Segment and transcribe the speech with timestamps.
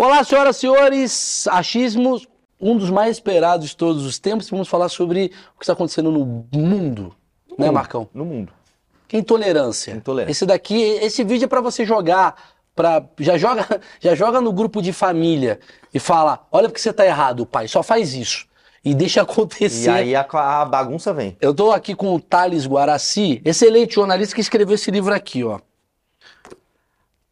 [0.00, 2.22] Olá, senhoras e senhores, achismo,
[2.60, 4.48] um dos mais esperados de todos os tempos.
[4.48, 7.16] Vamos falar sobre o que está acontecendo no mundo,
[7.50, 7.74] No né, mundo.
[7.74, 8.08] Marcão?
[8.14, 8.52] No mundo.
[9.08, 9.90] Que intolerância.
[9.90, 10.30] Intolerância.
[10.30, 12.36] Esse daqui, esse vídeo é para você jogar,
[12.76, 13.66] pra, já joga,
[13.98, 15.58] já joga no grupo de família
[15.92, 18.46] e fala: olha porque você tá errado, pai, só faz isso
[18.84, 19.90] e deixa acontecer.
[19.90, 21.36] E aí a, a bagunça vem.
[21.40, 25.58] Eu tô aqui com o Thales Guaraci, excelente jornalista que escreveu esse livro aqui, ó.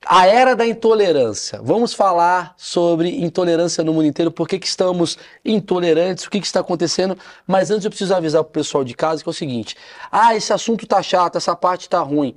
[0.09, 1.61] A Era da Intolerância.
[1.61, 6.47] Vamos falar sobre intolerância no mundo inteiro, por que, que estamos intolerantes, o que, que
[6.47, 7.19] está acontecendo.
[7.45, 9.77] Mas antes eu preciso avisar pro pessoal de casa que é o seguinte:
[10.11, 12.37] ah, esse assunto tá chato, essa parte tá ruim.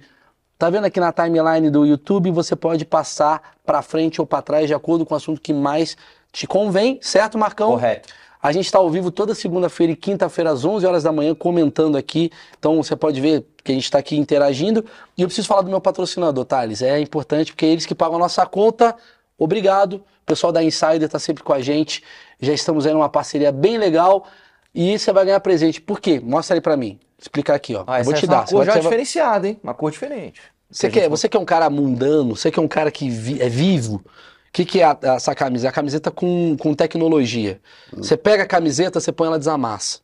[0.57, 2.31] Tá vendo aqui na timeline do YouTube?
[2.31, 5.95] Você pode passar para frente ou para trás de acordo com o assunto que mais
[6.31, 7.69] te convém, certo, Marcão?
[7.69, 8.09] Correto.
[8.41, 11.97] A gente está ao vivo toda segunda-feira e quinta-feira às 11 horas da manhã comentando
[11.97, 12.31] aqui.
[12.57, 14.85] Então você pode ver que a gente está aqui interagindo.
[15.17, 16.81] E eu preciso falar do meu patrocinador, Thales.
[16.81, 18.95] É importante porque é eles que pagam a nossa conta.
[19.37, 19.95] Obrigado.
[19.95, 22.01] O pessoal da Insider está sempre com a gente.
[22.39, 24.25] Já estamos aí numa parceria bem legal.
[24.73, 25.81] E você vai ganhar presente.
[25.81, 26.21] Por quê?
[26.23, 26.97] Mostra aí para mim.
[27.19, 27.83] Explicar aqui, ó.
[27.85, 28.37] Ah, vou te é dar.
[28.41, 29.59] uma cor já vai- diferenciada, hein?
[29.61, 30.39] Uma cor diferente.
[30.71, 33.41] você Que quer, gente- você quer um cara mundano, você quer um cara que vi-
[33.41, 34.01] é vivo.
[34.49, 35.67] O que, que é a- essa camisa?
[35.67, 37.61] É a camiseta com, com tecnologia.
[37.93, 39.99] Você pega a camiseta, você põe ela desamassa.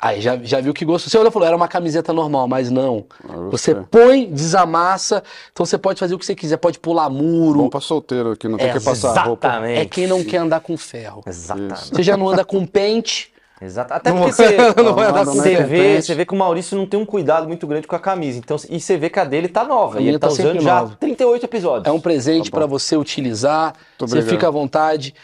[0.00, 1.10] Aí já, já viu que gosto.
[1.10, 3.06] Você olhou e falou, era uma camiseta normal, mas não.
[3.50, 7.62] Você põe, desamassa, então você pode fazer o que você quiser, pode pular muro.
[7.62, 9.48] Bom pra solteiro que não tem É, que passar roupa.
[9.48, 9.80] Exatamente.
[9.80, 11.22] É quem não quer andar com ferro.
[11.26, 11.88] Exatamente.
[11.88, 13.32] Você já não anda com pente.
[13.60, 13.92] Exato.
[13.92, 16.06] Até Não porque você, com não você, é vê, repente.
[16.06, 18.38] você vê que o Maurício não tem um cuidado muito grande com a camisa.
[18.38, 19.98] Então, e você vê que a dele tá nova.
[19.98, 20.96] A E ele tá, tá usando já nova.
[21.00, 21.86] 38 episódios.
[21.86, 23.74] É um presente Tá para você utilizar.
[23.98, 25.14] Você fica à vontade.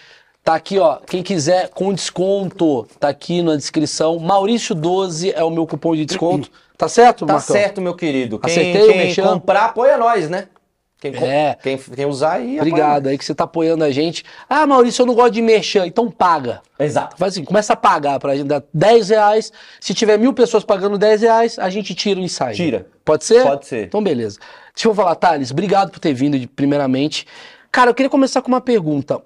[0.43, 0.97] Tá aqui, ó.
[1.06, 4.19] Quem quiser com desconto, tá aqui na descrição.
[4.19, 6.50] Maurício12 é o meu cupom de desconto.
[6.77, 7.55] Tá certo, Tá Marcão?
[7.55, 8.37] certo, meu querido.
[8.37, 10.49] Quem, Acertei o quem comprar, apoia nós, né?
[11.12, 11.56] Quem, É.
[11.62, 14.25] quem, quem usar aí, Obrigado aí que você tá apoiando a gente.
[14.48, 16.62] Ah, Maurício, eu não gosto de merchan, então paga.
[16.78, 17.16] Exato.
[17.19, 19.53] Faz assim, começa a pagar pra gente dar 10 reais.
[19.81, 22.54] Se tiver mil pessoas pagando 10 reais, a gente tira o insight.
[22.56, 22.87] Tira.
[23.04, 23.43] Pode ser?
[23.43, 23.87] Pode ser.
[23.87, 24.38] Então, beleza.
[24.75, 27.26] Deixa eu falar, Thales, obrigado por ter vindo, de- primeiramente.
[27.70, 29.20] Cara, eu queria começar com uma pergunta.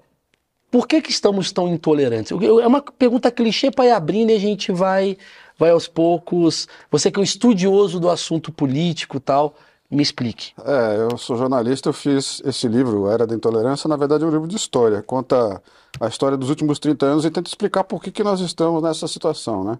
[0.71, 2.29] Por que, que estamos tão intolerantes?
[2.31, 5.17] Eu- eu- É uma pergunta clichê para ir abrindo e a gente vai,
[5.57, 6.67] vai aos poucos.
[6.91, 9.55] Você que é um estudioso do assunto político e tal,
[9.89, 10.53] me explique.
[10.63, 14.31] É, eu sou jornalista, eu fiz esse livro, Era da Intolerância, na verdade é um
[14.31, 15.61] livro de história, conta
[15.99, 19.07] a história dos últimos 30 anos e tenta explicar por que, que nós estamos nessa
[19.07, 19.79] situação, né?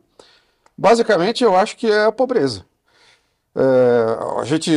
[0.78, 2.66] Basicamente, eu acho que é a pobreza.
[3.56, 4.72] É, a gente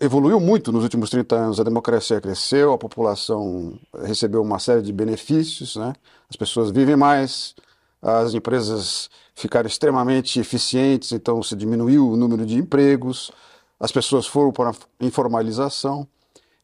[0.00, 4.92] evoluiu muito nos últimos 30 anos, a democracia cresceu, a população recebeu uma série de
[4.92, 5.92] benefícios, né?
[6.30, 7.54] As pessoas vivem mais,
[8.00, 13.30] as empresas ficaram extremamente eficientes, então se diminuiu o número de empregos,
[13.78, 16.06] as pessoas foram para a informalização.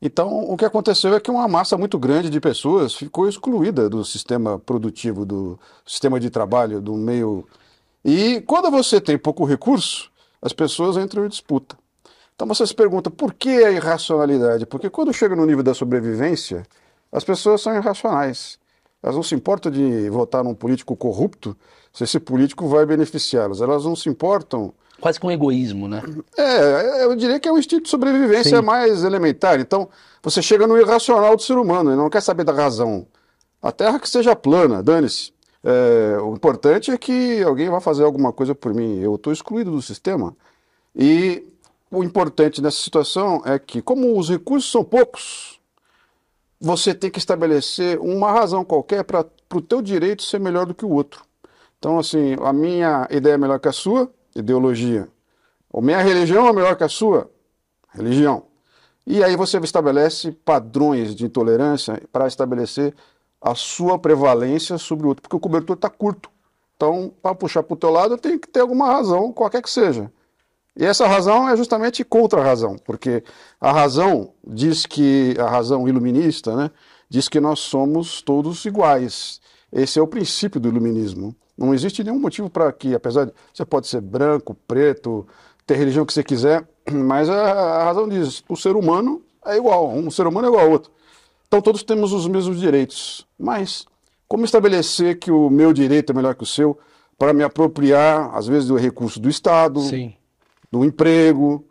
[0.01, 4.05] Então, o que aconteceu é que uma massa muito grande de pessoas ficou excluída do
[4.05, 7.47] sistema produtivo, do sistema de trabalho, do meio.
[8.05, 11.77] E quando você tem pouco recurso, as pessoas entram em disputa.
[12.35, 14.67] Então você se pergunta por que a irracionalidade?
[14.67, 16.67] Porque quando chega no nível da sobrevivência,
[17.13, 18.59] as pessoas são irracionais.
[19.01, 21.57] Elas não se importam de votar num político corrupto
[21.93, 23.61] se esse político vai beneficiá-las.
[23.61, 26.01] Elas não se importam Quase com egoísmo, né?
[26.39, 28.65] é, eu diria que é um instinto de sobrevivência Sim.
[28.65, 29.59] mais elementar.
[29.59, 29.89] Então,
[30.23, 33.05] você chega no irracional do ser humano, ele não quer saber da razão.
[33.61, 35.33] A Terra que seja plana, dane-se.
[35.65, 39.01] É, o importante é que alguém vá fazer alguma coisa por mim.
[39.01, 40.37] Eu estou excluído do sistema.
[40.95, 41.45] E
[41.91, 45.61] o importante nessa situação é que, como os recursos são poucos,
[46.61, 50.85] você tem que estabelecer uma razão qualquer para o teu direito ser melhor do que
[50.85, 51.25] o outro.
[51.77, 55.09] Então, assim, a minha ideia é melhor que a sua, ideologia.
[55.73, 57.31] A minha religião é melhor que a sua,
[57.91, 58.45] religião.
[59.07, 62.95] E aí você estabelece padrões de intolerância para estabelecer
[63.41, 66.31] a sua prevalência sobre o outro, porque o cobertor está curto.
[66.77, 70.11] Então, para puxar para o teu lado, tenho que ter alguma razão, qualquer que seja.
[70.77, 73.23] E essa razão é justamente contra a razão, porque
[73.61, 76.71] a razão diz que, a razão iluminista, né,
[77.09, 79.41] diz que nós somos todos iguais.
[79.71, 81.35] Esse é o princípio do iluminismo.
[81.65, 85.27] Não existe nenhum motivo para que, apesar de você pode ser branco, preto,
[85.67, 89.89] ter religião que você quiser, mas a, a razão diz, o ser humano é igual,
[89.91, 90.91] um ser humano é igual ao outro.
[91.47, 93.27] Então todos temos os mesmos direitos.
[93.39, 93.87] Mas
[94.27, 96.79] como estabelecer que o meu direito é melhor que o seu
[97.19, 100.15] para me apropriar, às vezes, do recurso do Estado, Sim.
[100.73, 101.65] do emprego.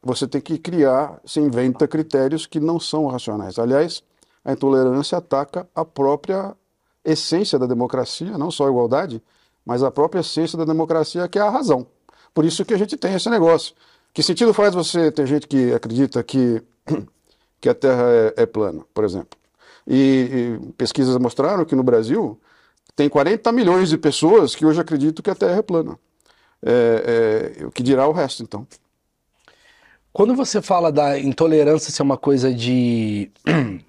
[0.00, 3.58] Você tem que criar, se inventa critérios que não são racionais.
[3.58, 4.04] Aliás,
[4.44, 6.54] a intolerância ataca a própria
[7.10, 9.22] essência da democracia, não só a igualdade,
[9.64, 11.86] mas a própria essência da democracia, que é a razão.
[12.32, 13.74] Por isso que a gente tem esse negócio.
[14.12, 16.62] Que sentido faz você ter gente que acredita que,
[17.60, 18.04] que a Terra
[18.36, 19.38] é, é plana, por exemplo?
[19.86, 22.38] E, e pesquisas mostraram que no Brasil
[22.94, 25.98] tem 40 milhões de pessoas que hoje acreditam que a Terra é plana.
[26.62, 28.66] É, é, o que dirá o resto, então?
[30.12, 33.30] Quando você fala da intolerância ser uma coisa de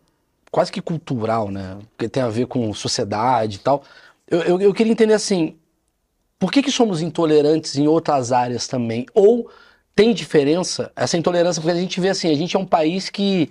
[0.52, 1.78] quase que cultural, né?
[1.92, 3.84] Porque tem a ver com sociedade e tal.
[4.28, 5.56] Eu, eu, eu, queria entender assim,
[6.38, 9.06] por que, que somos intolerantes em outras áreas também?
[9.14, 9.50] Ou
[9.96, 11.62] tem diferença essa intolerância?
[11.62, 13.50] Porque a gente vê assim, a gente é um país que,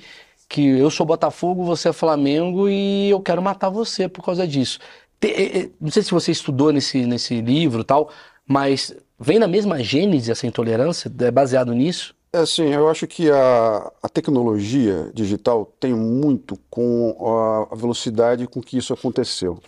[0.49, 4.79] que eu sou Botafogo, você é Flamengo e eu quero matar você por causa disso.
[5.21, 8.11] Tem, não sei se você estudou nesse, nesse livro tal,
[8.47, 11.13] mas vem na mesma gênese essa intolerância?
[11.21, 12.15] É baseado nisso?
[12.33, 17.17] É assim, eu acho que a, a tecnologia digital tem muito com
[17.71, 19.59] a, a velocidade com que isso aconteceu.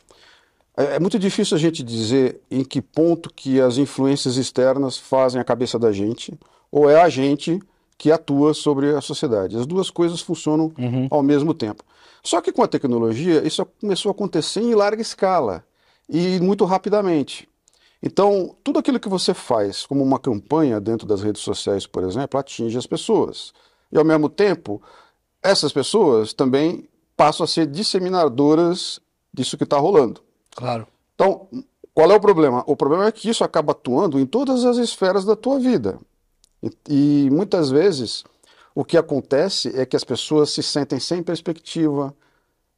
[0.76, 5.40] É, é, muito difícil a gente dizer em que ponto que as influências externas fazem
[5.40, 6.32] a cabeça da gente,
[6.70, 7.60] ou é a gente
[7.96, 9.56] que atua sobre a sociedade.
[9.56, 11.08] As duas coisas funcionam uhum.
[11.10, 11.84] ao mesmo tempo.
[12.22, 15.64] Só que com a tecnologia, isso começou a acontecer em larga escala
[16.08, 17.48] e muito rapidamente.
[18.02, 22.41] Então, tudo aquilo que você faz como uma campanha dentro das redes sociais, por exemplo,
[22.41, 23.52] atinge as pessoas.
[23.93, 24.82] E ao mesmo tempo,
[25.43, 29.00] essas pessoas também passam a ser disseminadoras
[29.32, 30.23] disso que está rolando.
[30.55, 30.87] Claro.
[31.14, 31.47] Então,
[31.93, 32.64] qual é o problema?
[32.67, 35.99] O problema é que isso acaba atuando em todas as esferas da tua vida.
[36.62, 38.25] E, e muitas vezes
[38.75, 42.14] o que acontece é que as pessoas se sentem sem perspectiva,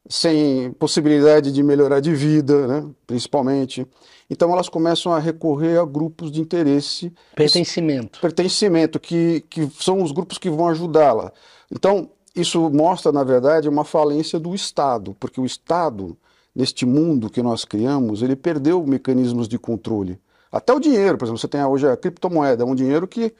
[0.08, 3.86] sem possibilidade de melhorar de vida, né, principalmente.
[4.28, 7.12] Então elas começam a recorrer a grupos de interesse.
[7.36, 8.20] Pertencimento.
[8.20, 11.32] Pertencimento, que, que são os grupos que vão ajudá-la.
[11.70, 16.16] Então, isso mostra, na verdade, uma falência do Estado, porque o Estado,
[16.54, 20.18] neste mundo que nós criamos, ele perdeu mecanismos de controle.
[20.50, 23.32] Até o dinheiro, por exemplo, você tem hoje a criptomoeda, é um dinheiro que.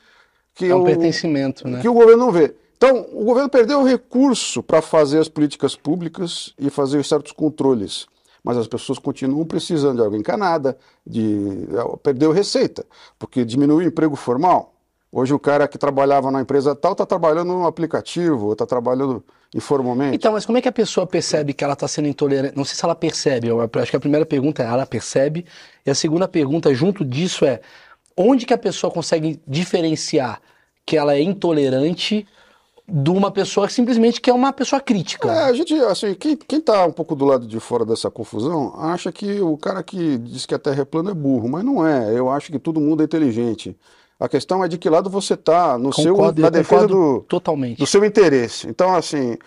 [0.55, 1.81] que é um o, pertencimento, né?
[1.81, 2.55] Que o governo não vê.
[2.83, 8.09] Então, o governo perdeu o recurso para fazer as políticas públicas e fazer certos controles.
[8.43, 10.77] Mas as pessoas continuam precisando de água encanada,
[11.07, 12.85] de é, perdeu receita,
[13.21, 14.75] porque diminuiu o emprego formal.
[15.13, 19.23] Hoje o cara que trabalhava na empresa tal está trabalhando no aplicativo, está trabalhando
[19.55, 20.17] informalmente.
[20.17, 22.57] Então, mas como é que a pessoa percebe que ela está sendo intolerante?
[22.57, 23.47] Não sei se ela percebe.
[23.47, 25.47] Eu acho que a primeira pergunta é ela percebe.
[25.87, 27.61] E a segunda pergunta, junto disso, é
[28.17, 30.43] onde que a pessoa consegue diferenciar
[30.85, 32.27] que ela é intolerante
[32.95, 35.33] de uma pessoa simplesmente que é uma pessoa crítica.
[35.33, 38.75] É, a gente, assim, quem, quem tá um pouco do lado de fora dessa confusão
[38.77, 41.87] acha que o cara que diz que a Terra é plana é burro, mas não
[41.87, 42.13] é.
[42.15, 43.75] Eu acho que todo mundo é inteligente.
[44.21, 47.79] A questão é de que lado você está no concordo, seu, na defesa do, totalmente.
[47.79, 48.69] do seu interesse.
[48.69, 49.39] Então, assim,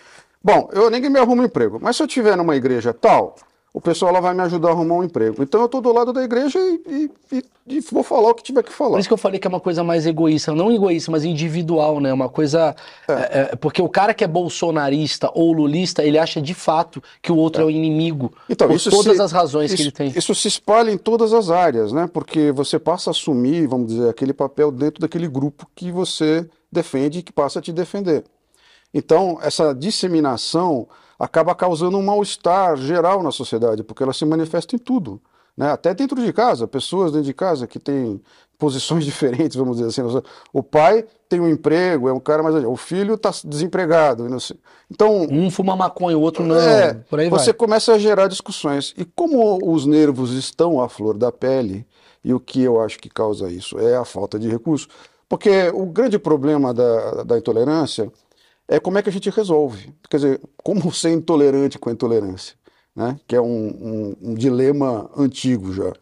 [0.42, 3.36] bom, eu ninguém me arruma um emprego, mas se eu tiver numa igreja tal,
[3.76, 5.42] o pessoal lá vai me ajudar a arrumar um emprego.
[5.42, 8.62] Então eu estou do lado da igreja e, e, e, vou falar o que tiver
[8.62, 8.92] que falar.
[8.92, 12.00] Por isso que eu falei que é uma coisa mais egoísta, não egoísta, mas individual,
[12.00, 12.10] né?
[12.10, 12.74] Uma coisa.
[13.06, 13.12] É.
[13.12, 17.30] É, é porque o cara que é bolsonarista ou lulista, ele acha de fato que
[17.30, 18.32] o outro é, é o inimigo.
[18.48, 20.08] Então, por todas se, as razões isso, que ele tem.
[20.08, 22.08] Isso se espalha em todas as áreas, né?
[22.10, 27.18] Porque você passa a assumir, vamos dizer, aquele papel dentro daquele grupo que você defende
[27.18, 28.24] e que passa a te defender.
[28.94, 34.78] Então, essa disseminação acaba causando um mal-estar geral na sociedade, porque ela se manifesta em
[34.78, 35.20] tudo.
[35.56, 35.70] Né?
[35.70, 38.20] Até dentro de casa, pessoas dentro de casa que têm
[38.58, 40.22] posições diferentes, vamos dizer assim.
[40.52, 42.54] O pai tem um emprego, é um cara mais.
[42.64, 44.26] O filho está desempregado.
[44.90, 45.26] Então.
[45.30, 46.56] Um fuma maconha, o outro não.
[46.56, 47.54] É, por aí você vai.
[47.54, 48.94] começa a gerar discussões.
[48.96, 51.86] E como os nervos estão à flor da pele,
[52.22, 54.88] e o que eu acho que causa isso é a falta de recurso.
[55.28, 58.12] Porque o grande problema da, da intolerância
[58.68, 59.92] é como é que a gente resolve.
[60.10, 62.56] Quer dizer, como ser intolerante com a intolerância,
[62.94, 63.18] né?
[63.26, 65.92] que é um, um, um dilema antigo já,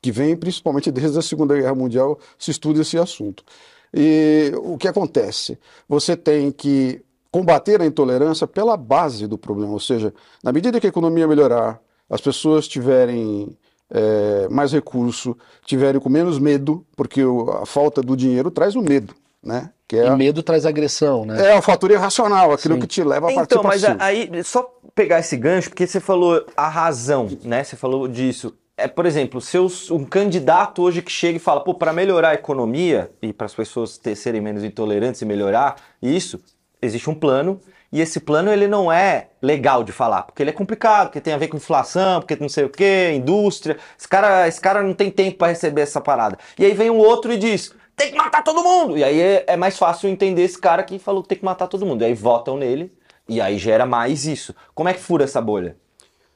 [0.00, 3.44] que vem principalmente desde a Segunda Guerra Mundial, se estuda esse assunto.
[3.92, 5.58] E o que acontece?
[5.88, 10.86] Você tem que combater a intolerância pela base do problema, ou seja, na medida que
[10.86, 13.56] a economia melhorar, as pessoas tiverem
[13.90, 17.20] é, mais recurso, tiverem com menos medo, porque
[17.60, 19.14] a falta do dinheiro traz o medo
[19.46, 19.70] né?
[19.88, 21.52] Que é, e medo traz agressão, né?
[21.52, 22.80] É o fator irracional, aquilo Sim.
[22.80, 26.00] que te leva a então, partir Então, mas aí, só pegar esse gancho, porque você
[26.00, 27.62] falou a razão, né?
[27.62, 28.52] Você falou disso.
[28.76, 32.34] É, por exemplo, seus, um candidato hoje que chega e fala, pô, para melhorar a
[32.34, 36.38] economia e para as pessoas ter, serem menos intolerantes e melhorar isso,
[36.82, 37.58] existe um plano
[37.92, 41.32] e esse plano ele não é legal de falar, porque ele é complicado, porque tem
[41.32, 43.78] a ver com inflação, porque não sei o que, indústria.
[43.98, 46.36] Esse cara, esse cara não tem tempo para receber essa parada.
[46.58, 48.96] E aí vem um outro e diz: tem que matar todo mundo.
[48.96, 51.66] E aí é, é, mais fácil entender esse cara que falou que tem que matar
[51.66, 52.02] todo mundo.
[52.02, 52.92] E aí votam nele
[53.26, 54.54] e aí gera mais isso.
[54.74, 55.76] Como é que fura essa bolha?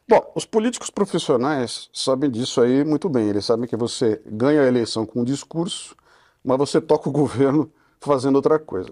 [0.08, 3.28] Bom, os políticos profissionais sabem disso aí muito bem.
[3.28, 5.94] Eles sabem que você ganha a eleição com um discurso,
[6.42, 8.90] mas você toca o governo fazendo outra coisa.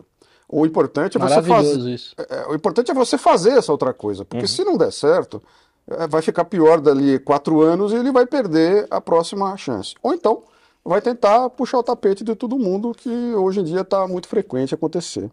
[0.49, 1.79] O importante é você fazer.
[1.91, 2.15] Isso.
[2.19, 5.43] É, o importante é você fazer essa outra coisa, porque se não der certo,
[5.87, 9.95] é, vai ficar pior dali quatro anos e ele vai perder a próxima chance.
[10.03, 10.43] Ou então
[10.89, 14.75] vai tentar puxar o tapete de todo mundo, que hoje em dia está muito frequente
[14.75, 15.31] acontecer.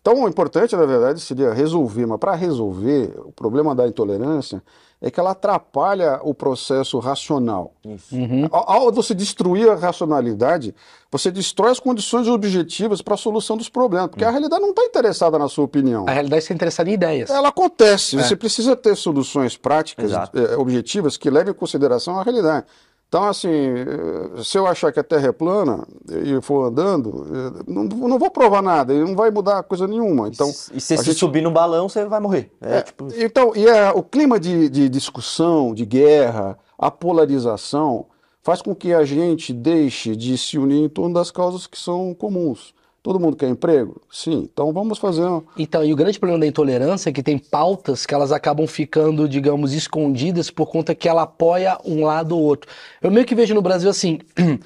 [0.00, 4.62] Então, o importante, na verdade, seria resolver, mas para resolver, o problema da intolerância
[5.00, 7.72] é que ela atrapalha o processo racional.
[7.84, 8.14] Isso.
[8.50, 10.74] Ao, ao você destruir a racionalidade,
[11.10, 14.84] você destrói as condições objetivas para a solução dos problemas, porque a realidade não está
[14.84, 16.04] interessada na sua opinião.
[16.08, 17.30] A realidade está interessada em ideias.
[17.30, 18.22] Ela acontece, É.
[18.22, 22.66] você precisa ter soluções práticas, eh, objetivas, que levem em consideração a realidade.
[23.08, 27.62] Então, assim, eh, se eu achar que a Terra é plana e for andando, eh,
[27.66, 30.28] não, não vou provar nada, não vai mudar coisa nenhuma.
[30.28, 32.52] Então, e se gente- subir no balão, você vai morrer.
[32.60, 38.04] É, é, tipo, então, e é, o clima de, de discussão, de guerra, a polarização,
[38.42, 42.14] faz com que a gente deixe de se unir em torno das causas que são
[42.14, 42.74] comuns.
[43.08, 44.02] Todo mundo quer emprego?
[44.12, 44.46] Sim.
[44.52, 45.24] Então vamos fazer.
[45.24, 48.66] um- Então, e o grande problema da intolerância é que tem pautas que elas acabam
[48.66, 52.70] ficando, digamos, escondidas por conta que ela apoia um lado ou outro.
[53.00, 54.18] Eu meio que vejo no Brasil assim,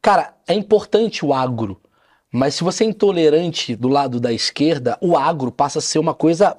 [0.00, 1.76] cara, é importante o agro,
[2.30, 6.14] mas se você é intolerante do lado da esquerda, o agro passa a ser uma
[6.14, 6.56] coisa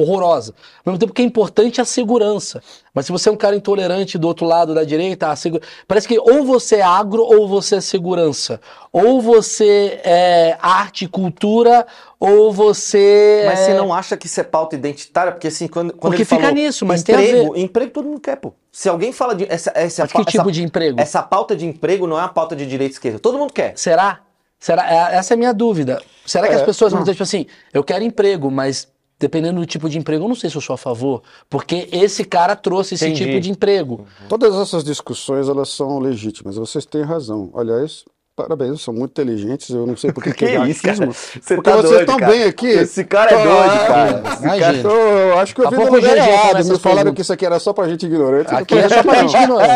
[0.00, 0.54] horrorosa.
[0.84, 2.62] Ao mesmo tempo que é importante a segurança.
[2.94, 5.60] Mas se você é um cara intolerante do outro lado da direita, a segu...
[5.86, 8.60] parece que ou você é agro ou você é segurança.
[8.92, 11.86] Ou você é arte e cultura,
[12.18, 13.64] ou você Mas é...
[13.66, 15.32] você não acha que isso é pauta identitária?
[15.32, 17.60] Porque assim, quando, quando Porque ele fica falou nisso, mas tem a emprego, ver.
[17.60, 18.52] emprego todo mundo quer, pô.
[18.72, 21.00] Se alguém fala de essa essa, Mas que essa, tipo de emprego?
[21.00, 23.18] essa pauta de emprego não é uma pauta de direita e esquerda.
[23.18, 23.72] Todo mundo quer.
[23.76, 24.20] Será?
[24.58, 24.90] Será?
[25.12, 26.00] É- Essa é a minha dúvida.
[26.24, 28.88] Será que É, as pessoas vão dizer, tipo assim, eu quero emprego, mas
[29.18, 32.24] dependendo do tipo de emprego, eu não sei se eu sou a favor, porque esse
[32.24, 33.24] cara trouxe esse Entendi.
[33.24, 34.06] tipo de emprego.
[34.28, 36.56] Todas essas discussões elas são legítimas.
[36.56, 37.50] Vocês têm razão.
[37.56, 38.04] Aliás,
[38.36, 39.70] parabéns, são muito inteligentes.
[39.70, 41.06] Eu não sei por que Que tem isso, cara?
[41.06, 41.14] racismo.
[41.42, 42.32] Você porque tá vocês estão cara.
[42.32, 42.66] bem aqui.
[42.66, 44.22] Esse cara é doido, cara.
[44.34, 44.82] Esse Imagina.
[44.82, 46.64] cara- Eu, eu acho que eu vi no lugar errado.
[46.66, 48.54] Me falaram que isso aqui era só pra gente ignorante.
[48.54, 49.70] Aqui tô é só pra gente ignorante.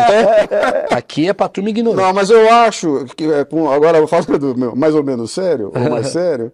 [0.91, 2.05] Aqui é pra turma ignorante.
[2.05, 3.39] Não, mas eu acho que é,
[3.73, 6.51] agora eu falo do meu, mais ou menos sério, ou mais sério.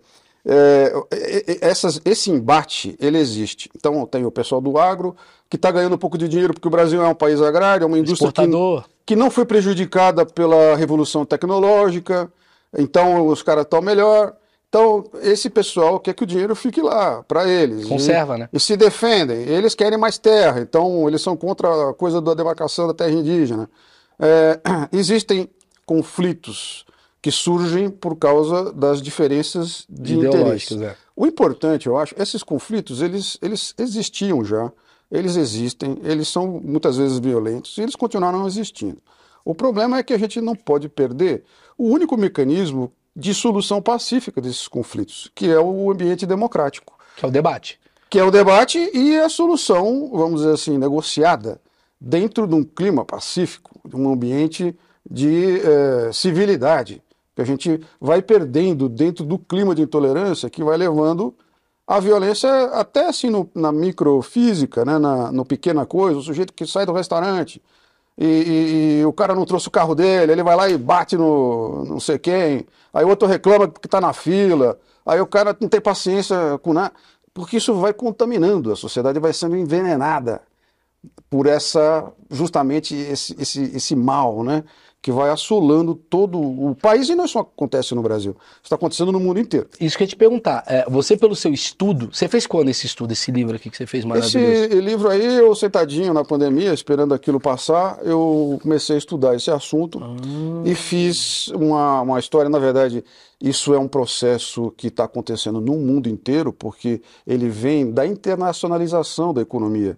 [0.50, 3.70] É, e- e- essas- esse embate ele existe.
[3.76, 5.16] Então tem o pessoal do agro
[5.50, 7.88] que está ganhando um pouco de dinheiro porque o Brasil é um país agrário, é
[7.88, 8.52] uma indústria que,
[9.06, 12.32] que não foi prejudicada pela revolução tecnológica.
[12.78, 14.34] Então os caras estão melhor.
[14.70, 17.86] Então esse pessoal quer que o dinheiro fique lá para eles.
[17.86, 18.50] E- Conserva, né?
[18.52, 19.40] e se defendem.
[19.44, 23.70] Eles querem mais terra, então eles são contra a coisa da demarcação da terra indígena.
[24.20, 24.60] É,
[24.92, 25.50] existem
[25.86, 26.86] conflitos
[27.22, 30.84] que surgem por causa das diferenças de Ideológicas, interesse.
[30.84, 30.96] é.
[31.16, 34.72] O importante, eu acho, esses conflitos, eles, eles existiam já,
[35.12, 38.98] eles existem, eles são muitas vezes violentos e eles continuaram existindo.
[39.44, 41.44] O problema é que a gente não pode perder
[41.78, 47.28] o único mecanismo de solução pacífica desses conflitos, que é o ambiente democrático Que é
[47.28, 47.80] o debate.
[48.10, 51.60] que é o debate e a solução, vamos dizer assim, negociada
[52.00, 54.76] dentro de um clima pacífico, de um ambiente
[55.10, 57.02] de eh, civilidade,
[57.38, 61.36] que a gente vai perdendo dentro do clima de intolerância que vai levando
[61.86, 66.66] à violência até assim no- na microfísica, né, na, no pequena coisa, o sujeito que
[66.66, 67.62] sai do restaurante
[68.18, 71.16] e, e- e o cara não trouxe o carro dele, ele vai lá e bate
[71.18, 75.56] no não sei quem, aí o outro reclama porque está na fila, aí o cara
[75.62, 76.94] não tem paciência com nada,
[77.36, 80.42] porque isso vai contaminando, a sociedade vai sendo envenenada
[81.30, 84.64] por essa justamente esse, esse, esse mal, né?
[85.08, 89.22] Que vai assolando todo o país e não só acontece no Brasil, está acontecendo no
[89.22, 89.70] mundo inteiro.
[89.80, 90.66] Isso que eu ia te perguntar.
[90.68, 93.86] é, você, pelo seu estudo, você fez quando esse estudo, esse livro aqui que você
[93.86, 94.82] fez Esse maravilhoso?
[94.82, 99.98] livro aí, eu sentadinho na pandemia, esperando aquilo passar, eu comecei a estudar esse assunto
[100.66, 102.50] e fiz uma, uma história.
[102.50, 103.02] Na verdade,
[103.42, 109.34] isso é um processo que está acontecendo no mundo inteiro, porque ele vem da internacionalização
[109.34, 109.98] da economia.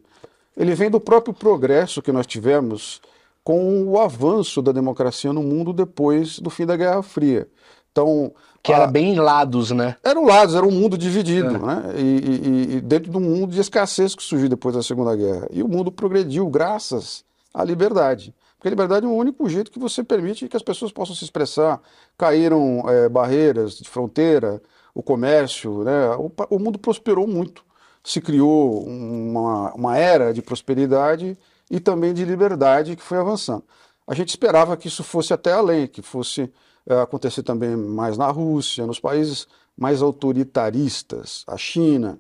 [0.56, 3.02] Ele vem do próprio progresso que nós tivemos
[3.44, 7.48] com o avanço da democracia no mundo depois do fim da Guerra Fria.
[7.92, 8.32] Então,
[8.62, 9.96] Que era a- bem lados, né?
[10.04, 11.84] eram lados, era um mundo dividido, né?
[11.98, 15.48] E, e- e dentro de um mundo de escassez que surgiu depois da Segunda Guerra.
[15.52, 18.34] E o mundo progrediu graças à liberdade.
[18.58, 21.24] Porque a liberdade é o único jeito que você permite que as pessoas possam se
[21.24, 21.82] expressar.
[22.18, 24.62] Caíram eh, barreiras de fronteira,
[24.94, 26.10] o comércio, né?
[26.18, 27.64] O, o mundo prosperou muito.
[28.04, 31.38] Se criou uma, uma era de prosperidade
[31.70, 33.64] e também de liberdade que foi avançando.
[34.08, 36.52] A gente esperava que isso fosse até além, que fosse
[36.88, 39.48] eh, acontecer também mais na Rússia, nos países
[39.78, 42.20] mais autoritaristas, a China.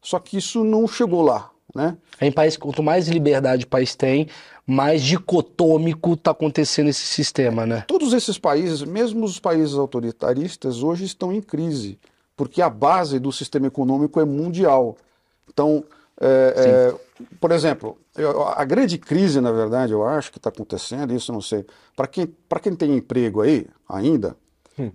[0.00, 1.96] Só que isso não chegou lá, né?
[2.20, 4.28] Em país, quanto mais liberdade o país tem,
[4.66, 7.84] mais dicotômico tá acontecendo esse sistema, né?
[7.86, 11.98] Todos esses países, mesmo os países autoritaristas, hoje estão em crise,
[12.36, 14.96] porque a base do sistema econômico é mundial.
[15.48, 15.84] Então,
[16.20, 16.94] é, é,
[17.40, 21.34] por exemplo, eu- a grande crise, na verdade, eu acho que está acontecendo, isso eu
[21.34, 21.64] não sei.
[21.94, 24.36] Para quem, quem tem emprego aí, ainda,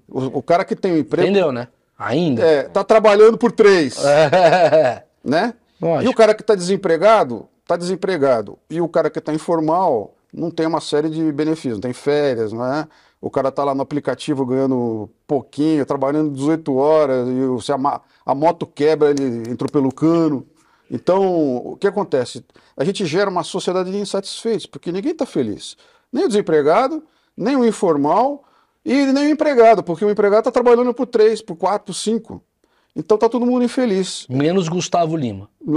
[0.07, 1.67] o, o cara que tem um emprego Entendeu, né?
[1.97, 2.41] Ainda.
[2.43, 5.03] é, tá trabalhando por três, É.
[5.23, 5.53] né?
[5.79, 6.03] Lógico.
[6.05, 8.57] E o cara que está desempregado, está desempregado.
[8.69, 12.53] E o cara que está informal não tem uma série de benefícios, não tem férias,
[12.53, 12.87] não é?
[13.19, 18.33] O cara está lá no aplicativo ganhando pouquinho, trabalhando 18 horas, e se a, a
[18.35, 20.45] moto quebra, ele entrou pelo cano.
[20.93, 22.43] Então, o que acontece?
[22.75, 25.77] A gente gera uma sociedade de insatisfeitos, porque ninguém está feliz.
[26.11, 27.01] Nem o desempregado,
[27.37, 28.43] nem o informal
[28.83, 32.43] e nem o empregado, porque o empregado está trabalhando por três, por quatro, por cinco.
[32.93, 34.25] Então tá todo mundo infeliz.
[34.29, 35.47] Menos Gustavo Lima.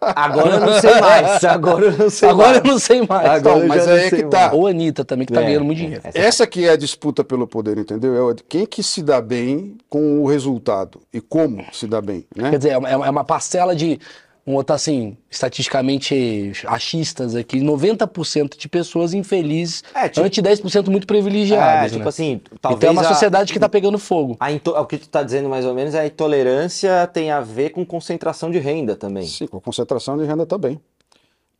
[0.00, 1.44] Agora eu não sei mais.
[1.44, 2.58] Agora eu não sei Agora mais.
[2.64, 3.30] eu não sei mais.
[3.30, 4.52] Agora Então, mas aí é que tá.
[4.52, 6.02] Ou Anitta também, que tá É, ganhando muito dinheiro.
[6.04, 8.30] essa- Essa que é a disputa pelo poder, entendeu?
[8.30, 12.50] É quem que se dá bem com o resultado e como se dá bem, né?
[12.50, 13.98] Quer dizer, é uma, é uma parcela de,
[14.46, 21.04] vamos botar assim, estatisticamente achistas aqui, 90% de pessoas infelizes, É, tipo- ante 10% muito
[21.04, 22.08] É, privilegiadas, tipo né?
[22.08, 24.36] assim, talvez então é uma a- sociedade que tá pegando fogo.
[24.38, 27.40] a into- o que tu tá dizendo mais ou menos é a intolerância tem a
[27.40, 29.26] ver com concentração de renda também.
[29.26, 30.80] Sim, com a concentração de renda também.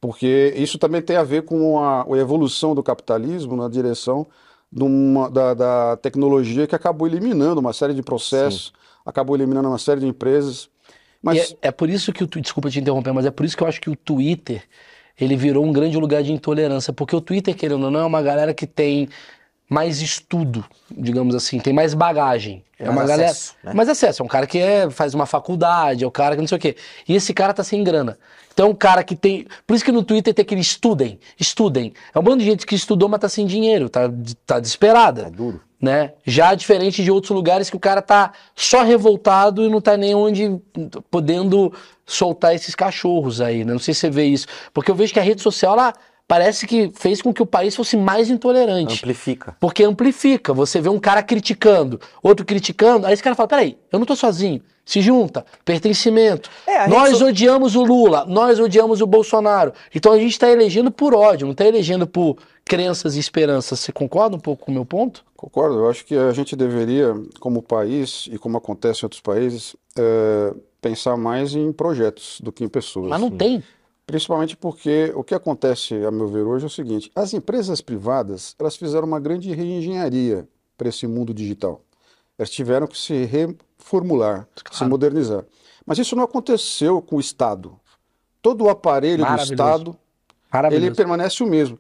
[0.01, 4.27] Porque isso também tem a ver com a, a evolução do capitalismo na direção
[4.71, 8.73] de uma- da, da tecnologia que acabou eliminando uma série de processos,
[9.07, 10.69] acabou eliminando uma série de empresas.
[11.25, 13.63] Mas é, é por isso que o desculpa te interromper, mas é por isso que
[13.63, 14.63] eu acho que o Twitter
[15.19, 18.21] ele virou um grande lugar de intolerância, porque o Twitter, querendo ou não, é uma
[18.21, 19.09] galera que tem
[19.69, 22.63] mais estudo, digamos assim, tem mais bagagem.
[22.79, 23.73] É Mais uma galera, acesso, né?
[23.73, 26.49] mais acesso, é um cara que é, faz uma faculdade, é um cara que não
[26.49, 26.77] sei o quê.
[27.09, 28.19] E esse cara tá sem grana.
[28.55, 29.47] Então, um cara que tem.
[29.67, 31.93] Por isso que no Twitter tem aquele estudem, estudem.
[32.15, 34.03] É um bando de gente que estudou, mas tá sem dinheiro, tá,
[34.47, 35.61] tá desesperada É duro.
[35.81, 36.13] né?
[36.25, 40.15] Já diferente de outros lugares que o cara tá só revoltado e não tá nem
[40.15, 40.57] onde
[41.11, 41.73] podendo
[42.07, 43.73] soltar esses cachorros aí, né?
[43.73, 45.93] Não sei se você vê isso, porque eu vejo que a rede social ela
[46.29, 48.95] parece que fez com que o país fosse mais intolerante.
[48.99, 49.57] Amplifica.
[49.59, 50.55] Porque amplifica.
[50.55, 54.15] Você vê um cara criticando, outro criticando, aí esse cara fala: peraí, eu não tô
[54.15, 54.63] sozinho.
[54.85, 56.51] Se junta, pertencimento.
[56.67, 59.73] É, nós so- odiamos o Lula, nós odiamos o Bolsonaro.
[59.95, 63.81] Então a gente está elegendo por ódio, não está elegendo por crenças e esperanças.
[63.81, 65.25] Você concorda um pouco com o meu ponto?
[65.37, 69.75] Concordo, eu acho que a gente deveria, como país e como acontece em outros países,
[69.99, 73.09] eh, pensar mais em projetos do que em pessoas.
[73.09, 73.63] Mas não tem.
[74.07, 78.55] Principalmente porque o que acontece, a meu ver, hoje é o seguinte: as empresas privadas
[78.59, 81.81] elas fizeram uma grande reengenharia para esse mundo digital.
[82.39, 83.64] Elas tiveram que se reformular,
[84.55, 84.91] se Claro.
[84.91, 85.45] modernizar.
[85.87, 87.79] Mas isso não aconteceu com o Estado.
[88.41, 89.37] Todo o aparelho do.
[89.43, 89.97] Estado
[90.71, 91.79] ele permanece o mesmo.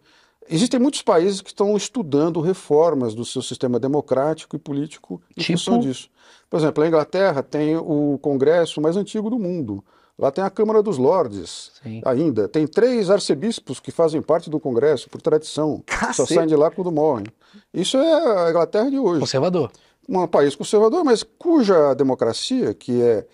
[0.49, 5.59] Existem muitos países que estão estudando reformas do seu sistema democrático e político em Tipo?
[5.59, 6.09] função disso.
[6.51, 9.83] Por exemplo, a Inglaterra tem o Congresso mais antigo do mundo.
[10.19, 12.01] Lá tem a Câmara dos Lordes, Sim.
[12.05, 12.47] ainda.
[12.47, 15.83] Tem três arcebispos que fazem parte do Congresso, por tradição.
[15.91, 16.35] Só Cacete.
[16.35, 17.27] saem de lá quando morrem.
[17.73, 19.73] Isso é a Inglaterra de hoje Conservador.
[20.09, 23.27] Um país conservador, mas cuja democracia, que é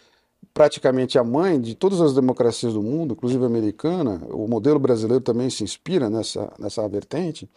[0.52, 5.48] praticamente a mãe de todas as democracias do mundo, inclusive americana, o modelo brasileiro também
[5.48, 7.48] se inspira nessa, nessa vertente,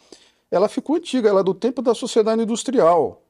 [0.52, 3.21] ela ficou antiga, ela é do tempo da sociedade industrial.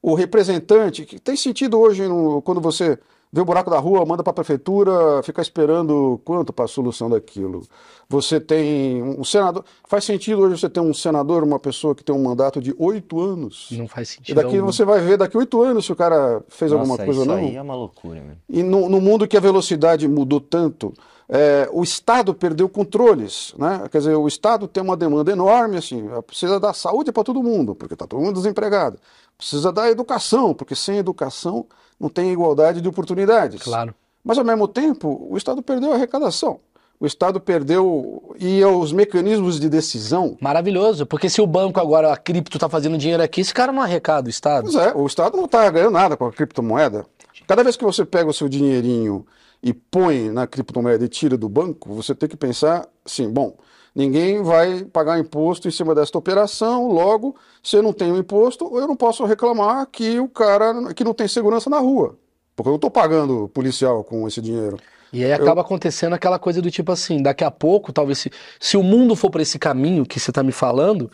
[0.00, 2.98] O representante, que tem sentido hoje no- quando você
[3.32, 7.08] vê o buraco da rua, manda para a prefeitura, fica esperando quanto para a solução
[7.08, 7.62] daquilo.
[8.08, 9.64] Você tem um senador.
[9.88, 13.18] Faz sentido hoje você ter um senador, uma pessoa que tem um mandato de oito
[13.20, 13.68] anos.
[13.72, 14.36] Não faz E sentido.
[14.36, 14.70] daqui algum.
[14.70, 17.34] você vai ver daqui oito anos se o cara fez alguma Nossa, coisa ou isso
[17.34, 17.38] não.
[17.40, 18.36] aí é uma loucura, meu.
[18.50, 20.92] E no, no mundo que a velocidade mudou tanto,
[21.26, 23.88] é, o Estado perdeu controles, né?
[23.90, 27.74] Quer dizer, o Estado tem uma demanda enorme, assim, precisa dar saúde para todo mundo,
[27.74, 28.98] porque está todo mundo desempregado.
[29.38, 31.64] Precisa dar educação, porque sem educação
[32.02, 33.62] não tem igualdade de oportunidades.
[33.62, 33.94] Claro.
[34.24, 36.58] Mas ao mesmo tempo, o Estado perdeu a arrecadação.
[36.98, 40.36] O Estado perdeu e os mecanismos de decisão.
[40.40, 41.06] Maravilhoso.
[41.06, 44.26] Porque se o banco agora, a cripto, tá fazendo dinheiro aqui, esse cara não arrecada
[44.26, 44.64] o Estado.
[44.64, 47.06] Pois é, o Estado não está ganhando nada com a criptomoeda.
[47.46, 49.24] Cada vez que você pega o seu dinheirinho
[49.62, 53.56] e põe na criptomoeda e tira do banco, você tem que pensar assim, bom,
[53.94, 58.86] ninguém vai pagar imposto em cima desta operação, logo, se eu não tenho imposto, eu
[58.86, 62.16] não posso reclamar que o cara que não tem segurança na rua.
[62.54, 64.78] Porque eu não estou pagando policial com esse dinheiro.
[65.12, 68.78] E aí acaba acontecendo aquela coisa do tipo assim, daqui a pouco, talvez se, se
[68.78, 71.10] o mundo for para esse caminho que você tá me falando,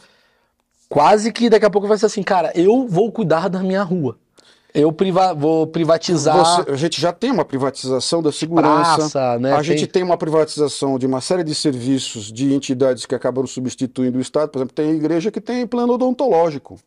[0.88, 4.16] quase que daqui a pouco vai ser assim, cara, eu vou cuidar da minha rua.
[4.74, 8.96] Eu priva vou privatizar Você- a gente já tem uma privatização da segurança.
[8.96, 9.52] praça, né?
[9.52, 13.46] A Tem- gente tem uma privatização de uma série de serviços de entidades que acabam
[13.46, 14.50] substituindo o Estado.
[14.50, 16.78] Por exemplo, tem igreja que tem plano odontológico.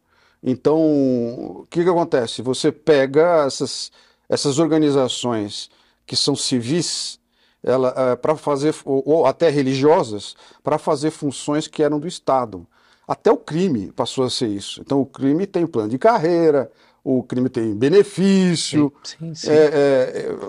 [0.44, 2.42] Então, o que, que acontece?
[2.42, 3.92] Você pega essas,
[4.30, 5.70] essas organizações
[6.06, 7.20] que são civis,
[7.64, 12.66] ela é, para fazer ou, ou até religiosas, para fazer funções que eram do Estado.
[13.08, 14.82] Até o crime passou a ser isso.
[14.82, 16.72] Então o crime tem plano de carreira,
[17.04, 19.50] o crime tem benefício, Sim, sim.
[19.50, 19.56] é,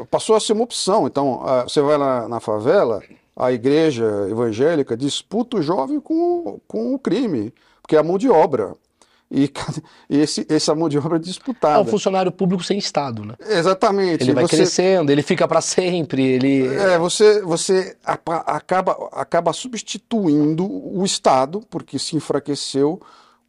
[0.01, 1.07] é, passou a ser uma opção.
[1.07, 3.01] Então, a- você vai lá na favela,
[3.35, 8.29] a igreja evangélica disputa o jovem com, com o crime, porque é a mão de
[8.29, 8.75] obra.
[9.35, 9.51] E,
[10.11, 11.85] e esse, essa mão de obra é É um disputada.
[11.91, 13.35] funcionário público sem Estado, né?
[13.49, 14.25] Exatamente.
[14.25, 16.67] Ele vai Você- crescendo, ele fica para sempre, ele...
[16.67, 23.01] É, você, você acaba, acaba substituindo o Estado, porque se enfraqueceu,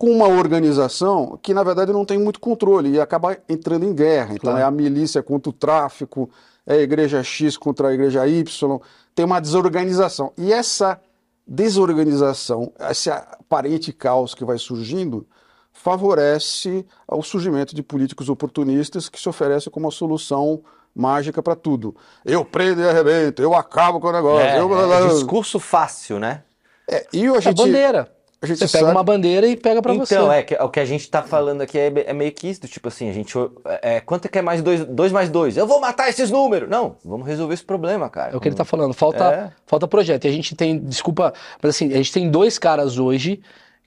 [0.04, 4.34] com uma organização que, na verdade, não tem muito controle e acaba entrando em guerra.
[4.34, 4.60] Então, Claro.
[4.60, 6.30] é a milícia contra o tráfico,
[6.68, 8.82] é a igreja X contra a igreja Y,
[9.16, 10.34] tem uma desorganização.
[10.38, 11.00] E essa
[11.48, 15.26] desorganização, esse aparente caos que vai surgindo,
[15.72, 20.62] favorece ao surgimento de políticos oportunistas que se oferecem como uma solução
[20.94, 21.96] mágica para tudo.
[22.26, 24.46] Eu prendo e arrebento, eu acabo com o negócio.
[24.46, 24.94] É, eu...
[24.94, 26.44] é discurso fácil, né?
[26.90, 28.12] É, e a É gente, bandeira.
[28.44, 30.16] A gente Você pega sabe- uma bandeira e pega para você.
[30.16, 32.62] Então, é, que, o que a gente tá falando aqui é, é meio que isso,
[32.62, 33.34] do tipo assim, a gente.
[33.82, 35.56] É, quanto é que é mais dois, dois mais dois?
[35.58, 36.70] Eu vou matar esses números!
[36.70, 38.34] Não, vamos resolver esse problema, cara.
[38.34, 38.94] É o que ele tá falando.
[38.94, 39.52] Falta, É.
[39.66, 40.26] falta projeto.
[40.26, 43.42] E a gente tem, desculpa, mas assim, a gente tem dois caras hoje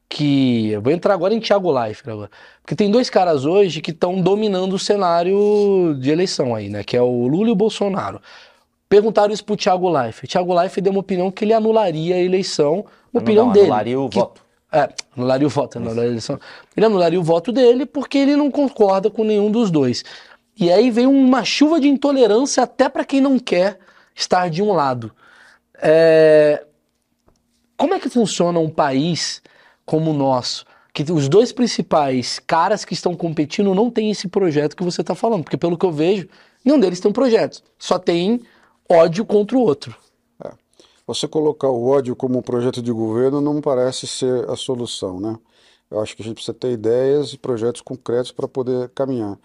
[0.08, 0.70] que.
[0.70, 2.30] Eu vou entrar agora em Thiago Leifert agora.
[2.62, 6.82] Porque tem dois caras hoje que estão dominando o cenário de eleição aí, né?
[6.84, 8.20] Que é o Lula e o Bolsonaro.
[8.88, 10.30] Perguntaram isso pro Thiago Leifert.
[10.30, 12.84] Thiago Leifert deu uma opinião que ele anularia a eleição.
[13.12, 13.66] Uma opinião não, dele.
[13.66, 14.45] anularia o que- voto.
[14.76, 16.38] É, anularia o voto, anularia a eleição.
[16.76, 20.04] Ele anularia o voto dele porque ele não concorda com nenhum dos dois.
[20.58, 23.78] E aí vem uma chuva de intolerância até para quem não quer
[24.14, 25.10] estar de um lado.
[25.80, 26.62] É,
[27.76, 29.42] Como é que funciona um país
[29.86, 30.66] como o nosso?
[30.92, 35.14] Que os dois principais caras que estão competindo não têm esse projeto que você está
[35.14, 35.44] falando.
[35.44, 36.28] Porque pelo que eu vejo,
[36.62, 37.62] nenhum deles tem um projeto.
[37.78, 38.42] Só tem
[38.90, 39.96] ódio contra o outro.
[41.06, 45.36] Você colocar o ódio como um projeto de governo não parece ser a solução, né?
[45.90, 49.38] Eu acho que a gente precisa ter ideias e projetos concretos para poder caminhar.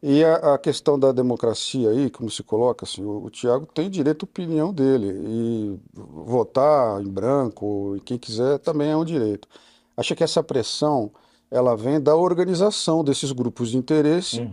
[0.00, 3.90] E a, a questão da democracia aí, como se coloca, assim, o, o Tiago tem
[3.90, 9.48] direito à opinião dele e votar em branco, e quem quiser, também é um direito.
[9.96, 11.10] Acho que essa pressão,
[11.50, 14.48] ela vem da organização desses grupos de interesse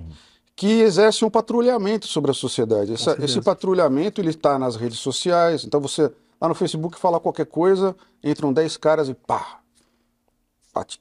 [0.56, 2.94] que exercem um patrulhamento sobre a sociedade.
[2.94, 5.64] Essa- esse patrulhamento ele está nas redes sociais.
[5.64, 6.12] Então você
[6.46, 9.60] lá no Facebook fala qualquer coisa, entram 10 caras e pá,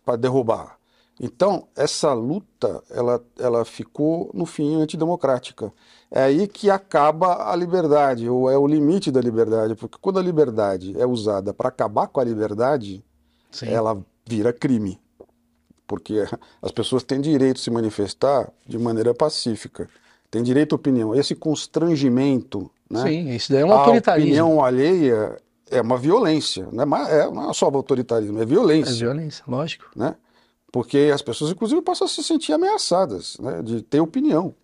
[0.05, 0.79] para derrubar.
[1.21, 5.73] Então essa luta ela, ela ficou no fim antidemocrática.
[6.11, 10.23] É aí que acaba a liberdade ou é o limite da liberdade, porque quando a
[10.23, 13.05] liberdade é usada para acabar com a liberdade,
[13.51, 13.69] Sim.
[13.69, 14.99] ela vira crime.
[15.87, 16.25] Porque
[16.63, 19.89] as pessoas têm direito de se manifestar de maneira pacífica,
[20.31, 21.15] têm direito à opinião.
[21.15, 23.03] Esse constrangimento, né?
[23.03, 24.29] Sim, isso daí é um a autoritarismo.
[24.31, 25.37] opinião alheia
[25.71, 29.87] é uma violência, não é, é- não é só autoritarismo, é É violência, violência, lógico.
[29.97, 30.15] né?
[30.73, 34.55] Porque as pessoas, inclusive, passam a se sentir ameaçadas, né, de ter opinião.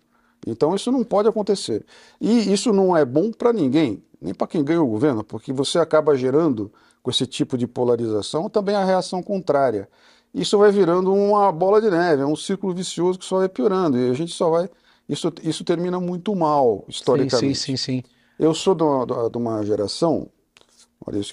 [0.45, 1.85] Então isso não pode acontecer.
[2.19, 5.79] E isso não é bom para ninguém, nem para quem ganha o governo, porque você
[5.79, 9.87] acaba gerando, com esse tipo de polarização, também a reação contrária.
[10.33, 13.97] Isso vai virando uma bola de neve, é um círculo vicioso que só vai piorando.
[13.97, 14.69] E a gente só vai.
[15.11, 17.29] Isso, isso termina muito mal, Sim, historicamente.
[17.29, 18.03] sim, sim, sim.
[18.39, 20.29] Eu sou de uma, de uma- geração,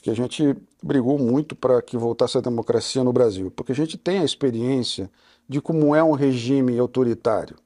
[0.02, 3.98] que a gente brigou muito para que voltasse a democracia no Brasil, porque a gente
[3.98, 5.10] tem a experiência
[5.48, 7.56] de como é um regime autoritário.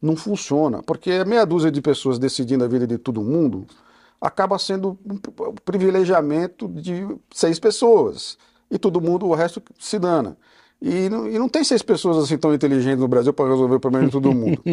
[0.00, 3.66] Não funciona, porque meia dúzia de pessoas decidindo a vida de todo mundo
[4.20, 8.38] acaba sendo um um privilegiamento de seis pessoas
[8.70, 10.36] e todo mundo, o resto se dana.
[10.84, 13.80] E não, e não tem seis pessoas assim tão inteligentes no Brasil para resolver o
[13.80, 14.60] problema de todo mundo.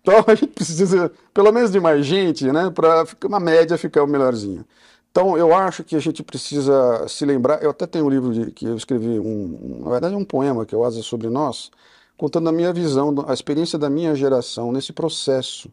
[0.00, 4.06] Então a gente precisa, pelo menos, de mais gente, né, para uma média ficar o
[4.06, 4.64] melhorzinho.
[5.12, 7.62] Então eu acho que a gente precisa se lembrar.
[7.62, 10.24] Eu até tenho um livro de- que eu escrevi, um, um- na verdade, é um
[10.24, 11.70] poema que é o Asa sobre Nós,
[12.16, 15.70] contando a minha visão, a experiência da minha geração nesse processo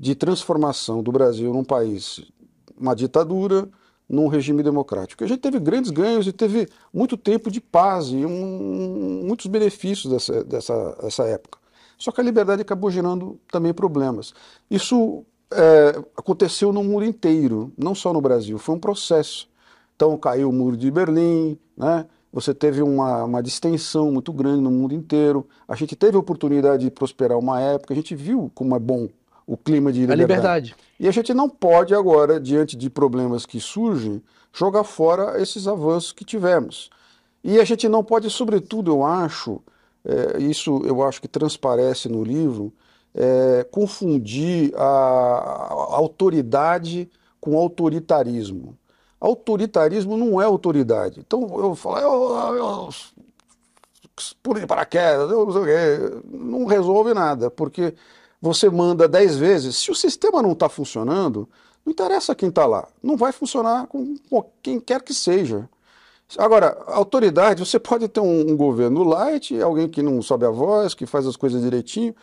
[0.00, 2.22] de transformação do Brasil num país,
[2.78, 3.68] uma ditadura,
[4.08, 5.22] num regime democrático.
[5.22, 10.10] A gente teve grandes ganhos e teve muito tempo de paz e um- muitos benefícios
[10.12, 11.58] dessa, dessa, dessa época.
[11.98, 14.32] Só que a liberdade acabou gerando também problemas.
[14.70, 19.48] Isso é, aconteceu no mundo inteiro, não só no Brasil, foi um processo.
[19.96, 22.06] Então caiu o muro de Berlim, né?
[22.32, 25.46] você teve uma, uma distensão muito grande no mundo inteiro.
[25.66, 29.08] A gente teve a oportunidade de prosperar uma época, a gente viu como é bom
[29.48, 30.20] o clima de A liberdade.
[30.20, 30.76] liberdade.
[31.00, 36.12] E a gente não pode agora, diante de problemas que surgem, jogar fora esses avanços
[36.12, 36.90] que tivemos.
[37.42, 39.62] E a gente não pode, sobretudo, eu acho,
[40.04, 42.70] é, isso eu acho que transparece no livro,
[43.14, 48.76] é, confundir a, a autoridade com autoritarismo.
[49.18, 51.20] Autoritarismo não é autoridade.
[51.20, 52.88] Então eu falo, eu, eu,
[54.42, 57.94] por paraquedas, eu não sei o quê, não resolve nada, porque
[58.40, 61.48] você manda dez vezes, se o sistema não está funcionando,
[61.84, 65.68] não interessa quem está lá, não vai funcionar com, com, quem quer que seja.
[66.36, 70.94] Agora, autoridade, você pode ter um, um, governo light, alguém que não sobe a voz,
[70.94, 72.14] que faz as coisas direitinho,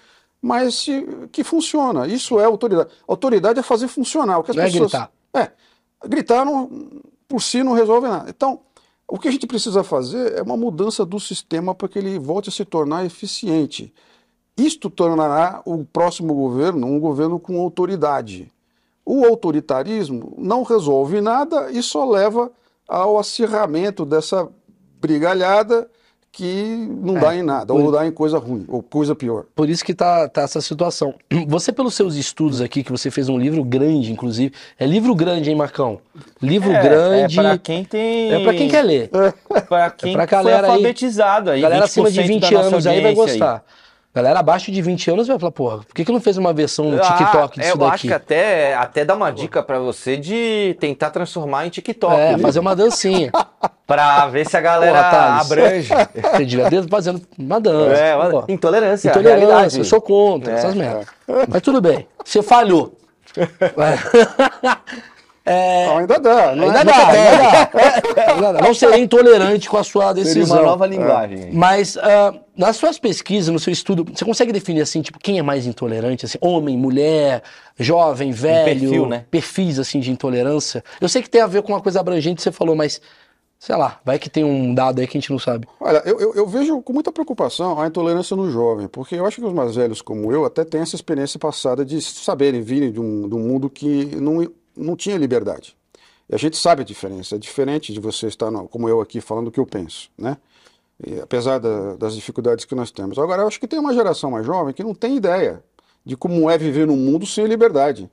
[0.41, 2.07] mas se, que funciona.
[2.07, 2.89] Isso é autoridade.
[3.07, 4.39] Autoridade é fazer funcionar.
[4.39, 5.11] O que as não é pessoas, é gritar.
[5.33, 6.69] É, gritar não,
[7.27, 8.29] por si não resolve nada.
[8.29, 8.59] Então,
[9.07, 12.49] o que a gente precisa fazer é uma mudança do sistema para que ele volte
[12.49, 13.93] a se tornar eficiente.
[14.57, 18.51] Isto tornará o próximo governo um governo com autoridade.
[19.05, 22.51] O autoritarismo não resolve nada e só leva
[22.87, 24.47] ao acirramento dessa
[24.99, 25.87] brigalhada
[26.35, 27.81] que não é, dá em nada, por...
[27.81, 29.45] ou dá em coisa ruim, ou coisa pior.
[29.55, 31.13] Por isso que tá, tá essa situação.
[31.47, 34.53] Você, pelos seus estudos aqui, que você fez um livro grande, inclusive.
[34.77, 35.99] É livro grande, hein, Marcão?
[36.41, 37.39] Livro é, grande.
[37.39, 38.33] É pra quem tem.
[38.33, 39.09] É pra quem quer ler.
[39.49, 41.61] É pra quem é pra galera foi alfabetizado aí.
[41.61, 43.55] Galera acima de 20 anos aí vai gostar.
[43.55, 43.84] Aí.
[44.15, 46.89] Galera abaixo de 20 anos vai falar, porra, por que, que não fez uma versão
[46.89, 47.81] no TikTok ah, disso eu daqui?
[47.81, 52.15] Eu acho que até, até dá uma dica para você de tentar transformar em TikTok.
[52.15, 53.29] É, fazer uma dancinha.
[53.85, 55.89] pra ver se a galera porra, abrange.
[56.31, 58.01] Você devia fazendo uma dança.
[58.01, 59.09] É, uma, intolerância.
[59.09, 60.55] Intolerância, eu sou contra, é.
[60.55, 61.07] essas merdas.
[61.49, 62.97] Mas tudo bem, você falhou.
[65.45, 65.85] É...
[65.85, 66.55] Não, ainda dá.
[66.55, 66.83] Não ainda, é?
[66.83, 68.61] dá, ainda, dá, ainda dá.
[68.61, 70.45] Não serei intolerante com a sua decisão.
[70.47, 71.43] Seria uma nova linguagem.
[71.43, 71.49] É.
[71.51, 75.43] Mas uh, nas suas pesquisas, no seu estudo, você consegue definir assim, tipo, quem é
[75.43, 76.25] mais intolerante?
[76.25, 77.43] Assim, homem, mulher,
[77.77, 78.61] jovem, velho?
[78.61, 79.25] Um perfil, né?
[79.29, 80.83] Perfis, assim, de intolerância.
[80.99, 82.99] Eu sei que tem a ver com uma coisa abrangente que você falou, mas...
[83.57, 85.65] Sei lá, vai que tem um dado aí que a gente não sabe.
[85.79, 89.37] Olha, eu, eu, eu vejo com muita preocupação a intolerância no jovem, porque eu acho
[89.37, 92.99] que os mais velhos como eu até têm essa experiência passada de saberem virem de
[92.99, 95.75] um, de um mundo que não não tinha liberdade.
[96.29, 97.35] E a gente sabe a diferença.
[97.35, 100.37] É diferente de você estar, no, como eu aqui, falando o que eu penso, né?
[101.05, 103.19] E, apesar da, das dificuldades que nós temos.
[103.19, 105.63] Agora, eu acho que tem uma geração mais jovem que não tem ideia
[106.05, 108.09] de como é viver num mundo sem liberdade.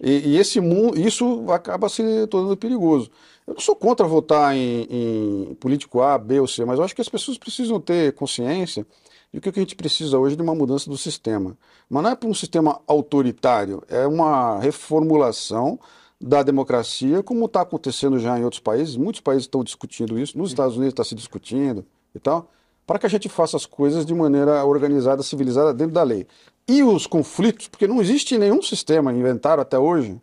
[0.00, 3.10] E, e esse mundo, isso acaba se tornando perigoso.
[3.46, 6.94] Eu não sou contra votar em, em, político A, B ou C, mas eu acho
[6.94, 8.86] que as pessoas precisam ter consciência
[9.32, 11.56] de que o que a gente precisa hoje é de uma mudança do sistema.
[11.88, 15.78] Mas não é para um sistema autoritário, é uma reformulação
[16.20, 18.96] da democracia, como está acontecendo já em outros países.
[18.96, 22.50] Muitos países estão discutindo isso, nos Estados Unidos está se discutindo e tal,
[22.86, 26.26] para que a gente faça as coisas de maneira organizada, civilizada, dentro da lei.
[26.66, 30.20] E os conflitos, porque não existe nenhum sistema inventado até hoje.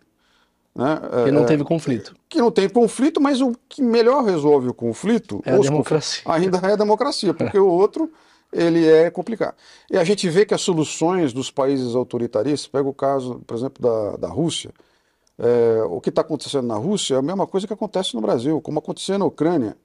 [0.76, 2.14] Né, que não é, teve conflito.
[2.28, 6.22] Que não tem conflito, mas o que melhor resolve o conflito é a democracia.
[6.26, 8.12] ainda é a democracia, porque o outro
[8.52, 9.56] ele é complicado.
[9.90, 13.82] E a gente vê que as soluções dos países autoritaristas, pega o caso, por exemplo,
[13.82, 14.72] da, da Rússia,
[15.38, 18.62] é, o que está acontecendo na Rússia é a mesma coisa que acontece no Brasil,
[18.62, 19.76] como aconteceu na Ucrânia.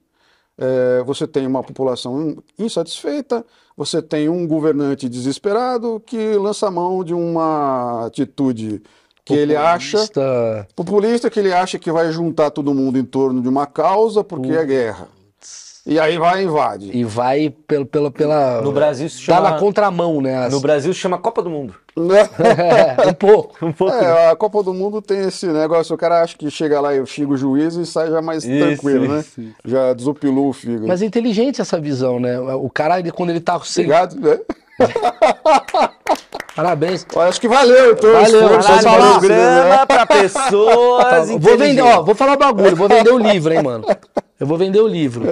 [0.57, 7.03] É, você tem uma população insatisfeita, você tem um governante desesperado que lança a mão
[7.03, 8.81] de uma atitude
[9.23, 9.41] que populista.
[9.41, 9.97] ele acha
[10.75, 14.51] populista que ele acha que vai juntar todo mundo em torno de uma causa porque
[14.51, 15.07] é guerra.
[15.85, 16.91] E aí vai e invade.
[16.95, 18.61] E vai pelo, pela, pela.
[18.61, 19.41] No Brasil se chama.
[19.41, 20.45] Tá na contramão, né?
[20.45, 20.53] As...
[20.53, 21.73] No Brasil se chama Copa do Mundo.
[21.97, 23.55] é, um pouco.
[23.65, 23.93] Um pouco.
[23.93, 27.05] É, a Copa do Mundo tem esse negócio, o cara acha que chega lá e
[27.05, 29.15] xinga o juiz e sai já mais isso, tranquilo, né?
[29.15, 29.19] né?
[29.19, 29.41] Isso.
[29.65, 30.87] Já desopilou o fígado.
[30.87, 32.39] Mas é inteligente essa visão, né?
[32.39, 33.85] O cara, ele, quando ele tá sem.
[33.85, 34.39] Obrigado, né?
[36.55, 37.05] Parabéns.
[37.13, 38.11] Eu acho que valeu, então.
[38.11, 41.29] Valeu, valeu, programa pra pessoas.
[41.39, 43.85] vou vender, ó, vou falar o bagulho, vou vender o livro, hein, mano.
[44.39, 45.25] Eu vou vender o livro.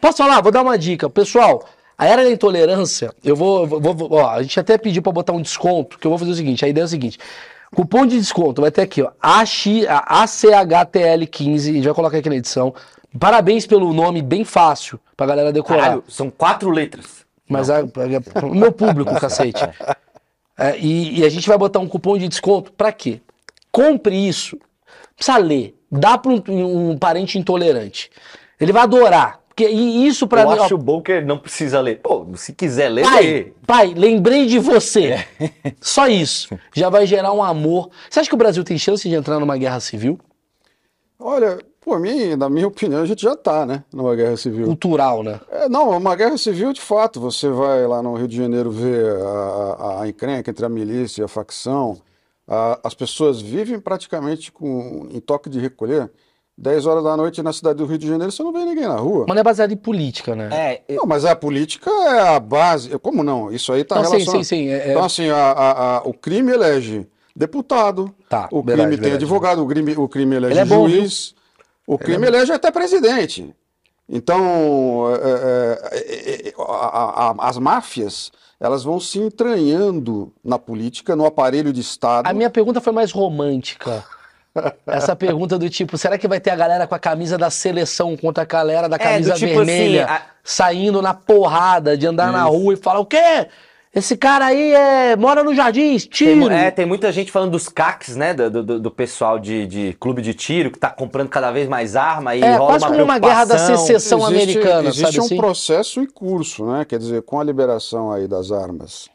[0.00, 0.40] Posso falar?
[0.40, 1.10] Vou dar uma dica.
[1.10, 1.64] Pessoal,
[1.96, 3.66] a era da intolerância, eu vou.
[3.66, 6.34] vou ó, a gente até pediu para botar um desconto, que eu vou fazer o
[6.34, 7.18] seguinte: a ideia é o seguinte.
[7.74, 9.10] Cupom de desconto vai ter aqui, ó.
[9.22, 12.72] ACHTL15, a gente vai colocar aqui na edição.
[13.18, 15.82] Parabéns pelo nome bem fácil pra galera decorar.
[15.82, 17.26] Caralho, são quatro letras.
[17.48, 19.64] Mas a, a, o meu público, cacete.
[20.58, 23.20] É, e, e, a gente vai botar um cupom de desconto para quê?
[23.70, 24.58] Compre isso.
[25.14, 25.78] Precisa ler.
[25.90, 28.10] Dá para um, um, parente intolerante.
[28.60, 29.40] Ele vai adorar.
[29.48, 30.56] Porque isso para mim.
[30.56, 32.00] Eu acho ó, bom que ele não precisa ler.
[32.00, 33.52] Pô, se quiser ler, pai, lê.
[33.66, 35.06] Pai, lembrei de você.
[35.06, 35.28] É.
[35.80, 36.48] Só isso.
[36.74, 37.90] Já vai gerar um amor.
[38.08, 40.18] Você acha que o Brasil tem chance de entrar numa guerra civil?
[41.18, 43.82] Olha, por mim, na minha opinião, a gente já está, né?
[43.90, 44.66] Numa guerra civil.
[44.66, 45.40] Cultural, né?
[45.50, 47.18] É, não, uma guerra civil, de fato.
[47.20, 49.22] Você vai lá no Rio de Janeiro ver a,
[49.78, 51.96] a, a encrenca entre a milícia e a facção.
[52.46, 56.10] A, as pessoas vivem praticamente com, em toque de recolher.
[56.58, 58.96] 10 horas da noite na cidade do Rio de Janeiro, você não vê ninguém na
[58.96, 59.24] rua.
[59.28, 60.48] Mas não é baseado em política, né?
[60.52, 62.98] É, eu- Não, mas a política é a base.
[62.98, 63.50] Como não?
[63.52, 64.44] Isso aí está Não, sim, relacionado.
[64.44, 64.68] sim, sim.
[64.68, 68.96] é- é- Então, assim, a- a- a- o crime elege deputado, Tá, o verdade, crime
[68.96, 69.24] tem verdade.
[69.24, 71.32] advogado, o crime, o crime elege Ele é bom, juiz,
[71.94, 73.54] o crime elege até presidente.
[74.08, 75.28] Então, é,
[75.92, 81.72] é, é, é, a- a- as máfias, elas vão se entranhando na política, no aparelho
[81.72, 82.26] de Estado.
[82.26, 84.04] A minha pergunta foi mais romântica.
[84.86, 88.16] Essa pergunta do tipo, será que vai ter a galera com a camisa da seleção
[88.16, 92.06] contra a galera da É, camisa do tipo vermelha assim, a- saindo na porrada de
[92.06, 93.46] andar na rua e falar o quê?
[93.98, 96.36] Esse cara aí é, mora no Jardins, Tem, tiro.
[96.36, 98.32] mu- é, tem muita gente falando dos CACs, né?
[98.32, 101.96] Do, do, do pessoal de, de clube de tiro que tá comprando cada vez mais
[101.96, 105.24] arma e É, rola quase uma como uma guerra da secessão americana, existe sabe um
[105.24, 105.36] assim?
[105.36, 106.84] processo em curso, né?
[106.84, 109.08] Quer dizer, com a liberação aí das armas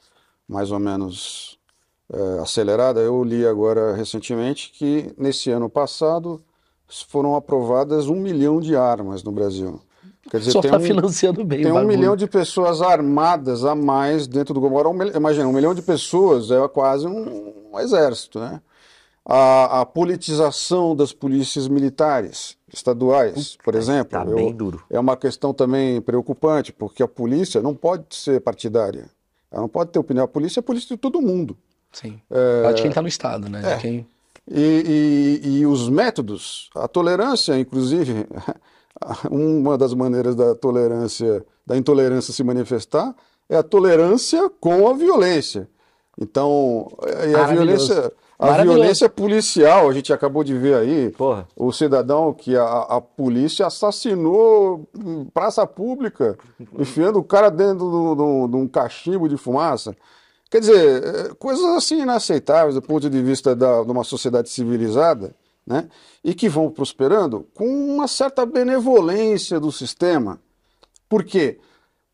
[0.47, 1.57] mais ou menos
[2.13, 6.43] eh, acelerada, eu li agora recentemente que nesse ano passado
[7.07, 9.79] foram aprovadas um milhão de armas no Brasil.
[10.33, 13.75] Quer dizer, Só tem tá um, financiando bem tem um milhão de pessoas armadas a
[13.75, 14.89] mais dentro do governo.
[14.89, 18.59] Agora, um Imagina, um milhão de pessoas é quase um, um exército, né?
[19.23, 24.81] A, a politização das polícias militares estaduais, por exemplo, Tá eu- bem duro.
[24.89, 29.05] é uma questão também preocupante, porque a polícia não pode ser partidária.
[29.51, 30.25] Ela não pode ter opinião.
[30.25, 31.55] A polícia é a polícia de todo mundo.
[31.91, 32.19] Sim.
[32.31, 32.61] É.
[32.63, 33.61] Ela de quem tá no Estado, né?
[33.75, 34.07] De quem...
[34.51, 38.25] E, e- e os métodos, a tolerância, inclusive,
[39.31, 43.13] uma das maneiras da tolerância, da intolerância se manifestar
[43.49, 45.69] é a tolerância com a violência.
[46.19, 46.87] Então,
[47.27, 51.47] e a violência, a violência policial, a gente acabou de ver aí, Porra.
[51.55, 56.37] o cidadão que a, a polícia assassinou em praça pública,
[56.77, 59.95] enfiando o cara dentro do- do- de um cachimbo de fumaça.
[60.51, 65.33] Quer dizer, eh, coisas assim inaceitáveis do ponto de vista da, de uma sociedade civilizada,
[65.65, 65.89] né?
[66.23, 70.39] E que vão prosperando com uma certa benevolência do sistema.
[71.07, 71.59] Por quê?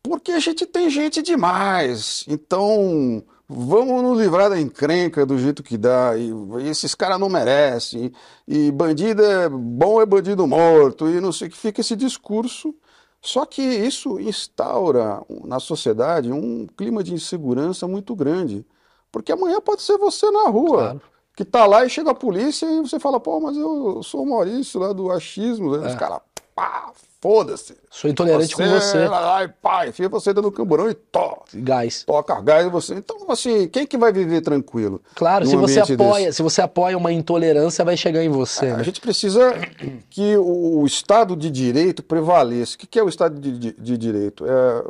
[0.02, 2.24] Porque a gente tem gente demais.
[2.28, 6.16] Então, vamos nos livrar da encrenca do jeito que dá.
[6.16, 6.30] E,
[6.62, 8.12] e esses caras não merecem.
[8.46, 11.08] E bandido é bom é bandido morto.
[11.08, 12.74] E não sei o que fica esse discurso.
[13.20, 18.64] Só que isso instaura na sociedade um clima de insegurança muito grande.
[19.12, 20.78] Porque amanhã pode ser você na rua.
[20.78, 21.02] Claro.
[21.40, 24.28] Que tá lá e chega a polícia e você fala, pô, mas eu sou o
[24.28, 25.74] Maurício lá do achismo.
[25.74, 25.86] Né?
[25.88, 25.96] Os É.
[25.96, 26.18] caras,
[26.54, 27.74] pá, foda-se.
[27.88, 29.08] Sou intolerante com você.
[29.10, 32.04] Ai, pai, enfia você dentro do camburão e to, Gás.
[32.04, 32.94] toca gás em você.
[32.94, 35.00] Então, assim, quem que vai viver tranquilo?
[35.14, 36.36] Claro, se você apoia, desse?
[36.36, 38.66] se você apoia uma intolerância, vai chegar em você.
[38.66, 38.84] A né?
[38.84, 39.54] gente precisa
[40.10, 42.74] que o, o Estado de Direito prevaleça.
[42.76, 44.44] O que, que é o Estado de, de- de Direito?
[44.44, 44.84] É,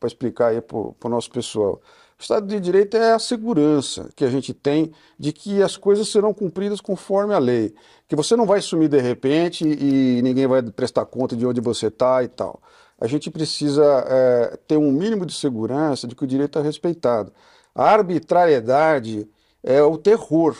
[0.00, 1.80] Para explicar aí para o nosso pessoal.
[2.24, 6.32] Estado de Direito é a segurança que a gente tem de que as coisas serão
[6.32, 7.74] cumpridas conforme a lei.
[8.08, 11.88] Que você não vai sumir de repente e ninguém vai prestar conta de onde você
[11.88, 12.62] está e tal.
[12.98, 17.30] A gente precisa é, ter um mínimo de segurança de que o direito é respeitado.
[17.74, 19.28] A arbitrariedade
[19.62, 20.56] é o terror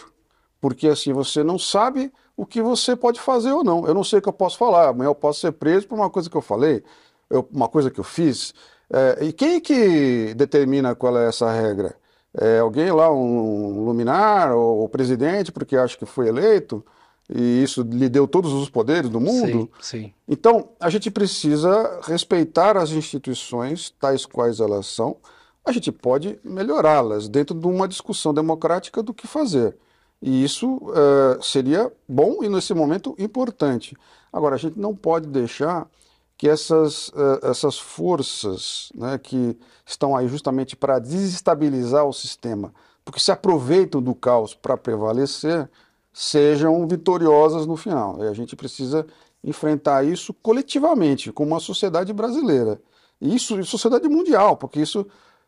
[0.61, 3.87] porque assim você não sabe o que você pode fazer ou não.
[3.87, 4.89] Eu não sei o que eu posso falar.
[4.89, 6.83] Amanhã eu posso ser preso por uma coisa que eu falei,
[7.31, 8.53] eu- uma coisa que eu fiz.
[8.95, 11.97] É, e quem que determina qual é essa regra?
[12.33, 16.85] É alguém lá, um luminar ou o presidente, porque acha que foi eleito
[17.29, 19.69] e isso lhe deu todos os poderes do mundo?
[19.81, 20.15] Sim, sim.
[20.29, 25.17] Então, a gente precisa respeitar as instituições, tais quais elas são.
[25.65, 29.77] A gente pode melhorá-las dentro de uma discussão democrática do que fazer.
[30.23, 33.97] E isso eh, seria bom e, nesse momento, importante.
[34.33, 35.89] Agora, a gente não pode deixar
[36.37, 43.21] que essas, eh, essas forças né, que estão aí justamente para desestabilizar o sistema, porque
[43.21, 45.69] se aproveitam do caos para prevalecer,
[46.13, 48.23] sejam vitoriosas no final.
[48.25, 49.07] E a gente precisa
[49.43, 52.81] enfrentar isso coletivamente, como uma sociedade brasileira.
[53.21, 55.07] E isso, e sociedade mundial, porque isso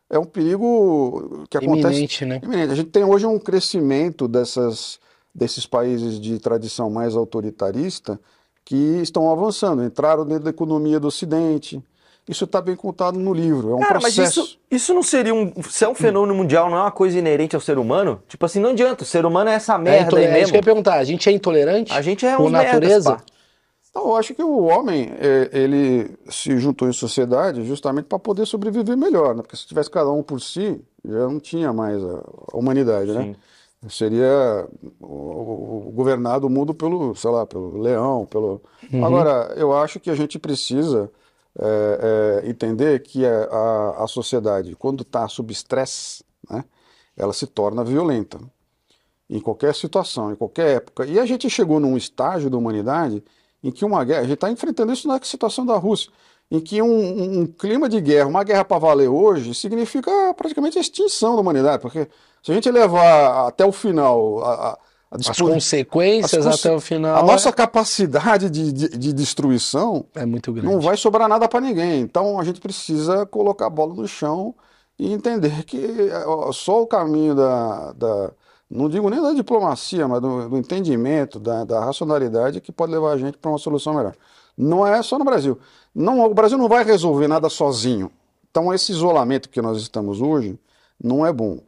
[0.09, 2.39] é um perigo que acontece Iminente, né?
[2.43, 2.71] Iminente.
[2.71, 4.99] A gente tem hoje um crescimento dessas,
[5.33, 8.19] desses países de tradição mais autoritarista
[8.67, 11.81] que estão avançando, entraram dentro da economia do Ocidente.
[12.27, 14.41] Isso está bem contado no livro, é um Cara, mas processo.
[14.41, 15.53] isso, isso não seria um.
[15.69, 18.21] Se é um fenômeno mundial, não é uma coisa inerente ao ser humano?
[18.27, 19.03] Tipo assim, não adianta.
[19.03, 20.57] O ser humano é essa É, merda intole- aí é isso que eu mesmo.
[20.57, 20.95] ia perguntar.
[20.95, 21.93] A gente é intolerante?
[21.93, 23.15] A gente é por merdas, natureza?
[23.15, 23.21] pá.
[23.89, 28.45] Então, eu acho que o homem, é, ele se juntou em sociedade justamente para poder
[28.45, 29.41] sobreviver melhor, né?
[29.41, 32.17] Porque se tivesse cada um por si, já não tinha mais a,
[32.51, 33.33] a humanidade, né?
[33.89, 34.67] Seria
[34.99, 38.61] o, o- governado o mundo pelo, sei lá, pelo leão, pelo...
[39.05, 41.11] Agora, eu acho que a gente precisa
[41.59, 46.63] é, é, entender que a, a, a sociedade, quando está sob estresse, né?
[47.15, 48.39] Ela se torna violenta
[49.29, 51.05] em qualquer situação, em qualquer época.
[51.05, 53.23] E a gente chegou num estágio da humanidade
[53.63, 56.11] em que uma guerra, a gente está enfrentando isso na situação da Rússia,
[56.49, 60.77] em que um, um- um clima de guerra, uma guerra para valer hoje, significa praticamente
[60.77, 62.07] a extinção da humanidade, porque
[62.43, 64.69] se a gente levar até o final a, a,
[65.11, 70.05] a As consequências as até o final a nossa é- capacidade de, de, de destruição
[70.15, 70.67] é, muito grande.
[70.71, 72.01] não vai sobrar nada para ninguém.
[72.01, 74.53] Então a gente precisa colocar a bola no chão
[74.99, 76.09] e entender que
[76.53, 78.31] só o caminho da, da-
[78.69, 83.11] não digo nem da diplomacia, mas do, do entendimento, da, da racionalidade que pode levar
[83.13, 84.13] a gente para uma solução melhor.
[84.57, 85.57] Não é só no Brasil.
[85.95, 88.11] Não, o Brasil não vai resolver nada sozinho.
[88.51, 90.59] Então esse isolamento que nós estamos hoje
[91.01, 91.59] não é bom.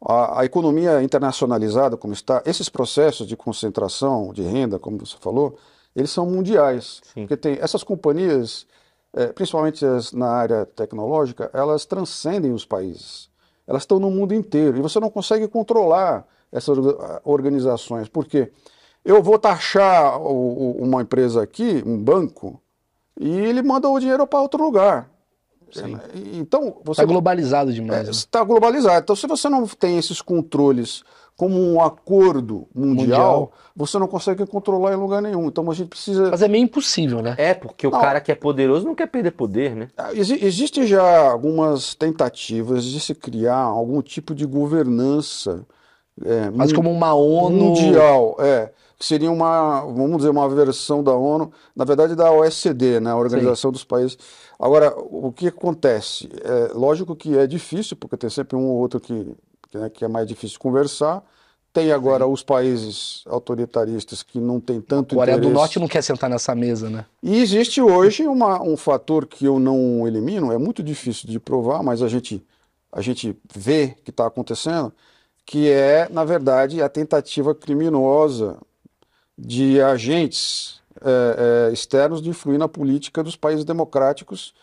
[0.00, 5.56] A, a economia internacionalizada como está, esses processos de concentração de renda, como você falou,
[5.94, 7.00] eles são mundiais.
[7.14, 7.22] Sim.
[7.22, 8.66] Porque tem essas companhias,
[9.14, 13.30] eh, principalmente as na área tecnológica, elas transcendem os países.
[13.66, 18.08] Elas estão no mundo inteiro e você não consegue controlar essas orga- organizações.
[18.08, 18.52] Por quê?
[19.04, 20.26] Eu vou taxar o-
[20.78, 22.60] o- uma empresa aqui, um banco,
[23.18, 25.08] e ele manda o dinheiro para outro lugar.
[25.72, 25.98] Sim.
[26.14, 28.04] E- Então, você Tá globalizado demais.
[28.04, 28.10] né?
[28.10, 29.02] está globalizado.
[29.02, 31.02] Então, se você não tem esses controles
[31.36, 32.94] como um acordo mundial,
[33.40, 33.52] Mundial.
[33.76, 35.46] você não consegue controlar em lugar nenhum.
[35.48, 36.30] Então, a gente precisa.
[36.30, 37.34] Mas é meio impossível, né?
[37.36, 38.00] É, porque o Não.
[38.00, 39.88] cara que é poderoso não quer perder poder, né?
[39.98, 45.66] Ah, exi- Existem já algumas tentativas de se criar algum tipo de governança
[46.24, 47.54] é, Mas como uma ONU.
[47.54, 52.98] mundial, é, que seria uma, vamos dizer, uma versão da ONU, na verdade da OECD,
[53.00, 54.16] né, a Organização dos Países.
[54.58, 56.30] Agora, o que acontece?
[56.42, 59.36] É, lógico que é difícil, porque tem sempre um ou outro que,
[59.70, 61.22] que, né, que é mais difícil conversar.
[61.74, 65.50] Tem agora os países autoritaristas que não têm tanto Coreia do.
[65.50, 67.04] Norte não quer sentar nessa mesa, né?
[67.22, 71.82] E existe hoje uma- um fator que eu não elimino, é muito difícil de provar,
[71.82, 72.42] mas a gente,
[72.90, 74.90] a gente vê que está acontecendo,
[75.44, 78.56] que é, na verdade, a tentativa criminosa
[79.36, 84.54] de agentes eh, eh, externos de influir na política dos países democráticos,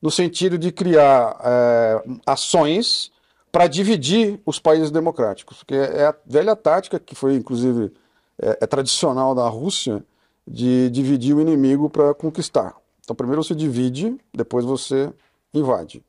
[0.00, 3.12] no sentido de criar eh, ações
[3.52, 7.92] para dividir os países democráticos, que é a velha tática que foi, inclusive,
[8.40, 10.02] é, é tradicional da Rússia,
[10.46, 12.74] de dividir o inimigo para conquistar.
[13.00, 15.12] Então, primeiro você divide, depois você
[15.52, 16.02] invade.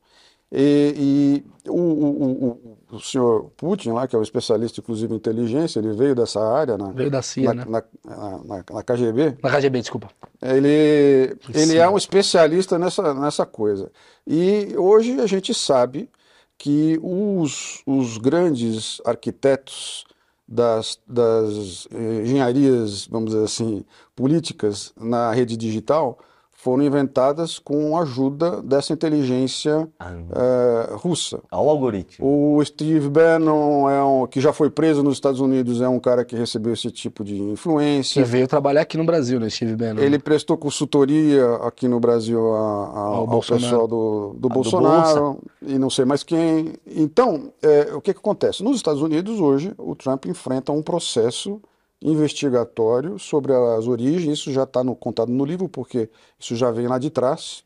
[0.52, 2.44] E, e o, o-
[2.92, 6.40] o- o senhor Putin, lá, que é um especialista, inclusive, em inteligência, ele veio dessa
[6.40, 7.82] área na, Veio da CIA, na, né?
[8.04, 10.08] na, na- na- KGB, Na KGB, desculpa.
[10.40, 11.76] ele, ele Sim.
[11.78, 13.90] é um especialista nessa, nessa coisa.
[14.26, 16.08] E hoje a gente sabe
[16.56, 20.04] que os, os grandes arquitetos
[20.46, 23.84] das, das eh, engenharias, vamos dizer assim,
[24.14, 26.18] políticas na rede digital
[26.64, 31.38] foram inventadas com a ajuda dessa inteligência eh, russa.
[31.50, 32.26] Ao algoritmo.
[32.56, 36.24] O Steve Bannon, é um, que já foi preso nos Estados Unidos, é um cara
[36.24, 38.24] que recebeu esse tipo de Que influência.
[38.24, 40.00] veio trabalhar aqui no Brasil, né, Steve Bannon?
[40.00, 45.38] Ele prestou consultoria aqui no Brasil a- a- Ao ao, pessoal do, do do Bolsonaro
[45.60, 46.72] e não sei mais quem.
[46.86, 48.62] Então, é, o que, que acontece?
[48.64, 51.60] Nos Estados Unidos, hoje, o Trump enfrenta um processo
[52.04, 56.98] investigatório sobre as origens, isso já está contado no livro, porque isso já vem lá
[56.98, 57.64] de trás,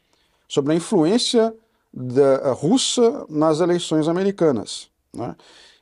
[0.48, 1.52] sobre a influência
[1.92, 4.88] da, russa nas eleições americanas.
[5.12, 5.34] né?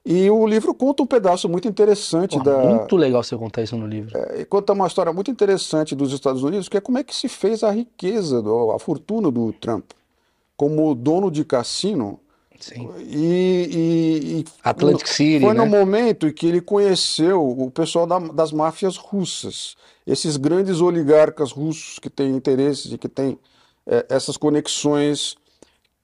[0.08, 3.76] E o livro conta um pedaço muito interessante Pô, da, Muito legal você contar isso
[3.76, 4.16] no livro.
[4.38, 7.28] e conta uma história muito interessante dos Estados Unidos, que é como é que se
[7.28, 8.40] fez a riqueza,
[8.74, 9.84] a fortuna do Trump.
[10.56, 12.20] Como dono de cassino,
[12.60, 12.88] Sim.
[12.98, 15.64] e, e- e Atlantic City, foi né?
[15.64, 19.76] no momento em que ele conheceu o pessoal da- das máfias russas,
[20.06, 23.38] esses grandes oligarcas russos que têm interesses e que têm
[23.88, 25.36] eh, essas conexões,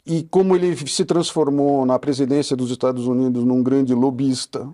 [0.06, 4.68] e como ele se transformou na presidência dos Estados Unidos num grande lobista,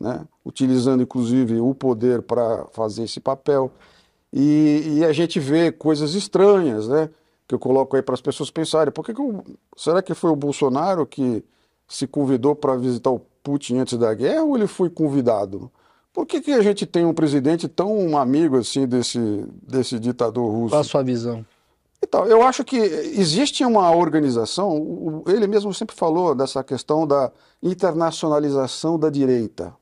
[0.00, 0.24] né?
[0.44, 3.70] utilizando inclusive o poder para fazer esse papel.
[4.32, 7.10] E, e a gente vê coisas estranhas, né?
[7.48, 8.92] Que eu coloco aí para as pessoas pensarem.
[8.92, 9.42] Por que que o-
[9.76, 11.44] será que foi o Bolsonaro que
[11.88, 15.70] se convidou para visitar o Putin antes da guerra ou ele foi convidado?
[16.12, 19.18] Por que, que a gente tem um presidente tão amigo assim desse,
[19.62, 20.70] desse ditador russo?
[20.74, 21.44] Qual a sua visão?
[22.04, 27.30] Então, eu acho que existe uma organização, ele mesmo sempre falou dessa questão da
[27.62, 29.74] internacionalização da direita,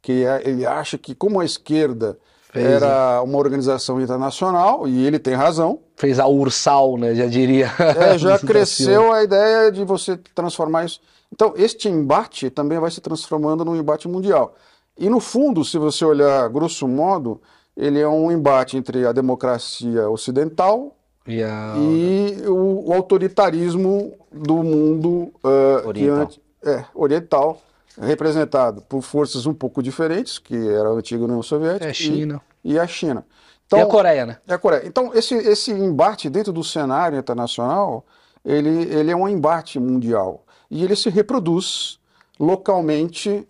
[0.00, 2.18] que é- ele acha que como a esquerda
[2.52, 7.14] Fez, era uma organização internacional, e ele tem razão, Fez a Ursal, né?
[7.14, 7.70] Já diria.
[7.78, 8.52] é, já Silva.
[8.52, 11.00] cresceu a ideia de você transformar isso.
[11.32, 14.54] Então, este embate também vai se transformando num embate mundial.
[14.98, 17.40] E no fundo, se você olhar grosso modo,
[17.74, 20.94] ele é um embate entre a democracia ocidental
[21.26, 21.74] E a...
[21.78, 26.18] e o, o autoritarismo do mundo que Oriental.
[26.22, 27.60] antes- é, oriental,
[28.00, 32.40] representado por forças um pouco diferentes, que era a antiga União Soviética É e- China.
[32.64, 33.24] e, a China.
[33.66, 34.38] Então, e a Coreia, né?
[34.46, 34.82] É a Coreia.
[34.86, 38.04] Então, esse, esse embate dentro do cenário internacional,
[38.44, 40.44] ele, ele é um embate mundial.
[40.70, 41.98] E ele se reproduz
[42.38, 43.46] localmente,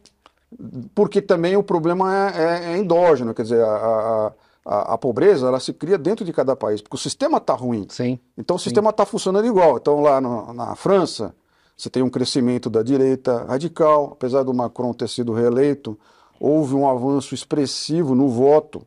[0.94, 4.32] porque também o problema é, é, é endógeno, quer dizer, a,
[4.64, 7.86] a, a, pobreza ela se cria dentro de cada país, porque o sistema está ruim.
[7.88, 8.18] Sim.
[8.36, 9.78] Então o sistema está funcionando igual.
[9.78, 11.34] Então lá no, na França,
[11.82, 15.98] você tem um crescimento da direita radical, apesar do Macron ter sido reeleito,
[16.38, 18.86] houve um avanço expressivo no voto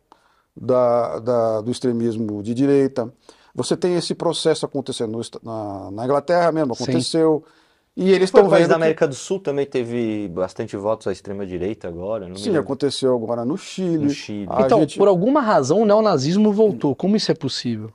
[0.55, 3.13] da, da, do extremismo de direita.
[3.53, 7.43] Você tem esse processo acontecendo na, na Inglaterra mesmo, aconteceu.
[7.45, 7.51] Sim.
[7.97, 8.69] E eles estão vendo.
[8.69, 12.33] da América do Sul também teve bastante votos à extrema-direita agora.
[12.37, 14.05] Sim, aconteceu agora no Chile.
[14.05, 14.47] No Chile.
[14.57, 14.97] Então, gente...
[14.97, 16.95] por alguma razão, o neonazismo voltou.
[16.95, 17.91] Como isso é possível?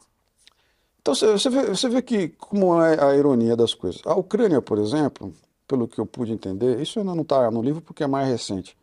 [1.00, 4.02] Então, você vê, você vê que, como é a ironia das coisas.
[4.04, 5.32] A Ucrânia, por exemplo,
[5.66, 8.76] pelo que eu pude entender, isso ainda não está no livro porque é mais recente.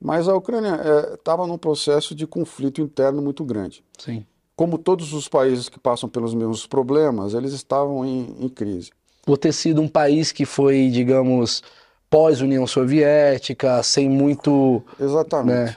[0.00, 0.80] Mas a Ucrânia
[1.14, 3.82] estava é, num processo de conflito interno muito grande.
[3.98, 4.24] Sim.
[4.54, 8.90] Como todos os países que passam pelos mesmos problemas, eles estavam em, em crise.
[9.24, 11.62] Por ter sido um país que foi, digamos,
[12.08, 14.82] pós-União Soviética, sem muito.
[15.00, 15.72] Exatamente.
[15.72, 15.76] Né?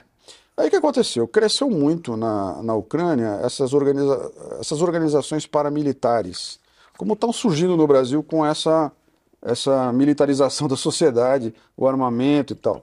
[0.60, 1.26] Aí o que aconteceu?
[1.26, 4.30] Cresceu muito na, na Ucrânia essas, organiza
[4.60, 6.60] essas organizações paramilitares,
[6.98, 8.92] como estão surgindo no Brasil com essa,
[9.40, 12.82] essa militarização da sociedade, o armamento e tal.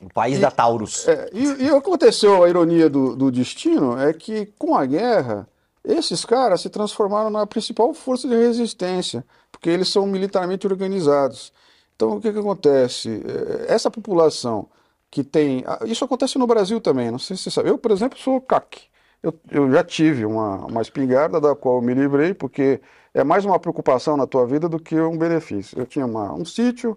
[0.00, 1.08] O país e, da Taurus.
[1.08, 5.48] É, e, e aconteceu a ironia do, do destino é que com a guerra
[5.84, 11.52] esses caras se transformaram na principal força de resistência, porque eles são militarmente organizados.
[11.96, 13.20] Então o que, que acontece?
[13.26, 14.68] É, essa população
[15.10, 15.64] que tem.
[15.86, 17.68] Isso acontece no Brasil também, não sei se você sabe.
[17.68, 18.82] Eu, por exemplo, sou CAC.
[19.22, 22.80] Eu, eu já tive uma, uma espingarda da qual me livrei, porque
[23.14, 25.78] é mais uma preocupação na tua vida do que um benefício.
[25.78, 26.96] Eu tinha uma, um sítio,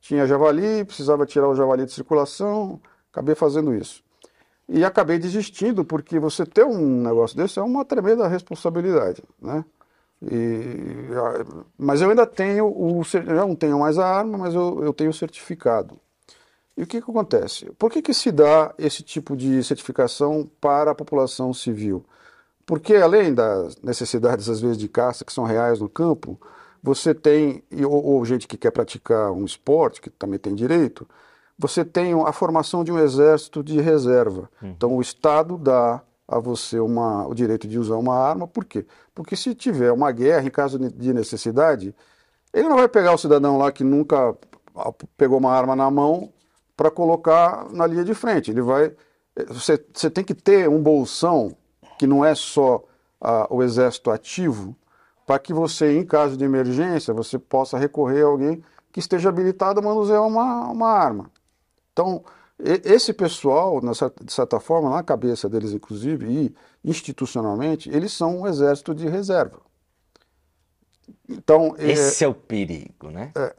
[0.00, 2.80] tinha javali, precisava tirar o javali de circulação,
[3.12, 4.02] acabei fazendo isso.
[4.68, 9.64] E acabei desistindo, porque você ter um negócio desse é uma tremenda responsabilidade, né?
[10.20, 11.10] E,
[11.78, 15.10] mas eu ainda tenho o, eu não tenho mais a arma, mas eu, eu tenho
[15.10, 15.98] o certificado.
[16.78, 17.68] E o que, que acontece?
[17.76, 22.04] Por que, que se dá esse tipo de certificação para a população civil?
[22.64, 26.40] Porque além das necessidades, às vezes, de caça, que são reais no campo,
[26.80, 31.04] você tem, ou, ou gente que quer praticar um esporte, que também tem direito,
[31.58, 34.48] você tem a formação de um exército de reserva.
[34.62, 34.72] Hum.
[34.76, 38.86] Então o Estado dá a você uma, o direito de usar uma arma, por quê?
[39.12, 41.92] Porque se tiver uma guerra em caso de necessidade,
[42.54, 44.36] ele não vai pegar o cidadão lá que nunca
[45.16, 46.32] pegou uma arma na mão
[46.78, 48.52] para colocar na linha de frente.
[48.52, 48.94] Ele vai.
[49.48, 51.56] Você, você tem que ter um bolsão
[51.98, 52.84] que não é só
[53.50, 54.76] o exército ativo,
[55.26, 58.62] para que você, em caso de emergência, você possa recorrer a alguém
[58.92, 61.28] que esteja habilitado a manusear uma, uma arma.
[61.92, 62.22] Então,
[62.60, 66.54] esse pessoal, de certa forma, na cabeça deles, inclusive, e
[66.88, 69.60] institucionalmente, eles são um exército de reserva.
[71.28, 73.32] Então, Esse é, é o perigo, né?
[73.34, 73.54] É,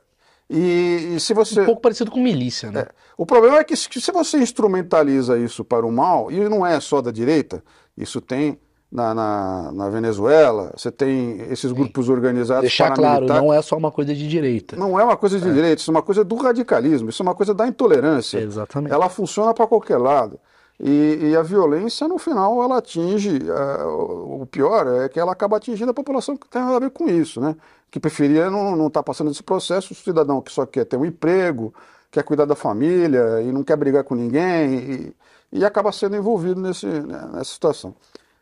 [0.50, 1.62] e, e, se você...
[1.62, 2.82] Um pouco parecido com milícia, né?
[2.82, 2.88] É,
[3.18, 7.02] o problema é que se você instrumentaliza isso para o mal, e não é só
[7.02, 7.64] da direita,
[7.96, 8.60] isso tem
[8.92, 12.12] na, na, na, Venezuela, você tem esses grupos Sim.
[12.12, 14.76] organizados Deixar claro, não é só uma coisa de direita.
[14.76, 15.54] Não é uma coisa de é.
[15.54, 18.40] direita, isso é uma coisa do radicalismo, isso é uma coisa da intolerância.
[18.40, 18.92] Exatamente.
[18.92, 20.40] Ela funciona para qualquer lado.
[20.82, 23.38] E, e, a violência, no final, ela atinge.
[23.38, 26.92] Uh, o pior é que ela acaba atingindo a população que tem nada a ver
[26.92, 27.56] com isso, né?
[27.92, 31.06] Que preferia não estar tá passando esse processo, o cidadão que só quer ter um
[31.06, 31.74] emprego,
[32.10, 35.14] quer cuidar da família e não quer brigar com ninguém,
[35.52, 37.94] e, e acaba sendo envolvido nesse, né, nessa situação.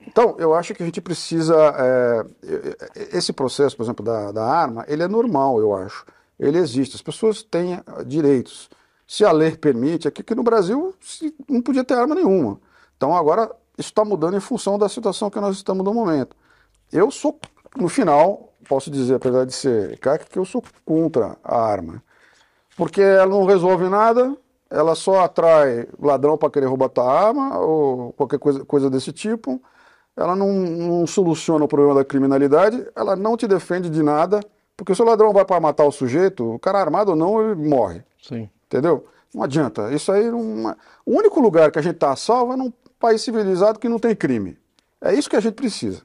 [0.06, 1.56] Então, eu acho que a gente precisa.
[1.76, 2.26] É,
[3.18, 6.06] esse processo, por exemplo, da, da arma, ele é normal, eu acho.
[6.40, 8.70] Ele existe, as pessoas têm direitos.
[9.08, 10.94] Se a lei permite, aqui que no Brasil
[11.50, 12.60] não podia ter arma nenhuma.
[12.96, 16.36] Então, agora, isso está mudando em função da situação que nós estamos no momento.
[16.92, 17.40] Eu sou,
[17.76, 22.04] no final, posso dizer, apesar de ser caca, que eu sou contra a arma.
[22.76, 24.36] Porque ela não resolve nada,
[24.70, 29.62] ela só atrai ladrão para querer roubar tua arma, ou qualquer coisa, coisa desse tipo
[30.18, 34.40] ela não, não, soluciona o problema da criminalidade, ela não te defende de nada,
[34.76, 37.70] porque se o ladrão vai para matar o sujeito, o cara armado ou não, ele
[37.70, 38.04] morre.
[38.22, 38.50] Sim.
[38.68, 39.08] Entendeu?
[39.34, 39.92] Não adianta.
[39.92, 40.76] Isso aí não...
[41.06, 44.16] O único lugar que a gente está salvo é num país civilizado que não tem
[44.16, 44.58] crime.
[45.02, 46.02] É isso que a gente precisa.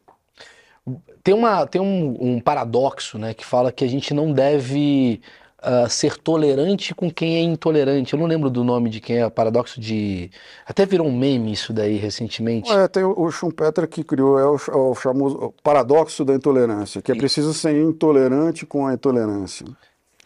[1.22, 5.20] Tem, uma, tem um, um paradoxo né, que fala que a gente não deve
[5.62, 8.12] uh, ser tolerante com quem é intolerante.
[8.12, 10.30] Eu não lembro do nome de quem é, o paradoxo de.
[10.66, 12.70] Até virou um meme isso daí recentemente.
[12.70, 14.56] É, tem o, o Schumpeter que criou, é o,
[14.90, 19.66] o famoso paradoxo da intolerância, que é preciso ser intolerante com a intolerância.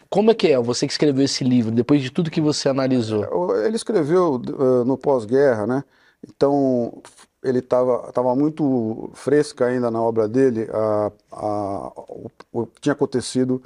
[0.09, 0.59] Como é que é?
[0.59, 3.55] Você que escreveu esse livro, depois de tudo que você analisou?
[3.57, 5.83] Ele escreveu uh, no pós-guerra, né?
[6.27, 7.01] Então,
[7.43, 12.93] ele estava tava muito fresca ainda na obra dele a, a, o, o que tinha
[12.93, 13.61] acontecido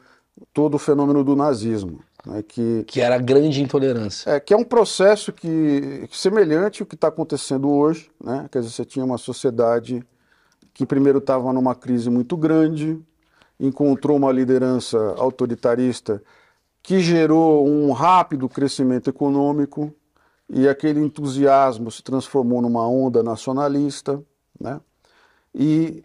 [0.53, 2.01] todo o fenômeno do nazismo.
[2.25, 4.29] Né, que, Que era a grande intolerância.
[4.29, 8.11] é, que é um processo que, que semelhante ao que está acontecendo hoje.
[8.23, 8.47] Né?
[8.51, 10.03] Quer dizer, você tinha uma sociedade
[10.73, 12.99] que primeiro estava numa crise muito grande,
[13.61, 16.21] encontrou uma liderança autoritarista
[16.81, 19.93] que gerou um rápido crescimento econômico
[20.49, 24.21] e aquele entusiasmo se transformou numa onda nacionalista,
[24.59, 24.81] né?
[25.53, 26.03] E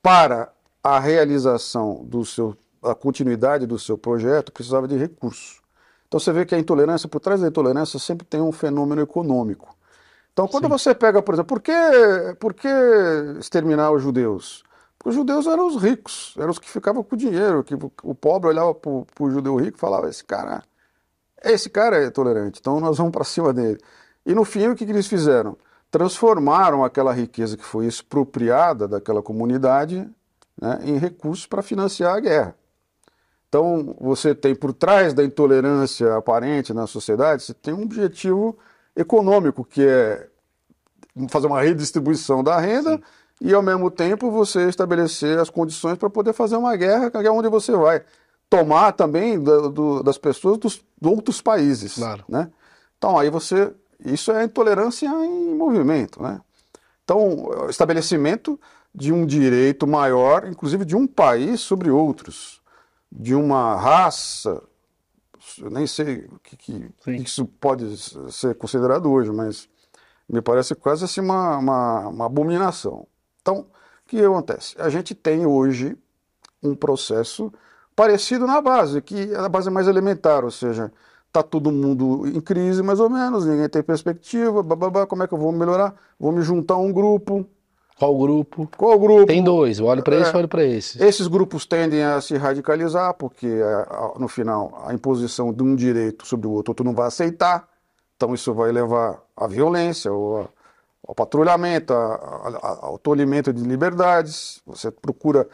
[0.00, 0.52] para
[0.82, 5.60] a realização do seu, a continuidade do seu projeto, precisava de recursos.
[6.06, 9.76] Então você vê que a intolerância, por trás da intolerância, sempre tem um fenômeno econômico.
[10.32, 10.70] Então, quando Sim.
[10.70, 11.72] você pega, por exemplo, por que,
[12.40, 12.68] por que
[13.38, 14.64] exterminar os judeus?
[15.04, 18.48] Os judeus eram os ricos, eram os que ficavam com o dinheiro, que o- pobre
[18.50, 20.62] olhava para o judeu rico e falava, esse cara,
[21.42, 23.80] esse cara é tolerante, então nós vamos para cima dele.
[24.24, 25.56] E no fim, o que, que eles fizeram?
[25.90, 30.08] Transformaram aquela riqueza que foi expropriada daquela comunidade
[30.60, 32.54] né, em recursos para financiar a guerra.
[33.48, 38.56] Então, você tem por trás da intolerância aparente na sociedade, você tem um objetivo
[38.96, 40.28] econômico, que é
[41.28, 43.00] fazer uma redistribuição da renda
[43.44, 47.30] e, ao mesmo tempo, você estabelecer as condições para poder fazer uma guerra, que é
[47.30, 48.02] onde você vai
[48.48, 51.94] tomar também do- das pessoas dos, de outros países.
[51.94, 52.24] Claro.
[52.28, 52.50] Né?
[52.98, 53.72] Então, aí você.
[54.04, 56.20] Isso é intolerância em movimento.
[56.22, 56.40] Né?
[57.04, 58.58] Então, o estabelecimento
[58.94, 62.60] de um direito maior, inclusive de um país sobre outros,
[63.10, 64.62] de uma raça,
[65.58, 67.96] eu nem sei o que, que- que isso pode
[68.32, 69.68] ser considerado hoje, mas
[70.28, 73.06] me parece quase assim uma, uma, uma abominação.
[73.42, 73.66] Então,
[74.06, 74.74] o que acontece?
[74.78, 75.96] A gente tem hoje
[76.62, 77.52] um processo
[77.94, 80.92] parecido na base, que a base é mais elementar, ou seja,
[81.26, 85.34] está todo mundo em crise mais ou menos, ninguém tem perspectiva, bababá, como é que
[85.34, 85.94] eu vou melhorar?
[86.18, 87.44] Vou me juntar a um grupo.
[87.98, 88.68] Qual grupo?
[88.76, 89.26] Qual grupo?
[89.26, 90.32] Tem dois, eu olho para esse, É.
[90.34, 91.02] eu olho para esse.
[91.02, 96.26] Esses grupos tendem a se radicalizar, porque a- no final a imposição de um direito
[96.26, 97.68] sobre o outro, tu não vai aceitar.
[98.16, 100.48] Então isso vai levar à violência, ou a-
[101.06, 104.62] ao patrulhamento, a- a- ao tolimento de liberdades.
[104.66, 105.48] Você procura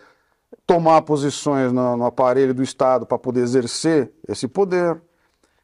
[0.66, 5.00] tomar posições no, no aparelho do Estado para poder exercer esse poder.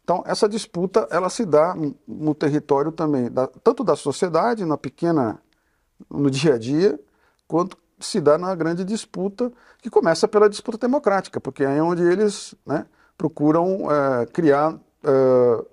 [0.03, 5.41] Então essa disputa ela se dá no- território também, da- tanto da sociedade, na pequena
[6.11, 6.99] no dia a dia,
[7.49, 12.55] quanto se dá na grande disputa, que começa pela disputa democrática, porque é onde eles
[12.66, 12.85] né,
[13.16, 14.74] procuram eh, criar,
[15.05, 15.64] eh,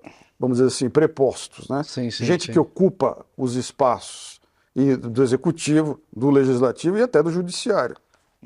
[0.42, 1.68] vamos dizer assim, prepostos.
[1.68, 1.84] Né?
[1.84, 2.52] Sim, sim, Gente sim.
[2.52, 4.40] que ocupa os espaços
[4.74, 7.96] do executivo, do legislativo e até do judiciário.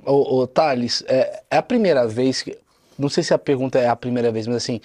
[0.05, 2.59] Ô, ô Thales, é, é a primeira vez que.
[2.99, 4.81] Não sei se a pergunta é a primeira vez, mas assim,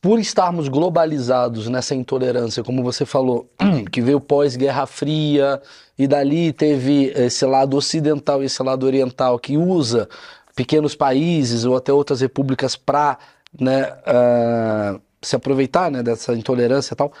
[0.00, 3.48] por estarmos globalizados nessa intolerância, como você falou,
[3.90, 5.60] que veio pós-Guerra Fria,
[5.98, 10.08] e dali teve esse lado ocidental e esse lado oriental que usa
[10.54, 13.18] pequenos países ou até outras repúblicas para
[13.58, 17.12] né, ah, se aproveitar né, dessa intolerância e tal.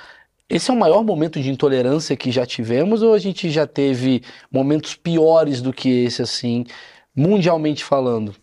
[0.48, 4.22] Esse é o maior momento de intolerância que já tivemos ou a gente já teve
[4.50, 6.66] momentos piores do que esse, assim,
[7.16, 8.34] mundialmente falando?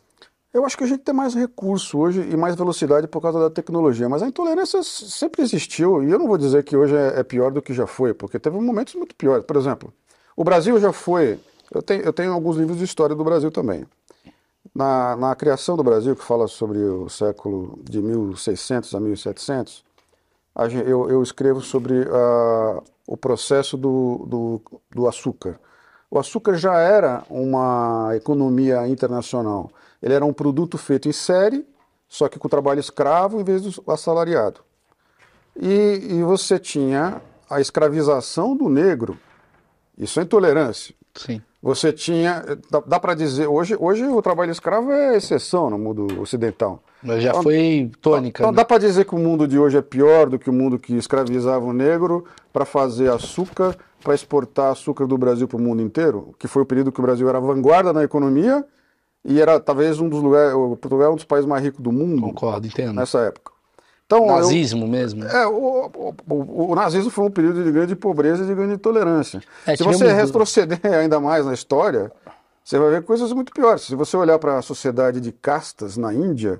[0.54, 3.50] Eu acho que a gente tem mais recurso hoje e mais velocidade por causa da
[3.50, 7.24] tecnologia, mas a intolerância sempre existiu e eu não vou dizer que hoje é, é
[7.24, 9.46] pior do que já foi, porque teve momentos muito piores.
[9.46, 9.94] Por exemplo,
[10.36, 11.40] o Brasil já foi.
[11.74, 13.86] Eu tenho, eu tenho alguns livros de história do Brasil também.
[14.74, 19.84] Na, na criação do Brasil, que fala sobre o século de 1600 a 1700,
[20.56, 25.60] a eu, eu escrevo sobre ah, o processo do, do, do açúcar.
[26.10, 29.72] O açúcar já era uma economia internacional.
[30.02, 31.66] Ele era um produto feito em série,
[32.08, 34.62] só que com trabalho escravo em vez do assalariado.
[35.56, 39.18] E, e você tinha a escravização do negro.
[39.98, 40.96] Isso é intolerância.
[41.16, 41.42] Sim.
[41.62, 46.20] Você tinha, dá, dá para dizer, hoje, hoje o trabalho escravo é exceção no mundo
[46.20, 46.82] ocidental.
[47.04, 48.42] Mas já foi tônica.
[48.42, 48.56] Então né?
[48.56, 50.96] dá para dizer que o mundo de hoje é pior do que o mundo que
[50.96, 56.34] escravizava o negro para fazer açúcar, para exportar açúcar do Brasil para o mundo inteiro,
[56.40, 58.66] que foi o período que o Brasil era vanguarda na economia
[59.24, 62.24] e era talvez um dos lugares, Portugal é um dos países mais ricos do mundo
[62.24, 62.94] Concordo, entendo.
[62.94, 63.52] nessa época.
[64.18, 65.24] Então, eu- Nazismo mesmo.
[65.26, 68.74] é, o, o- o- o nazismo foi um período de grande pobreza e de grande
[68.74, 69.42] intolerância.
[69.66, 72.12] É, Se você retroceder ainda mais na história,
[72.64, 73.84] você vai ver coisas muito piores.
[73.84, 76.60] Se você olhar para a sociedade de castas na Índia,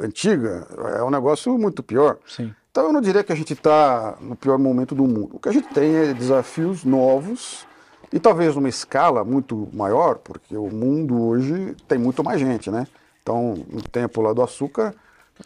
[0.00, 0.66] eh, antiga,
[0.98, 2.18] é um negócio muito pior.
[2.26, 2.54] Sim.
[2.70, 5.30] Então eu não diria que a gente está no pior momento do mundo.
[5.34, 7.66] O que a gente tem é desafios novos
[8.12, 12.86] e talvez numa escala muito maior, porque o mundo hoje tem muito mais gente, né?
[13.22, 14.94] Então, no tempo lá do açúcar,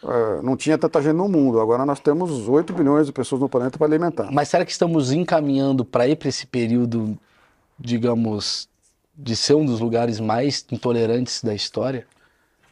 [0.03, 1.59] eh, não tinha tanta gente no mundo.
[1.59, 4.29] Agora nós temos 8 bilhões de pessoas no planeta para alimentar.
[4.31, 7.17] Mas será que estamos encaminhando para ir para esse período,
[7.79, 8.69] digamos,
[9.15, 12.07] de ser um dos lugares mais intolerantes da história?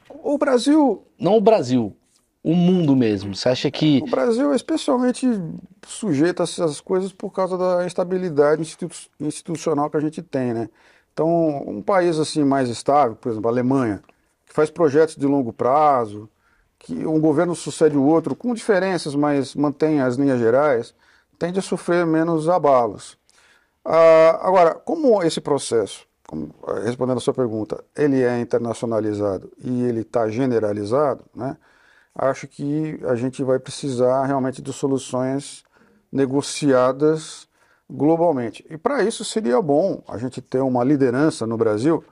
[0.09, 1.95] O Brasil, Não o Brasil,
[2.43, 3.35] o mundo mesmo.
[3.35, 4.01] Você acha que.
[4.03, 5.27] o Brasil é especialmente
[5.87, 10.69] sujeito a essas coisas por causa da instabilidade institu- institucional que a gente tem, né?
[11.13, 14.01] Então, um país assim mais estável, por exemplo, a Alemanha,
[14.45, 16.27] que faz projetos de longo prazo,
[16.83, 20.93] que um governo sucede o outro com diferenças, mas mantém as linhas gerais,
[21.39, 23.17] tende a sofrer menos abalos.
[23.85, 29.83] Ah, agora, como esse processo, como, ah, respondendo a sua pergunta, ele é internacionalizado e
[29.83, 31.57] ele está generalizado, né?
[32.13, 35.63] Acho que a gente vai precisar realmente de soluções
[36.11, 37.47] negociadas
[37.89, 38.63] globalmente.
[38.69, 42.03] E para isso seria bom a gente ter uma liderança no Brasil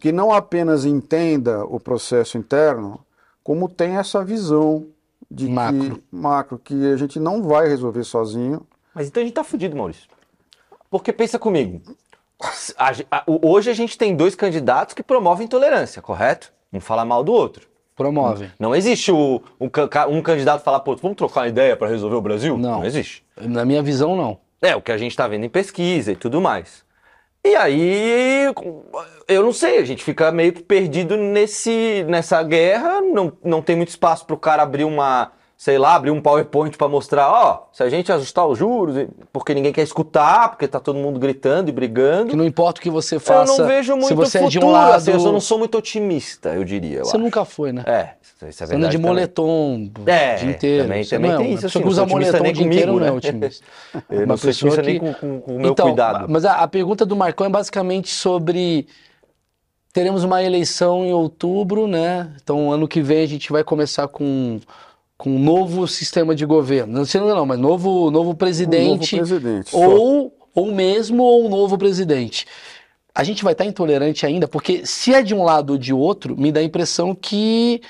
[0.00, 3.05] que não apenas entenda o processo interno,
[3.46, 4.88] como tem essa visão
[5.30, 5.96] de Macro.
[5.98, 8.66] que macro que a gente não vai resolver sozinho.
[8.92, 10.08] Mas então a gente tá fudido, Maurício.
[10.90, 11.80] Porque pensa comigo.
[12.76, 16.52] A a- hoje a gente tem dois candidatos que promovem intolerância, correto?
[16.72, 17.68] Um fala mal do outro.
[17.94, 18.50] Promove.
[18.58, 19.40] Não existe o,
[19.88, 22.58] ca- um candidato falar, pô, vamos trocar uma ideia para resolver o Brasil?
[22.58, 22.80] Não.
[22.80, 23.24] Não existe.
[23.40, 24.38] Na minha visão, não.
[24.60, 26.84] É o que a gente está vendo em pesquisa e tudo mais.
[27.46, 28.52] E aí,
[29.28, 33.76] eu não sei, a gente fica meio que perdido nesse, nessa guerra, não, não tem
[33.76, 37.68] muito espaço para o cara abrir uma, sei lá, abrir um PowerPoint para mostrar, ó,
[37.72, 41.70] se a gente ajustar os juros, porque ninguém quer escutar, porque tá todo mundo gritando
[41.70, 42.28] e brigando.
[42.30, 43.52] Que não importa o que você faça.
[43.54, 45.58] eu não vejo muito se você futuro, é de um lado, assim, eu não sou
[45.58, 46.98] muito otimista, eu diria.
[46.98, 47.24] eu Você acho.
[47.24, 47.82] nunca foi, né?
[47.86, 49.10] É, isso é Você anda verdade de também.
[49.10, 50.82] moletom É, o dia inteiro.
[50.84, 52.66] também- Você também não é tem isso, assim, que não usa moletom nem o dia
[52.66, 53.16] inteiro comigo, não é né?
[53.16, 53.64] otimista.
[54.10, 56.26] Eu Uma não sou otimista nem que- com, com- com o meu então, cuidado.
[56.28, 58.86] Mas a, a pergunta do Marcão é basicamente sobre.
[59.92, 62.30] Teremos uma eleição em outubro, né?
[62.42, 64.60] Então, ano que vem a gente vai começar com,
[65.16, 66.92] com um novo sistema de governo.
[66.92, 69.16] Não sei não, mas novo, novo Um novo presidente.
[69.16, 69.70] presidente.
[69.70, 69.78] só.
[69.78, 72.46] ou, ou mesmo ou um novo presidente.
[73.14, 76.36] A gente vai estar intolerante ainda, porque se é de um lado ou de outro,
[76.36, 77.80] me dá a impressão que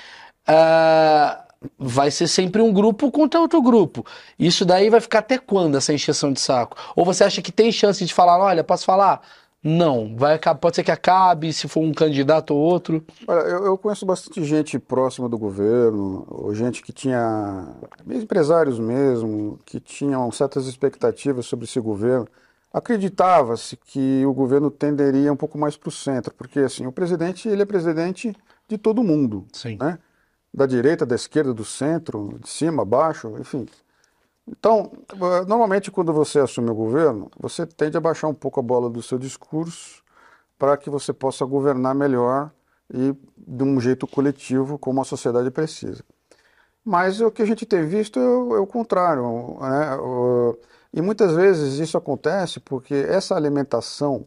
[0.47, 1.45] ah,
[1.77, 4.07] vai ser sempre um grupo contra outro grupo.
[4.39, 6.77] Isso daí vai ficar até quando essa encheção de saco?
[6.95, 9.21] Ou você acha que tem chance de falar, olha, posso falar?
[9.67, 13.05] Não, vai pode ser que acabe, se for um candidato ou outro.
[13.27, 17.75] Olha, eu, eu conheço bastante gente próxima do governo, ou gente que tinha,
[18.09, 22.29] empresários mesmo, que tinham certas expectativas sobre esse governo.
[22.73, 27.49] Acreditava-se que o governo tenderia um pouco mais para o centro, porque assim, o presidente
[27.49, 28.37] ele é presidente
[28.69, 29.79] de todo mundo, Sim.
[29.81, 29.99] né?
[30.55, 33.67] Da direita, da esquerda, do centro, de cima, abaixo, enfim.
[34.49, 38.63] Então, eh, normalmente quando você assume o governo, você tende a baixar um pouco a
[38.63, 40.03] bola do seu discurso
[40.59, 42.51] para que você possa governar melhor
[42.93, 46.05] e de um jeito coletivo, como a sociedade precisa.
[46.85, 49.59] Mas o que a gente tem visto é o, é contrário.
[49.61, 49.99] Né?
[50.93, 54.27] E muitas vezes isso acontece porque essa alimentação,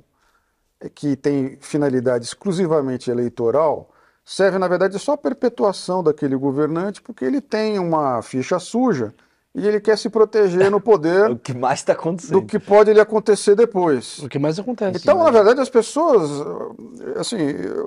[0.96, 3.90] que tem finalidade exclusivamente eleitoral,
[4.26, 9.14] serve, na verdade, só à perpetuação daquele governante, porque ele tem uma ficha suja
[9.54, 12.40] e ele quer se proteger no poder o que mais está acontecendo.
[12.40, 14.20] do que pode lhe acontecer depois.
[14.20, 15.00] O que mais acontece.
[15.02, 16.30] Então, na verdade, as pessoas,
[17.18, 17.38] assim,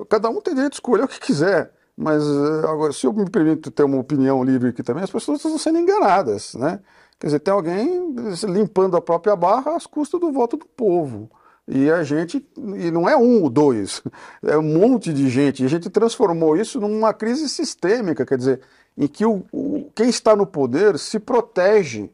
[0.09, 1.71] cada um tem direito de escolher o que quiser.
[1.95, 5.37] Mas eh, agora, se eu me permito ter uma opinião livre aqui também, as pessoas
[5.37, 6.79] estão sendo enganadas, né?
[7.19, 8.15] Quer dizer, tem alguém
[8.47, 11.29] limpando a própria barra às custas do voto do povo.
[11.65, 14.01] E a gente, e não é um ou dois,
[14.43, 15.63] é um monte de gente.
[15.63, 18.59] E a gente transformou isso numa crise sistêmica, quer dizer,
[18.97, 22.09] em que o, o- quem está no poder se protege.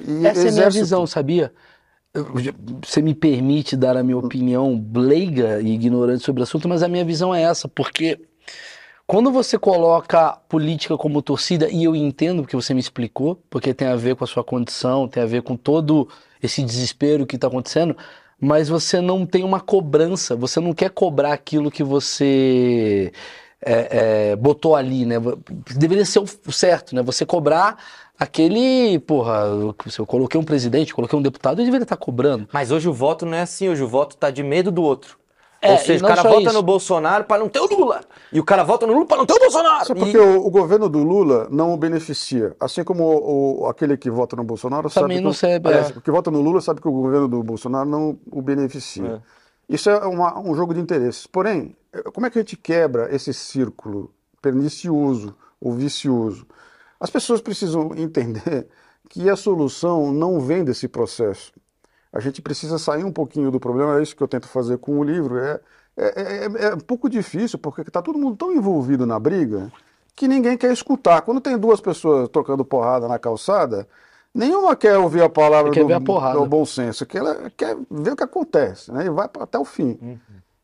[0.00, 1.52] E Essa é a minha visão, sabia?
[2.82, 6.88] Você me permite dar a minha opinião leiga e ignorante sobre o assunto, mas a
[6.88, 8.18] minha visão é essa, porque
[9.06, 13.88] quando você coloca política como torcida, e eu entendo porque você me explicou, porque tem
[13.88, 16.08] a ver com a sua condição, tem a ver com todo
[16.42, 17.96] esse desespero que está acontecendo,
[18.40, 23.12] mas você não tem uma cobrança, você não quer cobrar aquilo que você
[23.64, 25.16] é, é, botou ali, né?
[25.76, 27.02] Deveria ser o certo, né?
[27.02, 27.76] Você cobrar
[28.18, 29.44] aquele, porra,
[29.88, 32.48] se eu coloquei um presidente, coloquei um deputado, eu deveria estar cobrando.
[32.52, 35.18] Mas hoje o voto não é assim, hoje o voto tá de medo do outro.
[35.62, 36.52] É, Ou e seja, o não cara vota isso.
[36.54, 38.00] no Bolsonaro para não ter o Lula.
[38.32, 39.82] E o cara vota no Lula para não ter o Bolsonaro.
[39.82, 42.56] Isso é E- porque o, o governo do Lula não o beneficia.
[42.58, 45.98] Assim como o, o- aquele que vota no Bolsonaro Também sabe não aliás, é.
[45.98, 49.20] o que vota no Lula sabe que o governo do Bolsonaro não o beneficia.
[49.68, 51.26] Isso é uma- um jogo de interesses.
[51.26, 51.76] Porém,
[52.12, 56.46] como é que a gente quebra esse círculo pernicioso ou vicioso?
[56.98, 58.68] As pessoas precisam entender
[59.08, 61.52] que a solução não vem desse processo.
[62.12, 64.98] A gente precisa sair um pouquinho do problema, é isso que eu tento fazer com
[64.98, 65.38] o livro.
[65.38, 65.60] É,
[65.96, 69.70] é, é- é um pouco difícil, porque está todo mundo tão envolvido na briga
[70.16, 71.22] que ninguém quer escutar.
[71.22, 73.88] Quando tem duas pessoas trocando porrada na calçada,
[74.34, 77.76] nenhuma quer ouvir a palavra Quer do, ver a do bom senso, que ela quer
[77.90, 79.06] ver o que acontece, né?
[79.06, 79.98] E vai até o fim.
[80.00, 80.18] Uhum.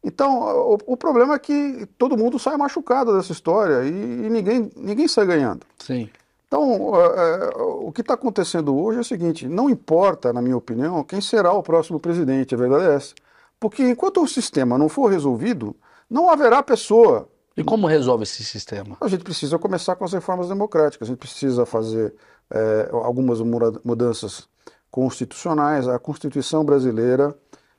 [0.07, 4.71] Então, o, o problema é que todo mundo sai machucado dessa história e, e ninguém,
[4.77, 5.67] ninguém sai ganhando.
[5.81, 6.09] Sim.
[6.47, 10.57] Então, é, é, o que está acontecendo hoje é o seguinte: não importa, na minha
[10.57, 13.15] opinião, quem será o próximo presidente, a verdade é essa.
[13.59, 15.75] Porque enquanto o sistema não for resolvido,
[16.09, 17.29] não haverá pessoa.
[17.57, 18.97] E como resolve esse sistema?
[19.01, 22.15] A gente precisa começar com as reformas democráticas, a gente precisa fazer
[22.49, 23.41] é, algumas
[23.85, 24.47] mudanças
[24.89, 25.89] constitucionais.
[25.89, 27.37] A Constituição brasileira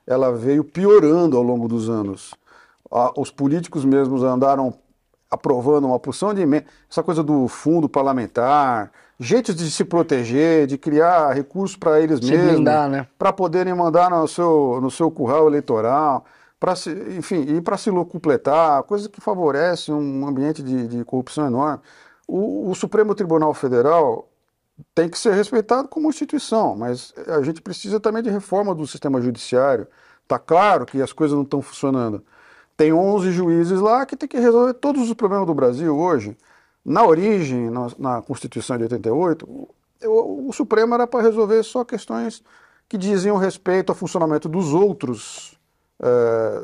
[0.08, 2.34] ela veio piorando ao longo dos anos.
[3.14, 4.72] Os políticos mesmos andaram
[5.30, 8.90] aprovando uma porção de emendas, essa coisa do fundo parlamentar,
[9.20, 13.06] jeitos de se proteger, de criar recursos para eles Se mesmos, né?
[13.18, 16.24] para poderem mandar no seu, no seu curral eleitoral,
[16.58, 21.46] para se, enfim, e para se completar, coisa que favorece um ambiente de, de corrupção
[21.46, 21.80] enorme.
[22.26, 24.26] O, o Supremo Tribunal Federal
[24.94, 29.20] tem que ser respeitado como instituição, mas a gente precisa também de reforma do sistema
[29.20, 29.86] judiciário.
[30.22, 32.24] Está claro que as coisas não estão funcionando.
[32.76, 36.36] Tem 11 juízes lá que tem que resolver todos os problemas do Brasil hoje.
[36.84, 39.46] Na origem, na, na Constituição de 88,
[40.04, 42.42] o, o- Supremo era para resolver só questões
[42.88, 45.58] que diziam respeito ao funcionamento dos outros,
[46.02, 46.62] eh,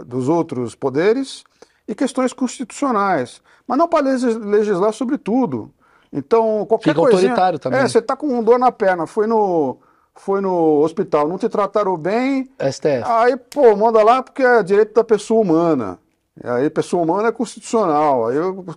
[0.00, 1.44] eh, dos outros poderes
[1.86, 5.72] e questões constitucionais, mas não para legis- legislar sobre tudo.
[6.12, 7.80] Então, qualquer Fica coisinha- autoritário também.
[7.80, 9.76] É, você está com dor na perna, foi no,
[10.14, 13.02] foi no hospital, não te trataram bem, STF.
[13.04, 15.98] Aí, pô, manda lá porque é direito da pessoa humana.
[16.42, 18.28] E aí, pessoa humana é constitucional.
[18.28, 18.36] Aí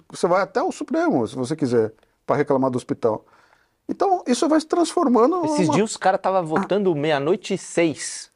[0.10, 1.94] você vai até o Supremo, se você quiser,
[2.26, 3.24] para reclamar do hospital.
[3.88, 5.44] Então, isso vai se transformando.
[5.46, 8.31] Esses numa- dias os caras estavam votando meia-noite e seis,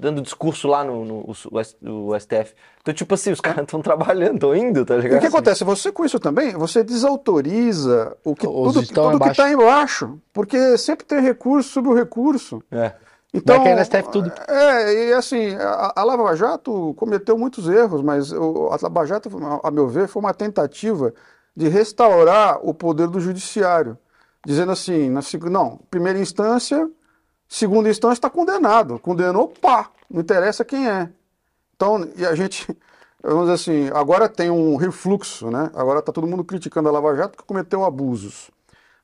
[0.00, 2.54] dando discurso lá no, no- o S- o STF.
[2.80, 5.18] Então, tipo assim, os caras estão trabalhando, estão indo, tá E ligado?
[5.18, 5.62] o que acontece?
[5.64, 9.30] Você com isso também, você desautoriza o que, Os tudo, tudo que embaixo.
[9.32, 10.18] está embaixo.
[10.32, 12.62] Porque sempre tem recurso sobre o recurso.
[12.70, 12.92] É.
[13.32, 14.32] Então, Vai no STF tudo.
[14.48, 19.30] É, e assim, a, a Lava Jato cometeu muitos erros, mas o- a Lava Jato,
[19.62, 21.14] a meu ver, foi uma tentativa
[21.54, 23.96] de restaurar o poder do judiciário.
[24.44, 25.20] Dizendo assim, na,
[25.50, 26.88] não, primeira instância,
[27.50, 28.98] segunda instância está condenado.
[29.00, 31.08] Condenou, pá, não interessa quem é.
[31.76, 32.66] Então, e a gente,
[33.22, 35.70] vamos dizer assim, agora tem um refluxo, né?
[35.74, 38.50] Agora está todo mundo criticando a Lava Jato que cometeu abusos.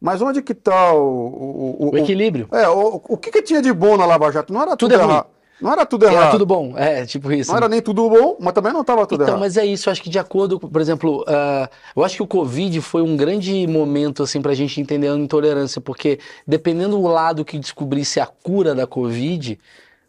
[0.00, 2.48] Mas onde que está o, o, o- O equilíbrio.
[2.52, 4.52] é, o, o que, que tinha de bom na Lava Jato?
[4.52, 5.26] Não era tudo, Tudo é errado.
[5.60, 6.18] Não era tudo errado.
[6.22, 6.76] Era tudo bom.
[6.76, 7.50] É, tipo isso.
[7.50, 9.40] Não era nem tudo bom, mas também não estava tudo Então, errado.
[9.40, 12.22] mas é isso, eu acho que de acordo com, por exemplo, ah, eu acho que
[12.22, 17.06] o Covid foi um grande momento, assim, pra gente entender a intolerância, porque dependendo do
[17.06, 19.58] lado que descobrisse a cura da Covid,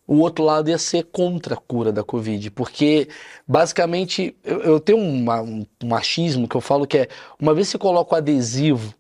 [0.06, 3.08] o outro lado ia ser contra a cura da Covid, porque
[3.48, 7.08] basicamente eu, eu tenho uma- um, machismo que eu falo que é,
[7.40, 8.94] uma vez você coloca o adesivo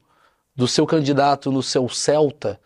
[0.55, 2.59] do seu candidato no seu Celta,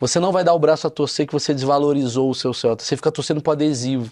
[0.00, 2.96] você não vai dar o braço a torcer que você desvalorizou o seu Celta, você
[2.96, 4.10] fica torcendo pro adesivo.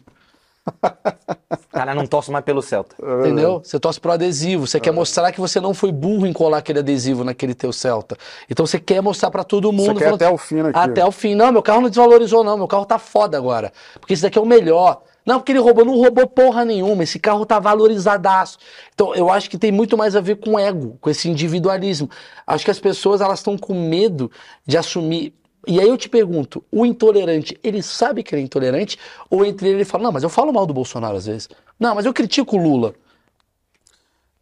[1.70, 2.96] Cara não torce mais pelo Celta.
[3.00, 3.20] É.
[3.20, 3.60] Entendeu?
[3.62, 6.80] Você torce pro adesivo, você quer mostrar que você não foi burro em colar aquele
[6.80, 8.16] adesivo naquele teu Celta.
[8.50, 9.86] Então você quer mostrar pra todo mundo.
[9.86, 10.84] Você quer falando- até o fim naquilo.
[10.84, 11.34] Até o fim.
[11.34, 12.56] Não, meu carro não desvalorizou, não.
[12.56, 13.72] Meu carro tá foda agora.
[14.00, 15.02] Porque esse daqui é o melhor.
[15.24, 15.84] Não, porque ele roubou.
[15.84, 17.02] Não roubou porra nenhuma.
[17.02, 18.58] Esse carro tá valorizadaço.
[18.94, 22.08] Então, eu acho que tem muito mais a ver com ego, com esse individualismo.
[22.46, 24.30] Acho que as pessoas, elas estão com medo
[24.66, 25.32] de assumir.
[25.66, 28.98] E aí eu te pergunto, o intolerante, ele sabe que ele é intolerante?
[29.28, 31.48] Ou entre ele ele fala, não, mas eu falo mal do Bolsonaro às vezes.
[31.78, 32.94] Não, mas eu critico o Lula.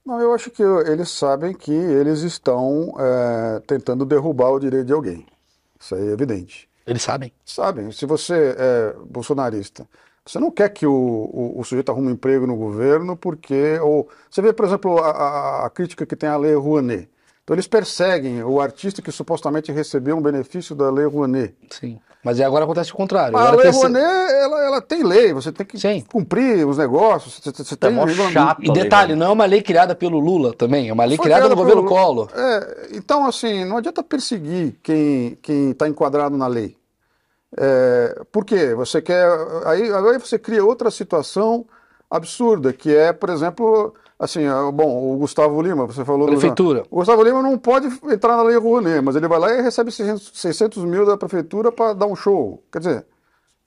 [0.04, 4.92] Não, eu acho que eles sabem que eles estão é, tentando derrubar o direito de
[4.92, 5.26] alguém.
[5.80, 6.68] Isso aí é evidente.
[6.86, 7.32] Eles sabem.
[7.44, 9.88] Sabem, se você é bolsonarista,
[10.26, 13.78] você não quer que o, o, o sujeito arrume um emprego no governo porque.
[13.80, 17.08] Ou, você vê, por exemplo, a, a- a crítica que tem à Lei Rouanet.
[17.44, 21.54] Então eles perseguem o artista que supostamente recebeu um benefício da Lei Rouanet.
[21.70, 22.00] Sim.
[22.24, 23.34] Mas agora acontece o contrário.
[23.34, 26.02] Mas a Agora Lei esse- Rouanet, ela, ela tem lei, você tem que Sim.
[26.10, 27.34] cumprir os negócios.
[27.44, 28.64] Você, você É tem mó chato.
[28.64, 31.54] E detalhe, não é uma lei criada pelo Lula também, é uma lei criada no
[31.54, 32.30] criada governo pelo- Collor.
[32.34, 35.38] É, então, assim, não adianta perseguir quem
[35.70, 36.74] está enquadrado na lei.
[37.58, 38.74] É, por quê?
[38.74, 39.28] Você quer.
[39.66, 41.66] Aí, aí você cria outra situação
[42.10, 46.26] absurda, que é, por exemplo, assim, ah, bom, o Gustavo Lima, você falou.
[46.26, 46.84] do- Prefeitura.
[46.90, 49.90] o Gustavo Lima não pode entrar na Lei Rouanet, mas ele vai lá e recebe
[49.90, 52.62] 600, 600 mil da prefeitura para dar um show.
[52.72, 53.06] Quer dizer,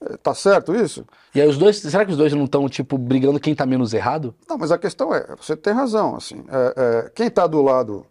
[0.00, 1.04] é, tá certo isso?
[1.34, 3.92] E aí os dois, será que os dois não estão, tipo, brigando quem tá menos
[3.92, 4.34] errado?
[4.48, 6.74] Não, mas a questão é, você tem razão, assim, é,
[7.06, 8.04] é, quem está do lado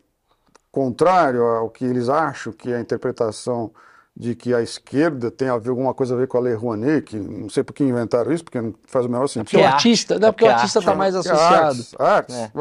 [0.72, 3.72] contrário ao que eles acham que é a interpretação
[4.20, 7.04] de que a esquerda tem a ver alguma coisa a ver com a Lei Rouanet,
[7.04, 9.60] que não sei por que inventaram isso, porque não faz o menor Porque sentido.
[9.60, 10.98] o é artista, arte, não, é porque o porque é artista tá né?
[10.98, 11.66] mais associado.
[11.66, 12.36] artes, artes.
[12.36, 12.52] É.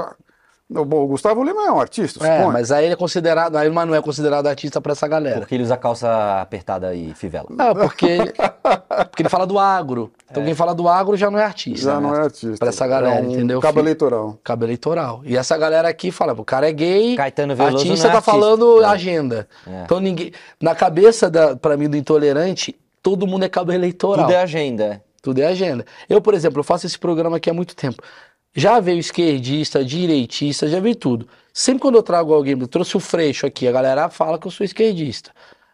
[0.69, 2.53] Não, Bom, o Gustavo Lima é um artista, É, suponho.
[2.53, 5.39] mas aí ele é considerado, aí mas não é considerado artista pra essa galera.
[5.39, 7.47] Porque ele usa calça apertada e fivela.
[7.57, 10.11] Ah, porque ele, porque ele fala do agro.
[10.29, 11.85] Então quem fala do agro já não é artista.
[11.87, 12.01] Já né?
[12.09, 12.57] não é artista.
[12.59, 13.85] Pra essa galera, é um entendeu, Cabo filho?
[13.87, 14.39] eleitoral.
[14.43, 15.21] Cabo eleitoral.
[15.25, 18.19] E essa galera aqui fala, o cara é gay, Caetano Veloso artista não é tá
[18.19, 18.33] artista.
[18.33, 18.87] falando É.
[18.87, 19.49] agenda.
[19.69, 19.83] É.
[19.85, 24.27] Então ninguém, na cabeça da, para mim do intolerante, todo mundo é cabo eleitoral.
[24.27, 25.01] Tudo é agenda.
[25.23, 25.85] Tudo é agenda.
[26.09, 28.03] Eu, por exemplo, eu faço esse programa aqui há muito tempo.
[28.57, 31.29] Já veio esquerdista, direitista, já veio tudo.
[31.53, 34.51] Sempre quando eu trago alguém, eu trouxe o Freixo aqui, a galera fala que eu
[34.51, 35.31] sou esquerdista.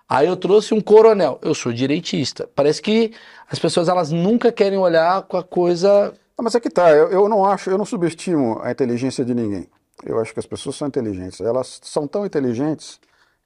[0.09, 2.49] Aí eu trouxe um coronel, eu sou direitista.
[2.57, 3.13] Parece que
[3.49, 6.13] as pessoas elas nunca querem olhar com a coisa.
[6.37, 9.33] Ah, mas é que tá, eu, eu não acho, eu não subestimo a inteligência de
[9.33, 9.69] ninguém.
[10.05, 11.41] Eu acho que as pessoas são inteligentes.
[11.41, 12.99] Elas são tão inteligentes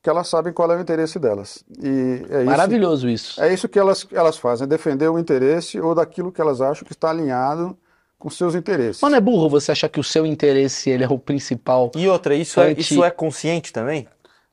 [0.02, 1.62] que elas sabem qual é o interesse delas.
[1.78, 3.42] E é isso, Maravilhoso isso.
[3.42, 6.86] é isso que elas, elas fazem, é defender o interesse ou daquilo que elas acham
[6.86, 7.76] que está alinhado
[8.26, 9.00] com seus interesses.
[9.00, 11.92] Mas não é burro você achar que o seu interesse ele é o principal.
[11.94, 14.08] E outra, isso é, isso é consciente também?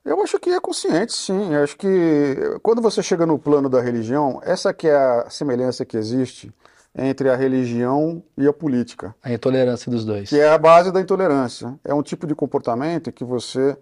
[0.06, 1.52] Eu acho que é consciente, sim.
[1.56, 5.84] Eu acho que quando você chega no plano da religião, essa que é a semelhança
[5.84, 6.54] que existe
[6.96, 10.30] entre a religião e a política, A intolerância dos dois.
[10.30, 11.74] que é a base da intolerância.
[11.84, 13.76] É um tipo de comportamento que você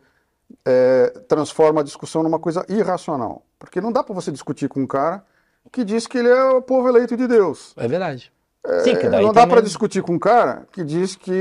[0.65, 3.43] é, transforma a discussão numa coisa irracional.
[3.59, 5.21] Porque não dá para você discutir com um cara
[5.69, 7.73] que diz que ele é o povo eleito de Deus.
[7.75, 8.31] É verdade.
[8.83, 11.31] Sim, daí não dá também- para discutir com um cara que diz que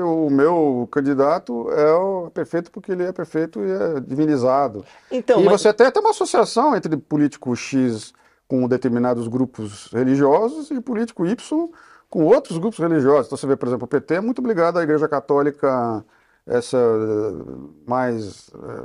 [0.00, 4.84] o meu candidato é o perfeito porque ele é perfeito e é divinizado.
[5.10, 8.12] Então, e mas- você até tem uma associação entre político X
[8.48, 11.68] com determinados grupos religiosos e político Y
[12.08, 13.26] com outros grupos religiosos.
[13.26, 16.02] Então você vê, por exemplo, o PT é muito ligado à Igreja Católica,
[16.46, 17.54] essa eh,
[17.86, 18.84] mais, eh,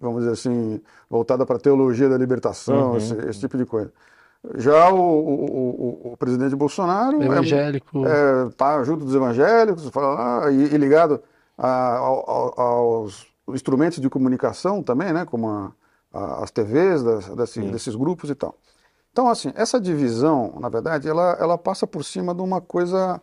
[0.00, 3.92] vamos dizer assim, voltada para a teologia da libertação, Uhum, esse, esse tipo de coisa.
[4.56, 8.04] Já o, o- o- presidente Bolsonaro é- Evangélico.
[8.06, 11.20] é, tá junto dos evangélicos, fala e, e ligado
[11.56, 15.72] a- ao- ao- aos instrumentos de comunicação também, né, como a-
[16.12, 18.56] a- as TVs das- desse- desses grupos e tal.
[19.12, 23.20] Então, assim, essa divisão, na verdade, ela, ela passa por cima de uma coisa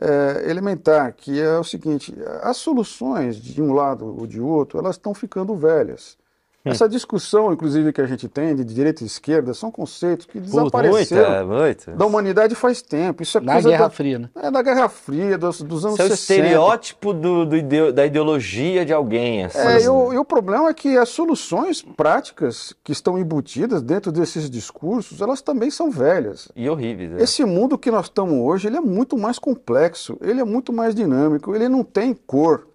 [0.00, 4.96] é, elementar, que é o seguinte: as soluções de um lado ou de outro, elas
[4.96, 6.16] estão ficando velhas.
[6.64, 11.46] Essa discussão, inclusive, que a gente tem de direita e esquerda, são conceitos que desapareceram
[11.46, 11.92] Muita, muita.
[11.92, 13.22] da humanidade faz tempo.
[13.22, 14.30] Isso é Na coisa Guerra da, Fria, né?
[14.36, 16.40] é da Guerra Fria, dos, dos anos Isso é o 60.
[16.40, 19.44] estereótipo do, do ideo- da ideologia de alguém.
[19.44, 19.58] Assim.
[19.58, 24.12] É, e, o, e o problema é que as soluções práticas que estão embutidas dentro
[24.12, 26.48] desses discursos, elas também são velhas.
[26.54, 27.10] E horríveis.
[27.10, 27.22] né?
[27.22, 30.94] Esse mundo que nós estamos hoje, ele é muito mais complexo, ele é muito mais
[30.94, 32.68] dinâmico, ele não tem cor.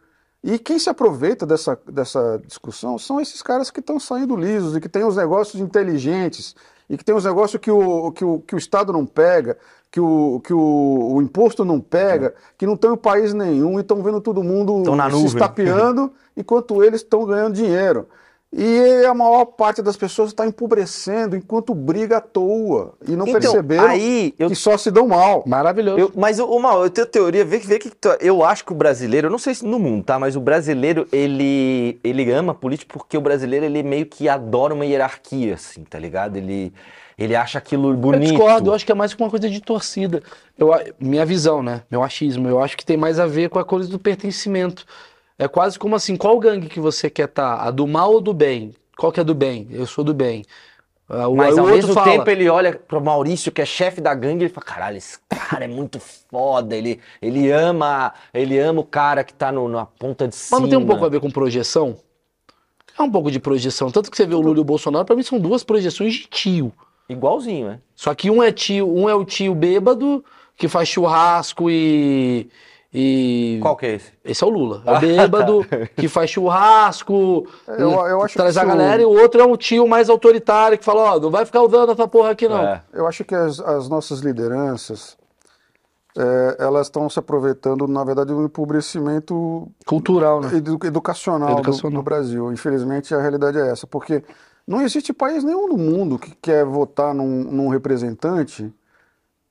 [0.43, 4.81] E quem se aproveita dessa, dessa discussão são esses caras que estão saindo lisos e
[4.81, 6.55] que têm os negócios inteligentes
[6.89, 9.57] e que têm os negócios que o, que o, que o Estado não pega,
[9.91, 13.81] que o, que o, o imposto não pega, que não estão em país nenhum e
[13.81, 14.83] estão vendo todo mundo
[15.19, 18.07] se estapeando enquanto eles estão ganhando dinheiro.
[18.59, 23.39] E a maior parte das pessoas está empobrecendo enquanto briga à toa e não Então,
[23.39, 25.43] perceberam aí eu que só se dão mal.
[25.45, 25.99] Maravilhoso.
[25.99, 28.71] Eu- mas, o Mal, eu tenho teoria, vê, que- vê que tu- eu acho que
[28.71, 30.17] o brasileiro, eu não sei se no mundo, tá?
[30.17, 34.85] Mas o brasileiro, ele, ele ama político porque o brasileiro, ele meio que adora uma
[34.87, 36.35] hierarquia, assim, tá ligado?
[36.37, 36.73] Ele,
[37.15, 38.29] ele acha aquilo Eu bonito.
[38.29, 40.23] discordo, eu acho que é mais uma coisa de torcida.
[40.57, 41.83] Eu, a- minha visão, né?
[41.91, 44.83] Meu achismo, eu acho que tem mais a ver com a coisa do pertencimento.
[45.39, 47.55] É quase como assim, qual gangue que você quer estar?
[47.61, 48.73] A do mal ou do bem?
[48.97, 49.67] Qual que é do bem?
[49.71, 50.43] Eu sou do bem.
[51.09, 54.13] O- Mas ao outro mesmo fala, tempo ele olha pro Maurício, que é chefe da
[54.13, 58.83] gangue, ele fala: caralho, esse cara é muito foda, ele, ele ama, ele ama o
[58.83, 60.59] cara que tá no- na ponta de cima.
[60.59, 61.97] Mas não tem um pouco a ver com projeção?
[62.97, 63.91] É um pouco de projeção.
[63.91, 66.25] Tanto que você vê o Lula e o Bolsonaro, pra mim são duas projeções de
[66.27, 66.73] tio.
[67.07, 67.79] Igualzinho, né?
[67.95, 70.25] Só que um é tio, um é o tio bêbado
[70.57, 72.49] que faz churrasco e.
[72.99, 73.59] e...
[73.61, 74.11] Qual que é esse?
[74.25, 74.81] Esse é o Lula.
[74.85, 79.39] É o bêbado que faz churrasco, Eu- eu que traz a galera, e o outro
[79.39, 82.47] é o tio mais autoritário que fala, ó, não vai ficar usando essa porra aqui
[82.47, 82.59] não.
[82.63, 82.81] É.
[82.93, 85.15] Eu acho que as, as nossas lideranças,
[86.17, 90.49] é, elas estão se aproveitando, na verdade, do empobrecimento Cultural, né?
[90.55, 91.99] edu- educacional, do- Educacional.
[91.99, 92.51] Do, Brasil.
[92.51, 94.23] Infelizmente, a realidade é essa, porque
[94.67, 98.73] não existe país nenhum no mundo que quer votar num, num representante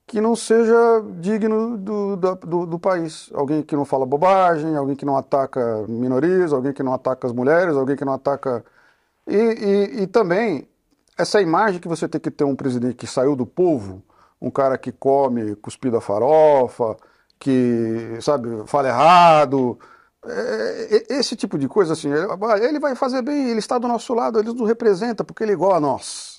[0.07, 0.75] que não seja
[1.19, 3.29] digno do, do, do país.
[3.33, 7.33] Alguém que não fala bobagem, alguém que não ataca minorias, alguém que não ataca as
[7.33, 8.65] mulheres, alguém que não ataca.
[9.27, 10.67] E, e, e também,
[11.17, 14.03] essa imagem que você tem que ter um presidente que saiu do povo,
[14.41, 16.97] um cara que come cuspido a farofa,
[17.39, 19.79] que, sabe, fala errado.
[20.25, 24.13] É, e- esse tipo de coisa, assim, ele vai fazer bem, ele está do nosso
[24.13, 26.36] lado, ele nos representa, porque ele é igual a nós.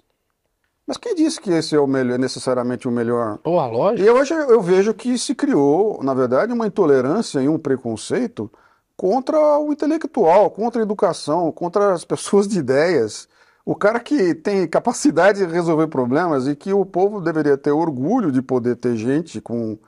[0.89, 3.37] Mas quem disse que esse é o melhor, necessariamente o melhor?
[3.39, 4.09] Porra, lógico.
[4.09, 8.51] E hoje eu vejo que se criou, na verdade, uma intolerância e um preconceito
[8.97, 13.29] contra o intelectual, contra a educação, contra as pessoas de ideias.
[13.67, 18.33] O cara que tem capacidade de resolver problemas e que o povo deveria ter orgulho
[18.33, 19.79] de poder ter gente com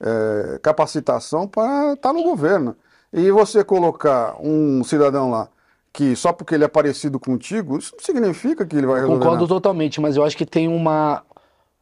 [0.00, 2.74] é, capacitação para estar tá no governo.
[3.12, 5.48] E você colocar um cidadão lá
[5.92, 9.42] que só porque ele é parecido contigo, isso não significa que ele vai resolver Concordo
[9.42, 9.48] nada.
[9.48, 11.22] totalmente, mas eu acho que tem uma,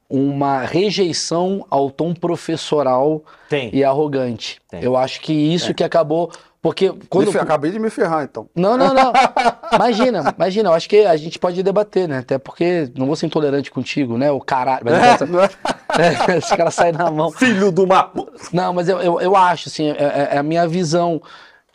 [0.08, 3.70] uma rejeição ao tom professoral Tem.
[3.74, 4.60] e arrogante.
[4.70, 4.82] Tem.
[4.82, 6.30] Eu acho que isso que acabou.
[6.62, 7.30] Porque quando.
[7.30, 8.48] Fe- Acabei de me ferrar, então.
[8.54, 9.12] Não, não, não.
[9.72, 10.68] Imagina, imagina.
[10.70, 12.18] Eu acho que a gente pode debater, né?
[12.18, 14.32] Até porque não vou ser intolerante contigo, né?
[14.32, 14.82] O caralho.
[14.84, 15.48] Mas Não é?
[15.98, 17.30] É, esse cara sai na mão.
[17.30, 18.28] Filho do mapo.
[18.52, 21.22] Não, mas eu, eu, eu acho, assim, é, é- é a minha visão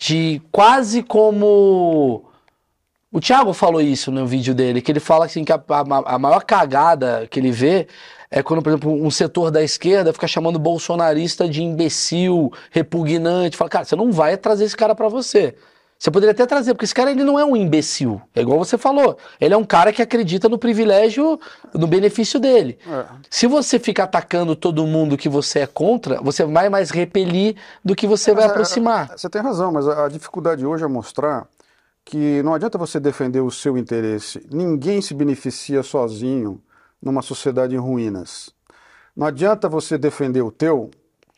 [0.02, 2.26] de quase como.
[3.12, 6.20] O Thiago falou isso no vídeo dele, que ele fala assim, que a, a- a
[6.20, 7.88] maior cagada que ele vê
[8.32, 13.56] é quando, por exemplo, um setor da esquerda fica chamando o bolsonarista de imbecil, repugnante.
[13.58, 15.56] Fala, cara, você não vai trazer esse cara pra você.
[16.02, 18.20] Você poderia até trazer, porque esse cara ele não é um imbecil.
[18.34, 19.20] É igual você falou.
[19.40, 21.40] Ele é um cara que acredita no privilégio,
[21.76, 22.80] no benefício dele.
[22.88, 23.06] É.
[23.30, 27.96] Se você fica atacando todo mundo que você é contra, você vai mais repelir do
[27.96, 29.10] que você vai Mas, é, aproximar.
[29.16, 31.48] Você tem razão, mas a, a dificuldade hoje é mostrar
[32.04, 34.44] que não adianta você defender o seu interesse.
[34.52, 36.60] Ninguém se beneficia sozinho
[37.00, 38.50] numa sociedade em ruínas.
[39.16, 40.90] Não adianta você defender o teu.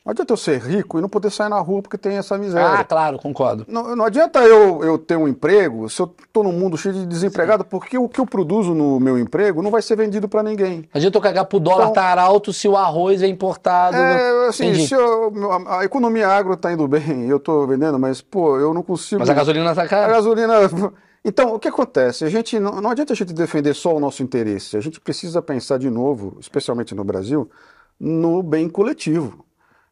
[0.05, 2.79] Não adianta eu ser rico e não poder sair na rua porque tem essa miséria.
[2.81, 3.65] Ah, claro, concordo.
[3.69, 7.05] Não, não adianta eu, eu ter um emprego se eu estou num mundo cheio de
[7.05, 10.79] desempregado, porque o que eu produzo no meu emprego não vai ser vendido para ninguém.
[10.79, 13.95] Não adianta eu cagar pro dólar Então- estar alto se o arroz é importado.
[13.95, 14.87] É, assim, Entendi.
[14.87, 15.31] se eu-
[15.67, 19.19] a, a economia agro está indo bem, eu estou vendendo, mas, pô, eu não consigo.
[19.19, 20.11] Mas a gasolina tá A cara.
[20.13, 20.53] gasolina.
[21.25, 22.25] Então, o que acontece?
[22.25, 24.75] A gente não, não adianta a gente defender só o nosso interesse.
[24.75, 27.49] A gente precisa pensar de novo, especialmente no Brasil,
[27.97, 29.42] no bem coletivo.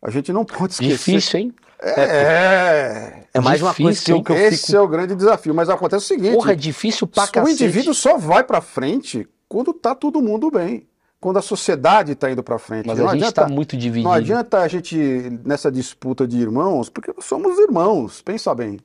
[0.01, 0.97] A gente não pode esquecer.
[1.15, 1.53] Difícil, hein?
[1.81, 3.23] É.
[3.33, 4.77] É mais uma coisa que eu, Difícil, que eu Esse fico.
[4.77, 5.53] é o grande desafio.
[5.53, 7.63] Mas acontece o seguinte: Porra, é difícil pra o cacete.
[7.63, 10.87] indivíduo só vai para frente quando tá todo mundo bem.
[11.19, 12.87] Quando a sociedade está indo para frente.
[12.87, 14.05] Mas não a gente adianta, tá muito dividido.
[14.09, 14.97] não adianta a gente,
[15.45, 18.79] nessa disputa de irmãos, porque nós somos irmãos, pensa bem.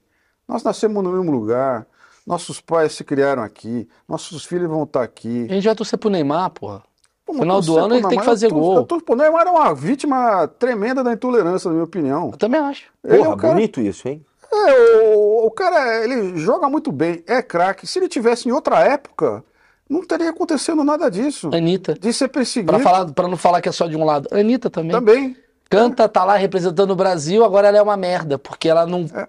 [0.46, 1.86] Nós nascemos no mesmo lugar,
[2.26, 5.46] nossos pais se criaram aqui, nossos filhos vão estar aqui.
[5.48, 6.82] A gente vai torcer pro Neymar, porra.
[7.26, 8.76] Pô, Final do ano ele tem que fazer eu tô- gol.
[8.76, 12.30] eu tô- pô, O Neymar é uma vítima tremenda da intolerância, na minha opinião.
[12.32, 12.84] Eu também acho.
[13.04, 14.24] Ele é Porra, o cara- bonito isso, hein?
[14.52, 17.84] É, o, o cara, ele joga muito bem, é craque.
[17.86, 19.42] Se ele tivesse em outra época,
[19.90, 21.50] não teria acontecendo nada disso.
[21.52, 21.94] Anitta.
[21.94, 24.28] De ser perseguido Pra, falar, pra não falar que é só de um lado.
[24.32, 24.92] Anitta também.
[24.92, 25.36] também.
[25.68, 29.04] Canta, tá lá representando o Brasil, agora ela é uma merda, porque ela não.
[29.08, 29.28] coag-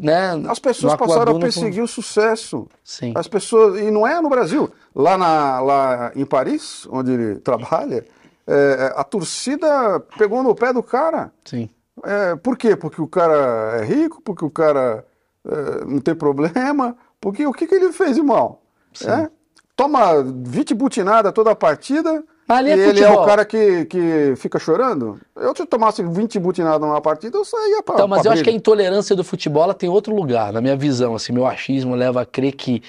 [0.00, 2.66] né, As pessoas passaram a coaduna com- perseguir o sucesso.
[2.84, 3.12] Sim.
[3.14, 8.04] As pessoas, e não é no Brasil, lá, na, lá em Paris, onde ele trabalha,
[8.46, 11.32] é, a torcida pegou no pé do cara.
[11.44, 11.68] Sim.
[12.04, 12.76] É, por quê?
[12.76, 15.04] Porque o cara é rico, porque o cara
[15.44, 18.62] é, não tem problema, porque o que, que ele fez de mal?
[19.04, 19.28] É?
[19.74, 23.22] Toma 20 butinadas toda a partida Ali e é ele é futebol.
[23.22, 25.18] o cara que, que fica chorando?
[25.34, 28.32] Eu, se eu tomasse 20 butinadas numa partida, eu saía pra Então, mas pra eu
[28.34, 31.14] acho que a intolerância do futebol ela tem outro lugar, na minha visão.
[31.14, 32.82] Assim, meu achismo leva a crer que.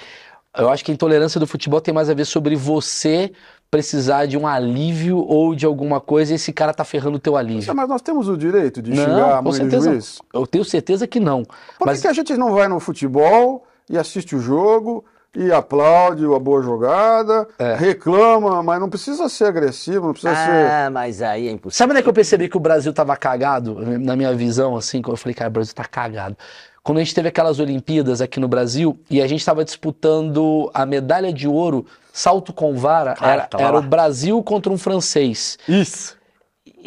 [0.56, 3.32] Eu acho que a intolerância do futebol tem mais a ver sobre você
[3.70, 7.36] precisar de um alívio ou de alguma coisa e esse cara tá ferrando o teu
[7.36, 7.74] alívio.
[7.74, 9.90] Mas nós temos o direito de xingar Não, a com mãe do certeza.
[9.90, 10.18] juiz?
[10.32, 11.44] Eu tenho certeza que não.
[11.78, 15.04] Por Mas que a gente não vai no futebol e assiste o jogo
[15.36, 17.74] e aplaude a boa jogada, É.
[17.74, 20.66] reclama, mas não precisa ser agressivo, não precisa ser.
[20.70, 21.76] Ah, mas aí é impossível.
[21.78, 23.76] Sabe onde é que eu percebi que o Brasil tava cagado?
[23.98, 26.36] Na minha visão, assim, quando eu falei, cara, o Brasil tá cagado.
[26.82, 30.86] Quando a gente teve aquelas Olimpíadas aqui no Brasil e a gente tava disputando a
[30.86, 33.78] medalha de ouro, salto com vara, Claro, era, tava era lá.
[33.78, 35.58] o Brasil contra um francês.
[35.68, 36.16] Isso.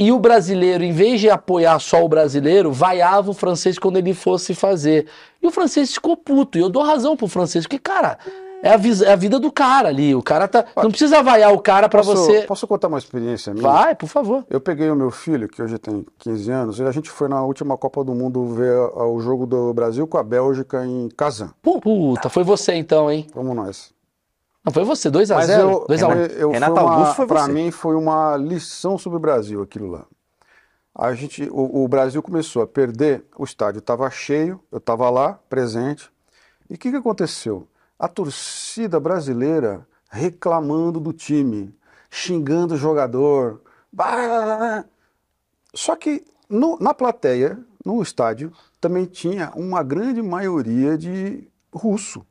[0.02, 4.16] E o brasileiro, em vez de apoiar só o brasileiro, vaiava o francês quando ele
[4.16, 5.06] fosse fazer.
[5.40, 6.58] E o francês ficou puto.
[6.58, 8.18] E eu dou razão pro francês, porque, cara,
[8.64, 10.16] é a, é a vida do cara ali.
[10.16, 10.66] O cara tá.
[10.76, 12.42] Não precisa vaiar o cara pra Posso, você.
[12.42, 13.62] posso contar uma experiência minha?
[13.62, 14.44] Vai, por favor.
[14.50, 17.44] Eu peguei o meu filho, que hoje tem 15 anos, e a gente foi na
[17.44, 21.52] última Copa do Mundo ver o jogo do Brasil com a Bélgica em Kazan.
[21.62, 23.28] Puta, foi você então, hein?
[23.36, 24.01] Vamos nós.
[24.64, 25.36] Não, foi você, 2x0.
[25.36, 26.16] Mas eu, 2x1.
[26.16, 27.52] eu, eu Renato uma, Augusto foi você.
[27.52, 30.06] mim foi uma lição sobre o Brasil aquilo lá.
[30.94, 35.40] A gente, o, o Brasil começou a perder, o estádio estava cheio, eu estava lá,
[35.50, 36.12] presente.
[36.70, 37.68] E o que, que aconteceu?
[37.98, 41.74] A torcida brasileira reclamando do time,
[42.10, 43.62] xingando o jogador.
[43.92, 44.84] Bah!
[45.74, 52.26] Só que no- na plateia, no estádio, também tinha uma grande maioria de russo.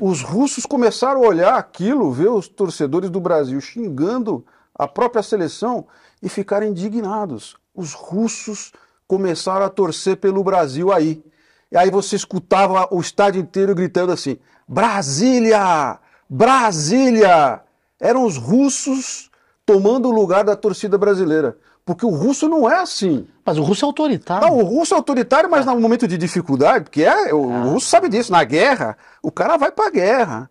[0.00, 4.44] Os russos começaram a olhar aquilo, ver os torcedores do Brasil xingando
[4.74, 5.86] a própria seleção
[6.22, 7.56] e ficaram indignados.
[7.74, 8.72] Os russos
[9.06, 11.24] começaram a torcer pelo Brasil aí.
[11.72, 15.98] E aí você escutava o estádio inteiro gritando assim: Brasília!
[16.28, 17.62] Brasília!
[17.98, 19.30] Eram os russos
[19.64, 21.56] tomando o lugar da torcida brasileira.
[21.86, 23.26] Porque o russo não é assim.
[23.44, 24.46] Mas o russo é autoritário.
[24.48, 27.64] Não, o russo é autoritário, mas no momento de dificuldade, porque é, o, Ah.
[27.64, 30.50] o russo sabe disso, na guerra, o cara vai pra guerra.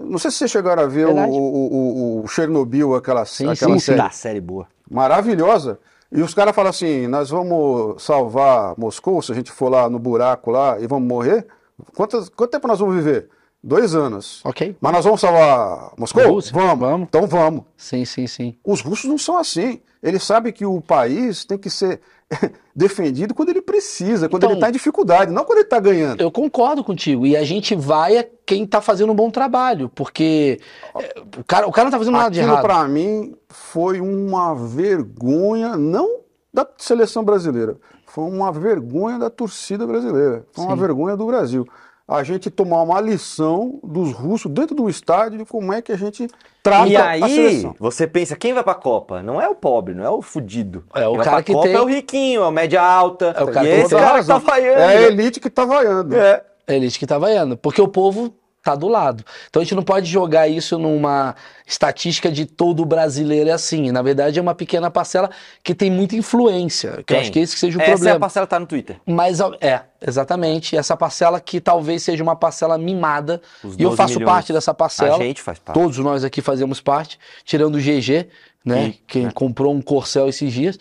[0.00, 3.78] Não sei se vocês chegaram a ver o, o, o- Chernobyl, aquela, Sim, aquela sim,
[3.80, 4.66] série Tá, série boa.
[4.90, 5.78] maravilhosa.
[6.10, 9.98] E os caras falam assim: nós vamos salvar Moscou se a gente for lá no
[9.98, 11.46] buraco lá e vamos morrer?
[11.94, 13.28] Quanto, quanto tempo nós vamos viver?
[13.64, 14.40] Dois anos.
[14.44, 14.76] Ok.
[14.80, 16.26] Mas nós vamos salvar Moscou?
[16.26, 16.52] Rússia?
[16.52, 16.78] Vamos.
[16.80, 17.06] Vamos.
[17.08, 17.62] Então vamos.
[17.76, 18.56] Sim, sim, sim.
[18.64, 19.80] Os russos não são assim.
[20.02, 22.00] Eles sabem que o país tem que ser
[22.74, 26.20] defendido quando ele precisa, quando Então- ele está em dificuldade, não quando ele está ganhando.
[26.20, 27.24] Eu concordo contigo.
[27.24, 29.88] E a gente vai é quem tá fazendo um bom trabalho.
[29.88, 30.58] Porque
[30.98, 32.62] é, o cara, o cara não tá fazendo nada de errado.
[32.62, 36.20] para mim foi uma vergonha, não
[36.52, 37.76] da seleção brasileira,
[38.06, 40.80] foi uma vergonha da torcida brasileira, foi uma Sim.
[40.80, 41.66] vergonha do Brasil.
[42.12, 45.96] A gente tomar uma lição dos russos dentro do estádio de como é que a
[45.96, 46.28] gente
[46.62, 47.74] trata E a aí, seleção.
[47.78, 49.22] você pensa, quem vai pra Copa?
[49.22, 50.84] Não é o pobre, não é o fudido.
[50.94, 52.82] É o Quem vai cara pra que Copa tem- é o riquinho, é o média
[52.82, 53.34] alta.
[53.36, 54.80] É o cara e que esse cara que tá vaiando.
[54.80, 56.16] É a elite que tá vaiando.
[56.16, 56.42] É.
[56.66, 57.56] É elite que tá vaiando.
[57.56, 58.32] Porque o povo
[58.62, 59.24] tá do lado.
[59.50, 61.34] Então a gente não pode jogar isso numa
[61.66, 63.90] estatística de todo brasileiro é assim.
[63.90, 65.30] Na verdade, é uma pequena parcela
[65.64, 66.90] que tem muita influência.
[66.92, 67.20] Que eu Tem.
[67.20, 68.16] acho que esse que seja o Essa é problema.
[68.16, 68.96] a parcela que tá no Twitter.
[69.06, 70.76] Mas é, exatamente.
[70.76, 73.40] Essa parcela que talvez seja uma parcela mimada.
[73.64, 74.32] Os E eu 12 faço milhões.
[74.32, 75.16] parte dessa parcela.
[75.16, 75.78] A gente faz parte.
[75.78, 78.28] Todos nós aqui fazemos parte, tirando o GG,
[78.64, 78.88] né?
[78.88, 79.30] E- Quem é.
[79.32, 80.78] comprou um Corcel esses dias.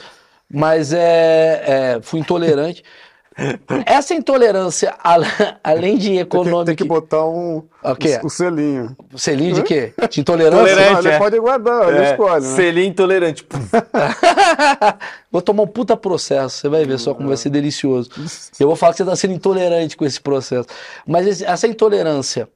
[0.53, 1.63] Mas é,
[1.97, 2.83] é, fui intolerante.
[3.85, 5.21] Essa intolerância, al-
[5.63, 6.65] além de Tem que, econômica.
[6.65, 8.19] tem que botar um, O quê?
[8.23, 8.95] um selinho.
[9.15, 9.93] Selinho de quê?
[10.09, 10.59] De intolerância?
[10.75, 10.91] Tolerante.
[10.93, 11.17] Não, ele é.
[11.17, 12.45] pode guardar, ele É, escolhe.
[12.45, 12.55] Né?
[12.55, 13.47] Selinho intolerante.
[15.31, 18.09] Vou tomar um puta processo, você vai ver só como vai ser delicioso.
[18.59, 20.67] Eu vou falar que você está sendo intolerante com esse processo.
[21.07, 22.49] Mas essa intolerância,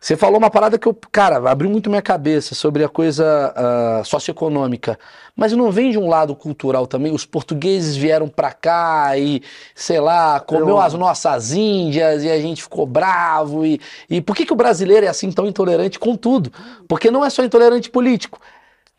[0.00, 4.02] você falou uma parada que eu, cara, abriu muito minha cabeça sobre a coisa ah,
[4.04, 4.98] socioeconômica.
[5.34, 7.12] Mas não vem de um lado cultural também?
[7.12, 9.42] Os portugueses vieram pra cá e,
[9.74, 13.64] sei lá, comeu Eu- as nossas índias e a gente ficou bravo.
[13.66, 16.52] E, e por que, que o brasileiro é assim tão intolerante com tudo?
[16.88, 18.38] Porque não é só intolerante político.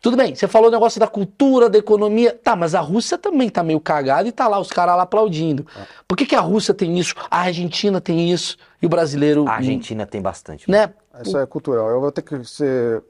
[0.07, 2.31] Tudo bem, você falou o negócio da cultura, da economia.
[2.41, 5.65] Tá, mas a Rússia também tá meio cagada e tá lá os caras lá aplaudindo.
[6.07, 9.45] Por que, que a Rússia tem isso, a Argentina tem isso e o brasileiro.
[9.47, 10.69] A Argentina tem bastante.
[10.71, 10.89] Né?
[11.21, 11.89] Isso é cultural.
[11.89, 13.03] Eu vou ter que ser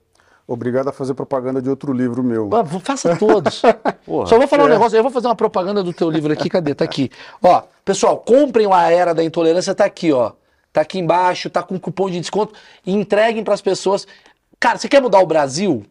[0.48, 2.50] obrigado a fazer propaganda de outro livro meu.
[2.54, 3.62] Ah, Faça todos.
[4.06, 4.26] Porra.
[4.26, 4.72] Só vou falar um É.
[4.72, 6.74] negócio, eu vou fazer uma propaganda do teu livro aqui, cadê?
[6.74, 7.12] Tá aqui.
[7.44, 10.32] Ó, pessoal, comprem o A Era da Intolerância, tá aqui, ó.
[10.74, 12.54] Tá aqui embaixo, tá com cupom de desconto
[12.86, 14.08] entreguem pras pessoas.
[14.60, 15.84] Cara, você quer mudar o Brasil?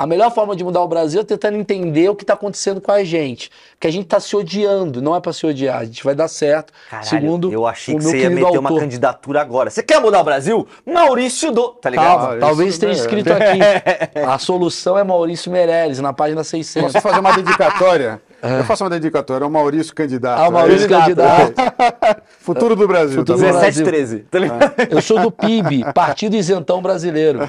[0.00, 2.90] A melhor forma de mudar o Brasil é tentando entender o que tá acontecendo com
[2.90, 3.50] a gente.
[3.72, 6.26] Porque a gente tá se odiando, não é pra se odiar, a gente vai dar
[6.26, 6.72] certo.
[6.88, 8.80] Caralho, segundo eu achei o que meu você ia meter uma autor.
[8.80, 9.68] candidatura agora.
[9.68, 10.66] Você quer mudar o Brasil?
[10.86, 11.68] Maurício do.
[11.68, 12.18] Tá ligado?
[12.18, 12.98] Calma, talvez tenha né?
[12.98, 13.58] escrito aqui.
[14.26, 16.92] A solução é Maurício Meirelles, na página 600.
[16.94, 18.22] Posso fazer uma dedicatória?
[18.42, 20.40] Eu faço uma dedicatória ao Maurício candidato.
[20.40, 21.54] Ah, o Maurício Aí- candidato.
[22.40, 23.18] Futuro do Brasil.
[23.18, 23.58] Futuro tá do bom?
[23.60, 23.84] Brasil.
[23.84, 24.18] 17, 13.
[24.30, 24.74] Tá ligado?
[24.90, 27.40] Eu sou do PIB, Partido Isentão Brasileiro.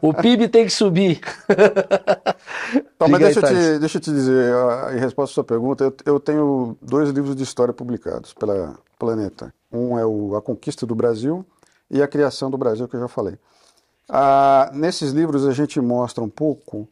[0.00, 1.20] O PIB tem que subir.
[2.74, 5.34] Então, mas Diga aí, deixa, eu te, deixa eu te dizer, ah, em resposta à
[5.34, 9.52] sua pergunta, eu, eu tenho dois livros de história publicados pela Planeta.
[9.72, 11.44] Um é o A Conquista do Brasil
[11.90, 13.34] e A Criação do Brasil, que eu já falei.
[14.08, 16.88] Ah, nesses livros a gente mostra um pouco,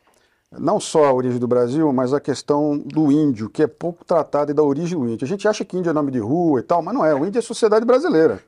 [0.59, 4.51] não só a origem do Brasil, mas a questão do índio, que é pouco tratada
[4.51, 5.25] e da origem do índio.
[5.25, 7.15] A gente acha que índio é nome de rua e tal, mas não é.
[7.15, 8.43] O índio é sociedade brasileira.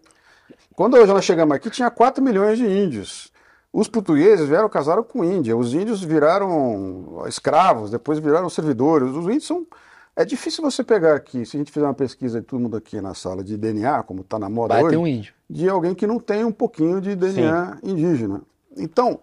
[0.75, 3.31] Quando hoje nós chegamos aqui, tinha 4 milhões de índios.
[3.73, 5.57] Os portugueses vieram casaram com Índia.
[5.57, 9.11] Os índios viraram escravos, depois viraram servidores.
[9.11, 9.67] Os índios são.
[10.15, 13.01] É difícil você pegar aqui, se a gente fizer uma pesquisa de todo mundo aqui
[13.01, 15.33] na sala de DNA, como está na moda Vai hoje, um índio.
[15.49, 18.43] de alguém que não tem um pouquinho de DNA indígena.
[18.77, 19.21] Então,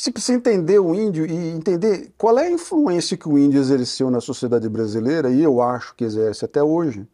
[0.00, 4.10] se precisa entender o índio e entender qual é a influência que o índio exerceu
[4.10, 7.06] na sociedade brasileira, e eu acho que exerce até hoje,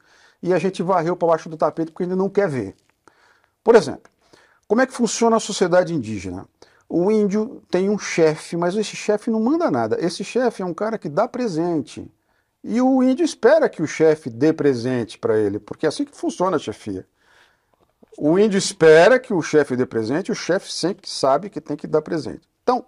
[0.42, 2.74] e a gente varreu para baixo do tapete porque a gente não quer ver.
[3.62, 4.10] Por exemplo,
[4.66, 6.46] como é que funciona a sociedade indígena?
[6.88, 9.96] O índio tem um chefe, mas esse chefe não manda nada.
[10.04, 12.10] Esse chefe é um cara que dá presente.
[12.64, 16.16] E o índio espera que o chefe dê presente para ele, porque é assim que
[16.16, 17.06] funciona a chefia.
[18.18, 21.86] O índio espera que o chefe dê presente, o chefe sempre sabe que tem que
[21.86, 22.49] dar presente.
[22.62, 22.84] Então,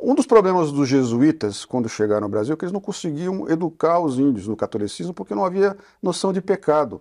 [0.00, 3.98] um dos problemas dos jesuítas, quando chegaram ao Brasil, é que eles não conseguiam educar
[4.00, 7.00] os índios no catolicismo porque não havia noção de pecado.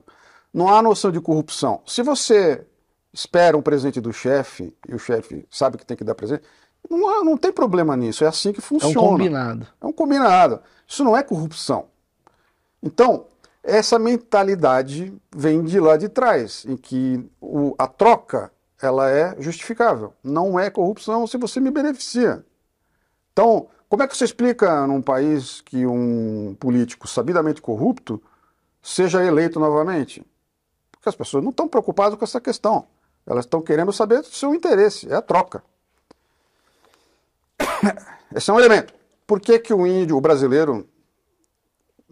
[0.54, 1.82] Não há noção de corrupção.
[1.86, 2.66] Se você
[3.14, 6.44] espera um presente do chefe e o chefe sabe que tem que dar presente,
[6.90, 8.24] não, não tem problema nisso.
[8.24, 8.96] É assim que É um funciona.
[8.96, 9.68] combinado.
[9.82, 10.60] É um combinado.
[10.88, 11.86] Isso não é corrupção.
[12.82, 13.26] Então,
[13.70, 18.50] Essa mentalidade vem de lá de trás, em que o- a troca
[18.82, 20.14] ela é justificável.
[20.24, 22.45] Não é corrupção se você me beneficia.
[23.34, 28.22] Então, como é que você explica num país que um político sabidamente corrupto
[28.82, 30.26] seja eleito novamente?
[30.91, 32.88] Porque as pessoas não estão preocupadas com essa questão.
[33.26, 35.64] Elas estão querendo saber do seu interesse, é a troca.
[38.34, 38.94] Esse é um elemento.
[39.26, 40.88] Por que, que o índio, o brasileiro,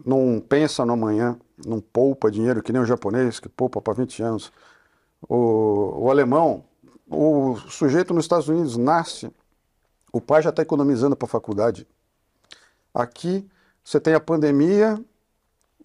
[0.04, 4.22] não pensa no amanhã, não poupa dinheiro, que nem o japonês, que poupa para 20
[4.22, 4.52] anos?
[5.28, 6.64] O, o alemão,
[7.08, 9.30] o sujeito nos Estados Unidos nasce,
[10.12, 11.86] o pai já está economizando para a faculdade.
[12.92, 13.48] Aqui
[13.84, 15.02] você tem a pandemia,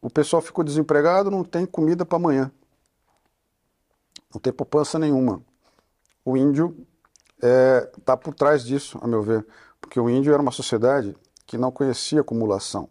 [0.01, 2.51] o pessoal ficou desempregado, não tem comida para amanhã.
[4.33, 5.41] Não tem poupança nenhuma.
[6.23, 6.75] O índio
[7.97, 9.45] está por trás disso, a meu ver,
[9.79, 12.89] porque o índio era uma sociedade que não conhecia acumulação.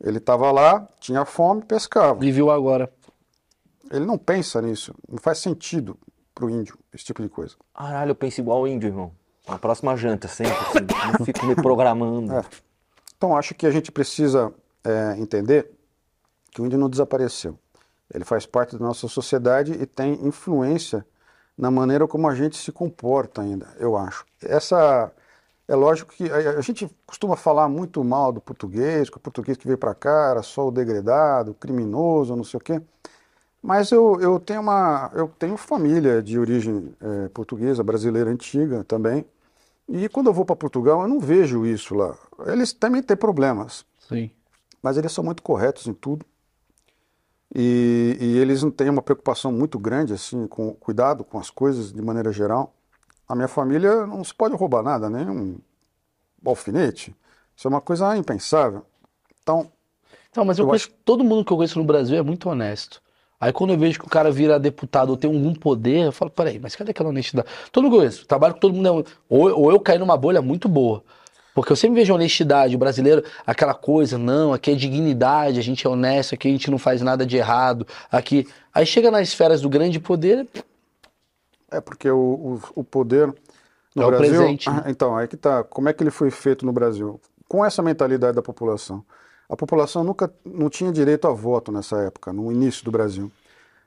[0.00, 2.24] Ele estava lá, tinha fome, pescava.
[2.24, 2.92] E viu agora.
[3.90, 5.98] Ele não pensa nisso, não faz sentido
[6.34, 7.54] para o índio esse tipo de coisa.
[7.74, 9.12] Caralho, eu penso igual o índio, irmão.
[9.48, 10.52] Na próxima janta, sempre.
[10.52, 12.32] Assim, não fico me programando.
[12.38, 12.44] É.
[13.16, 14.54] Então acho que a gente precisa
[14.84, 15.72] é, entender
[16.52, 17.58] que o índio não desapareceu.
[18.14, 21.04] Ele faz parte da nossa sociedade e tem influência
[21.56, 24.24] na maneira como a gente se comporta ainda, eu acho.
[24.40, 25.12] Essa
[25.66, 29.66] é lógico que a, gente costuma falar muito mal do português, que o português que
[29.66, 32.80] veio para cá era só o degradado, o criminoso, não sei o quê.
[33.62, 39.24] Mas eu, eu tenho uma eu tenho família de origem é, portuguesa, brasileira antiga também.
[39.88, 42.16] E quando eu vou para Portugal, eu não vejo isso lá.
[42.46, 44.30] Eles também têm problemas, Sim.
[44.82, 46.26] mas eles são muito corretos em tudo.
[47.54, 51.92] E, e eles não têm uma preocupação muito grande assim com cuidado com as coisas
[51.92, 52.74] de maneira geral.
[53.28, 55.58] A minha família não se pode roubar nada, nem um
[56.44, 57.16] alfinete.
[57.56, 58.84] Isso é uma coisa impensável.
[59.42, 59.70] Então,
[60.30, 63.02] Então, mas eu, Eu conheço, todo mundo que eu conheço no Brasil é muito honesto.
[63.40, 66.30] Aí quando eu vejo que o cara vira deputado ou tem algum poder, eu falo,
[66.30, 67.48] peraí, mas cadê aquela honestidade?
[67.70, 68.90] Todo mundo conheço, trabalho com todo mundo, é
[69.28, 71.02] ou, ou eu caí numa bolha muito boa.
[71.54, 75.86] Porque eu sempre vejo honestidade, o brasileiro, aquela coisa, não, aqui é dignidade, a gente
[75.86, 78.46] é honesto, aqui a gente não faz nada de errado, aqui...
[78.72, 80.46] Aí chega nas esferas do grande poder,
[81.70, 83.34] É porque o, o, o poder
[83.94, 84.26] no É o Brasil.
[84.40, 84.84] presente, né?
[84.84, 85.64] Ah, Então, aí que tá.
[85.64, 87.20] Como é que ele foi feito no Brasil?
[87.48, 89.04] Com essa mentalidade da população.
[89.48, 93.32] A população nunca não tinha direito a voto nessa época, no início do Brasil.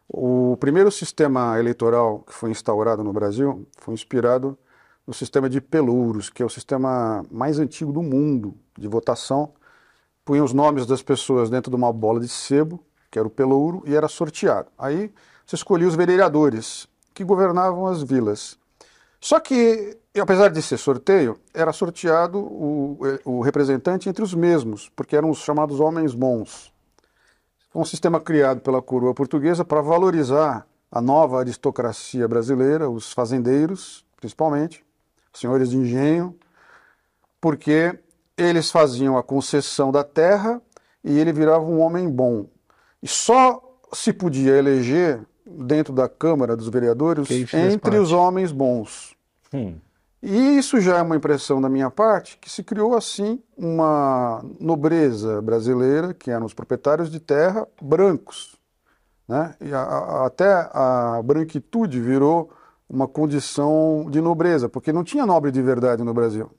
[0.09, 4.57] O primeiro sistema eleitoral que foi instaurado no Brasil foi inspirado
[5.05, 9.53] no sistema de pelouros, que é o sistema mais antigo do mundo de votação.
[10.25, 13.83] Punha os nomes das pessoas dentro de uma bola de sebo, que era o pelouro,
[13.85, 14.69] e era sorteado.
[14.77, 15.11] Aí
[15.45, 18.57] você escolhia os vereadores que governavam as vilas.
[19.19, 25.15] Só que, apesar de ser sorteio, era sorteado o, o representante entre os mesmos, porque
[25.15, 26.73] eram os chamados homens bons.
[27.69, 34.05] Foi um sistema criado pela coroa portuguesa para valorizar a nova aristocracia brasileira, os fazendeiros,
[34.17, 34.83] principalmente,
[35.33, 36.35] senhores de engenho,
[37.39, 37.97] porque
[38.37, 40.61] eles faziam a concessão da terra
[41.01, 42.47] e ele virava um homem bom.
[43.01, 43.61] E só
[43.93, 49.15] se podia eleger dentro da Câmara dos Vereadores entre os homens bons.
[49.53, 49.75] Hum.
[50.23, 55.41] E isso já é uma impressão da minha parte, que se criou assim uma nobreza
[55.41, 58.55] brasileira, que eram os proprietários de terra brancos.
[59.27, 59.55] Né?
[59.61, 62.51] E a- a- até a branquitude virou
[62.89, 66.51] uma condição de nobreza, porque não tinha nobre de verdade no Brasil.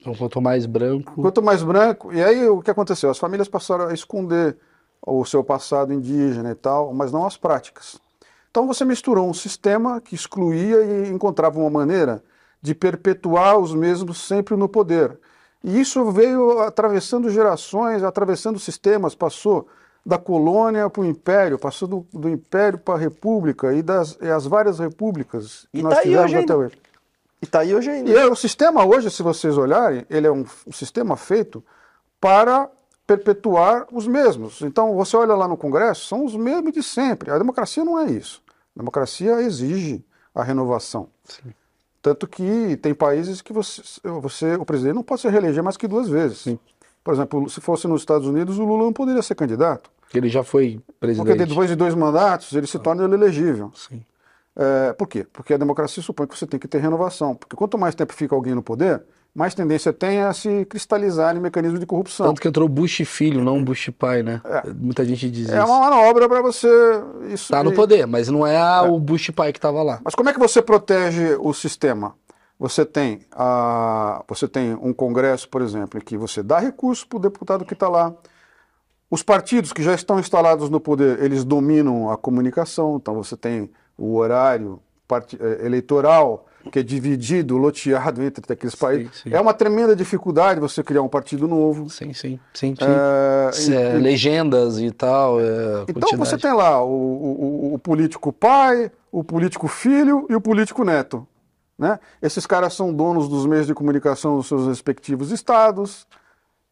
[0.00, 1.20] então quanto mais branco...
[1.20, 3.10] Quanto mais branco, e aí o que aconteceu?
[3.10, 4.56] As famílias passaram a esconder
[5.04, 7.98] o seu passado indígena e tal, mas não as práticas.
[8.50, 12.22] Então você misturou um sistema que excluía e encontrava uma maneira
[12.60, 15.18] de perpetuar os mesmos sempre no poder.
[15.62, 19.68] E isso veio atravessando gerações, atravessando sistemas, passou
[20.04, 24.28] da colônia para o império, passou do, do império para a república e das e
[24.28, 26.78] as várias repúblicas que E nós tá tivemos hoje até hoje.
[27.42, 28.10] E tá aí hoje ainda.
[28.10, 31.62] E é, o sistema hoje, se vocês olharem, ele é um, um sistema feito
[32.20, 32.70] para
[33.06, 34.60] perpetuar os mesmos.
[34.62, 37.30] Então, você olha lá no Congresso, são os mesmos de sempre.
[37.30, 38.42] A democracia não é isso.
[38.76, 40.04] A democracia exige
[40.34, 41.08] a renovação.
[42.08, 45.86] Tanto que tem países que você, você, o presidente não pode se reeleger mais que
[45.86, 46.56] duas vezes.
[47.04, 49.90] Por exemplo, se fosse nos Estados Unidos, o Lula não poderia ser candidato.
[50.14, 51.48] Ele já foi Porque presidente.
[51.48, 53.70] depois de dois mandatos, ele se torna inelegível.
[53.74, 54.02] Sim.
[54.56, 55.26] É, por quê?
[55.30, 57.34] Porque a democracia supõe que você tem que ter renovação.
[57.34, 59.02] Porque quanto mais tempo fica alguém no poder,
[59.34, 62.26] mais tendência tem a se cristalizar em mecanismos de corrupção.
[62.26, 64.40] Tanto que entrou Bush filho, não Bush pai, né?
[64.76, 65.66] Muita gente diz É isso.
[65.66, 66.68] uma manobra para você.
[67.28, 70.00] Isso, Tá no e- poder, mas não é a- o Bush pai que tava lá.
[70.04, 72.14] Mas como é que você protege o sistema?
[72.58, 77.18] Você tem, a, você tem um Congresso, por exemplo, em que você dá recurso para
[77.18, 78.12] o deputado que está lá.
[79.08, 83.70] Os partidos que já estão instalados no poder, eles dominam a comunicação, então você tem
[83.96, 84.80] o horário
[85.38, 89.22] eh, eleitoral, que é dividido, loteado entre aqueles países.
[89.22, 89.30] sim.
[89.32, 91.88] É uma tremenda dificuldade você criar um partido novo.
[91.90, 92.74] Sim, sim, sim.
[92.74, 93.72] sim.
[93.72, 95.40] É, é, legendas e tal.
[95.40, 100.34] é, Então você tem lá o, o- o- o político pai, o político filho e
[100.34, 101.26] o político neto.
[101.78, 101.98] Né?
[102.20, 106.06] Esses caras são donos dos meios de comunicação dos seus respectivos estados.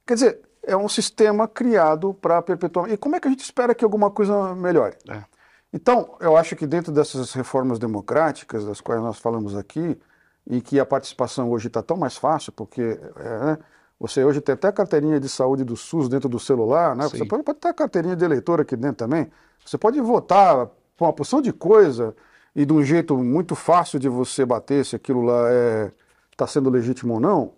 [0.06, 2.90] Quer dizer, é um sistema criado para perpetuar.
[2.90, 4.96] E como é que a gente espera que alguma coisa melhore?
[5.08, 5.22] É.
[5.76, 10.00] Então, eu acho que dentro dessas reformas democráticas, das quais nós falamos aqui,
[10.46, 13.58] e que a participação hoje está tão mais fácil, porque é, né,
[14.00, 17.06] você hoje tem até a carteirinha de saúde do SUS dentro do celular, né?
[17.08, 17.18] Sim.
[17.18, 19.30] Você pode, pode ter a carteirinha de eleitor aqui dentro também.
[19.66, 20.66] Você pode votar
[20.96, 22.16] por uma porção de coisa
[22.54, 25.42] e de um jeito muito fácil de você bater se aquilo lá
[26.32, 27.52] está sendo legítimo ou não.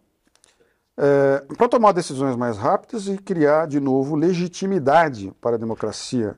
[1.56, 6.36] para tomar decisões mais rápidas e criar de novo legitimidade para a democracia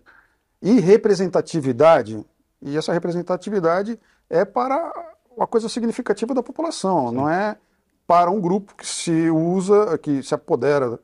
[0.62, 2.24] e representatividade.
[2.62, 4.92] E essa representatividade é para
[5.36, 7.56] uma coisa significativa da população, não é
[8.06, 10.98] para um grupo que se usa, que se apodera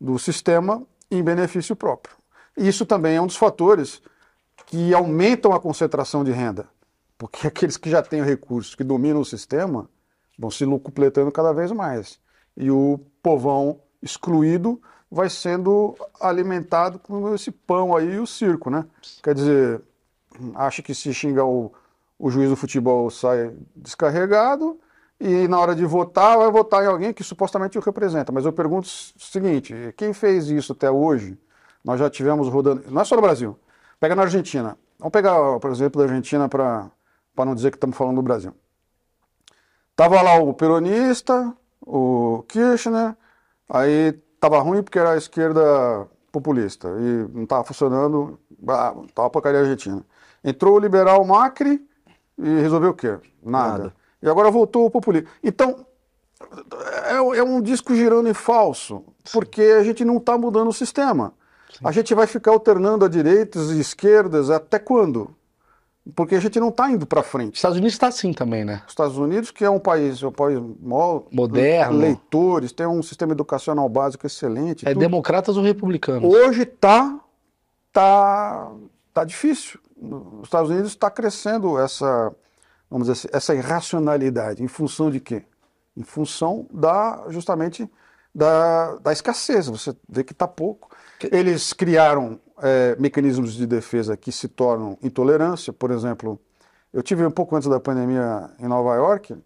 [0.00, 2.16] do sistema em benefício próprio.
[2.56, 4.02] Isso também é um dos fatores
[4.66, 6.68] que aumentam a concentração de renda,
[7.16, 9.88] porque aqueles que já têm recursos, que dominam o sistema,
[10.38, 12.20] vão se lucupletando cada vez mais.
[12.56, 14.80] E o povão excluído
[15.10, 18.84] vai sendo alimentado com esse pão aí e o circo, né?
[19.22, 19.82] Quer dizer,
[20.54, 21.72] acha que se xingar o,
[22.18, 24.78] o juiz do futebol sai descarregado
[25.20, 28.30] e na hora de votar vai votar em alguém que supostamente o representa.
[28.30, 31.38] Mas eu pergunto o seguinte, quem fez isso até hoje?
[31.82, 33.58] Nós já tivemos rodando, não é só no Brasil,
[33.98, 34.76] pega na Argentina.
[34.98, 36.90] Vamos pegar, por exemplo, da Argentina para
[37.36, 38.52] não dizer que estamos falando do Brasil.
[39.94, 43.16] Tava lá o peronista, o Kirchner,
[43.68, 48.38] aí tava ruim porque era a esquerda populista e não estava funcionando,
[48.68, 50.04] ah, tava porcaria argentina.
[50.44, 51.84] Entrou o liberal Macri
[52.38, 53.18] e resolveu o quê?
[53.42, 53.78] Nada.
[53.78, 53.94] Nada.
[54.22, 55.28] E agora voltou o populismo.
[55.42, 55.86] Então,
[57.04, 61.32] é, é um disco girando em falso, porque a gente não está mudando o sistema.
[61.82, 65.34] A gente vai ficar alternando a direitas e esquerdas até quando?
[66.16, 67.56] Porque a gente não está indo para frente.
[67.56, 68.82] Estados Unidos está assim também, né?
[68.86, 71.98] Os Estados Unidos, que é um país, um país mó- Moderno.
[71.98, 74.86] leitores, tem um sistema educacional básico excelente.
[74.88, 75.00] É tudo.
[75.00, 76.32] democratas ou republicanos?
[76.32, 77.20] Hoje tá,
[77.92, 78.70] tá,
[79.12, 79.78] tá difícil.
[80.00, 82.32] Nos Estados Unidos está crescendo essa,
[82.90, 84.62] vamos dizer assim, essa irracionalidade.
[84.62, 85.42] Em função de quê?
[85.96, 87.90] Em função da, justamente,
[88.34, 89.66] da, da escassez.
[89.66, 90.88] Você vê que está pouco.
[91.32, 95.72] Eles criaram é, mecanismos de defesa que se tornam intolerância.
[95.72, 96.40] Por exemplo,
[96.92, 99.36] eu tive um pouco antes da pandemia em Nova York.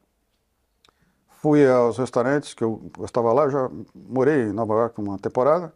[1.41, 5.73] Fui aos restaurantes que eu estava lá, eu já morei em Nova York uma temporada.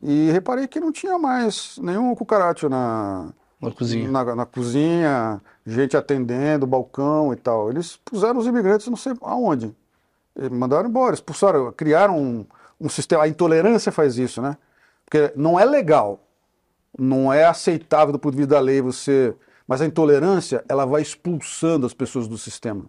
[0.00, 4.10] E reparei que não tinha mais nenhum cucaracho na, Na cozinha.
[4.10, 7.70] na, na cozinha, gente atendendo, balcão e tal.
[7.70, 9.74] Eles puseram os imigrantes não sei aonde.
[10.34, 12.46] E mandaram embora, expulsaram, criaram um,
[12.80, 13.22] um sistema.
[13.24, 14.56] A intolerância faz isso, né?
[15.04, 16.18] Porque não é legal,
[16.98, 19.34] não é aceitável do ponto de vista da lei você.
[19.66, 22.84] Mas a intolerância, ela vai expulsando as pessoas do sistema.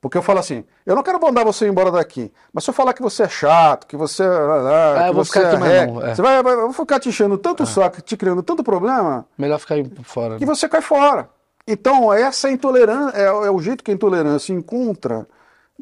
[0.00, 2.94] Porque eu falo assim, eu não quero mandar você embora daqui, mas se eu falar
[2.94, 6.14] que você é chato, que você, ah, Ah, que eu vou você é é.
[6.14, 9.58] você vai, vai, vou ficar te enchendo tanto o saco, te criando tanto problema, Melhor
[9.58, 10.38] ficar fora.
[10.38, 10.54] que né?
[10.54, 11.28] você cai fora.
[11.66, 15.28] Então, essa intolerância é, é o jeito que a intolerância encontra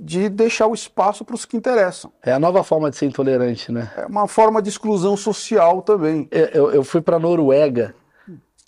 [0.00, 2.12] de deixar o espaço para os que interessam.
[2.22, 3.90] É a nova forma de ser intolerante, né?
[3.96, 6.28] É uma forma de exclusão social também.
[6.30, 7.94] Eu, eu- fui pra Noruega,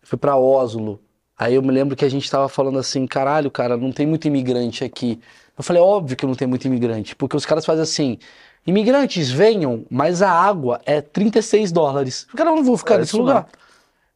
[0.03, 1.01] fui pra Oslo.
[1.39, 4.27] Aí eu me lembro que a gente tava falando assim, caralho, cara, não tem muito
[4.27, 5.21] imigrante aqui.
[5.57, 8.19] Eu falei, óbvio que não tem muito imigrante, porque os caras fazem assim,
[8.67, 12.27] imigrantes venham, mas a água é 36 dólares.
[12.29, 13.47] Os caras não vão ficar É nesse isso lugar.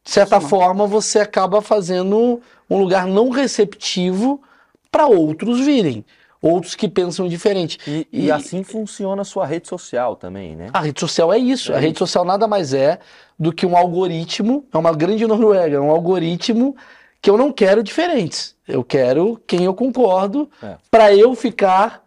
[0.03, 2.39] De certa forma, você acaba fazendo
[2.69, 4.39] um lugar não receptivo
[4.91, 6.05] para outros virem.
[6.47, 7.79] Outros que pensam diferente.
[7.87, 10.69] E, e assim funciona a sua rede social também, né?
[10.71, 11.71] A rede social é isso.
[11.73, 12.99] É a rede social nada mais é
[13.37, 16.75] do que um algoritmo, é uma grande Noruega, é um algoritmo
[17.19, 18.55] que eu não quero diferentes.
[18.67, 20.75] Eu quero quem eu concordo É.
[20.91, 22.03] pra eu ficar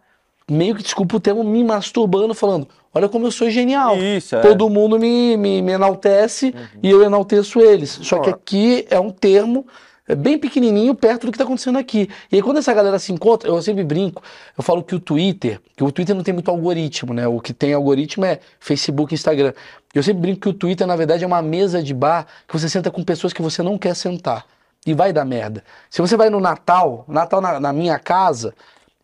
[0.49, 3.97] meio que, desculpa o termo, me masturbando, falando, olha como eu sou genial.
[3.97, 4.41] Isso, é.
[4.41, 7.99] Todo mundo me, me, me enaltece e eu enalteço eles.
[8.01, 9.67] Só que aqui é um termo
[10.15, 12.09] bem pequenininho perto do que está acontecendo aqui.
[12.31, 14.23] E aí quando essa galera se encontra, eu sempre brinco,
[14.57, 17.27] eu falo que o Twitter, que o Twitter não tem muito algoritmo, né?
[17.27, 19.53] O que tem algoritmo é Facebook Instagram.
[19.93, 22.69] Eu sempre brinco que o Twitter, na verdade, é uma mesa de bar que você
[22.69, 24.45] senta com pessoas que você não quer sentar.
[24.85, 25.63] E vai dar merda.
[25.89, 28.53] Se você vai no Natal, Natal na, na minha casa,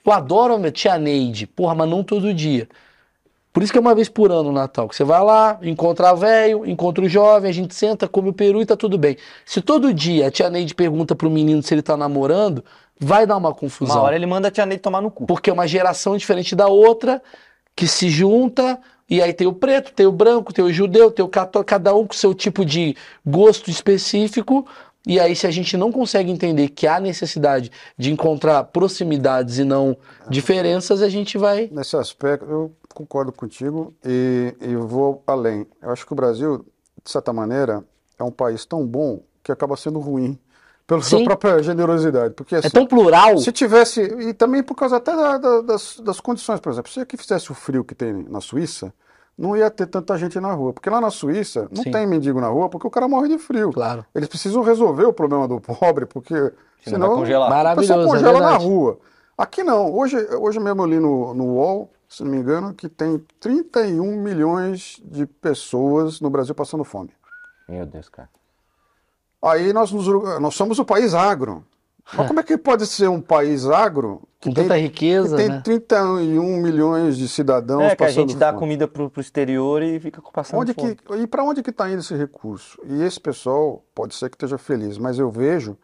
[0.05, 2.69] eu adoro a minha tia Neide, porra, mas não todo dia.
[3.55, 6.13] Por isso que é uma vez por ano o Natal, que você vai lá, encontra
[6.13, 9.15] velho, encontra o jovem, a gente senta, come o peru e tá tudo bem.
[9.45, 12.65] Se todo dia a tia Neide pergunta pro menino se ele tá namorando,
[12.99, 13.95] vai dar uma confusão.
[13.95, 15.25] Uma hora ele manda a tia Neide tomar no cu.
[15.25, 17.23] Porque é uma geração diferente da outra,
[17.73, 18.77] que se junta,
[19.09, 21.95] e aí tem o preto, tem o branco, tem o judeu, tem o católico, cada
[21.95, 22.93] um com seu tipo de
[23.25, 24.67] gosto específico.
[25.07, 29.63] E aí, se a gente não consegue entender que há necessidade de encontrar proximidades e
[29.63, 29.95] não
[30.29, 31.69] diferenças, a gente vai.
[31.71, 35.67] Nesse aspecto, eu concordo contigo e, e vou além.
[35.81, 36.65] Eu acho que o Brasil,
[37.03, 37.83] de certa maneira,
[38.17, 40.39] é um país tão bom que acaba sendo ruim
[40.87, 41.25] pela sua Sim.
[41.25, 42.33] própria generosidade.
[42.33, 43.37] Porque É assim, tão plural.
[43.37, 46.99] se tivesse, e também por causa até da- da- das, das condições, por exemplo, se
[46.99, 48.91] aqui fizesse o frio que tem na Suíça,
[49.37, 50.71] não ia ter tanta gente na rua.
[50.71, 51.91] Porque lá na Suíça não Sim.
[51.91, 53.71] tem mendigo na rua porque o cara morre de frio.
[53.73, 54.05] Claro.
[54.15, 56.53] Eles precisam resolver o problema do pobre, porque Senão
[56.83, 57.49] senão vai congelar.
[57.49, 58.65] Maravilhoso, é congela na verdade.
[58.65, 58.97] rua.
[59.37, 59.93] Aqui não.
[59.93, 64.21] Hoje, hoje mesmo eu li no, no UOL, se não me engano, que tem 31
[64.21, 67.11] milhões de pessoas no Brasil passando fome.
[67.67, 68.29] Meu Deus, cara.
[69.41, 70.07] Aí nós, nos,
[70.39, 71.65] nós somos o país agro.
[72.13, 75.41] Mas como é que pode ser um país agro que Com tem, tanta riqueza, que
[75.41, 75.61] tem né?
[75.61, 78.59] 31 milhões de cidadãos É, que a gente dá fome?
[78.59, 80.95] comida pro, pro exterior e fica passando Onde fome.
[80.95, 82.79] que, e para onde que está indo esse recurso?
[82.85, 85.75] E esse pessoal pode ser que esteja feliz, mas eu vejo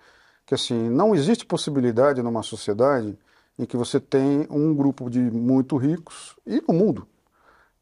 [0.45, 3.18] que assim não existe possibilidade numa sociedade
[3.61, 7.07] em que você tem um grupo de muito ricos e no mundo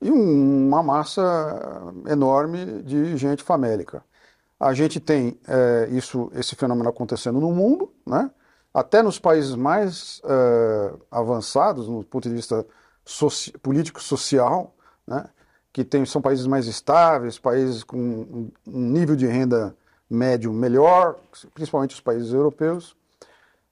[0.02, 1.22] e um- uma massa
[2.08, 4.04] enorme de gente famélica.
[4.60, 8.30] A gente tem eh, isso, esse fenômeno acontecendo no mundo, né?
[8.74, 12.66] Até nos países mais eh, avançados, no ponto de vista
[13.06, 14.74] soci- político-social,
[15.08, 15.30] né?
[15.72, 19.76] que tem, são países mais estáveis, países com um nível de renda
[20.10, 21.16] médio melhor,
[21.54, 22.96] principalmente os países europeus.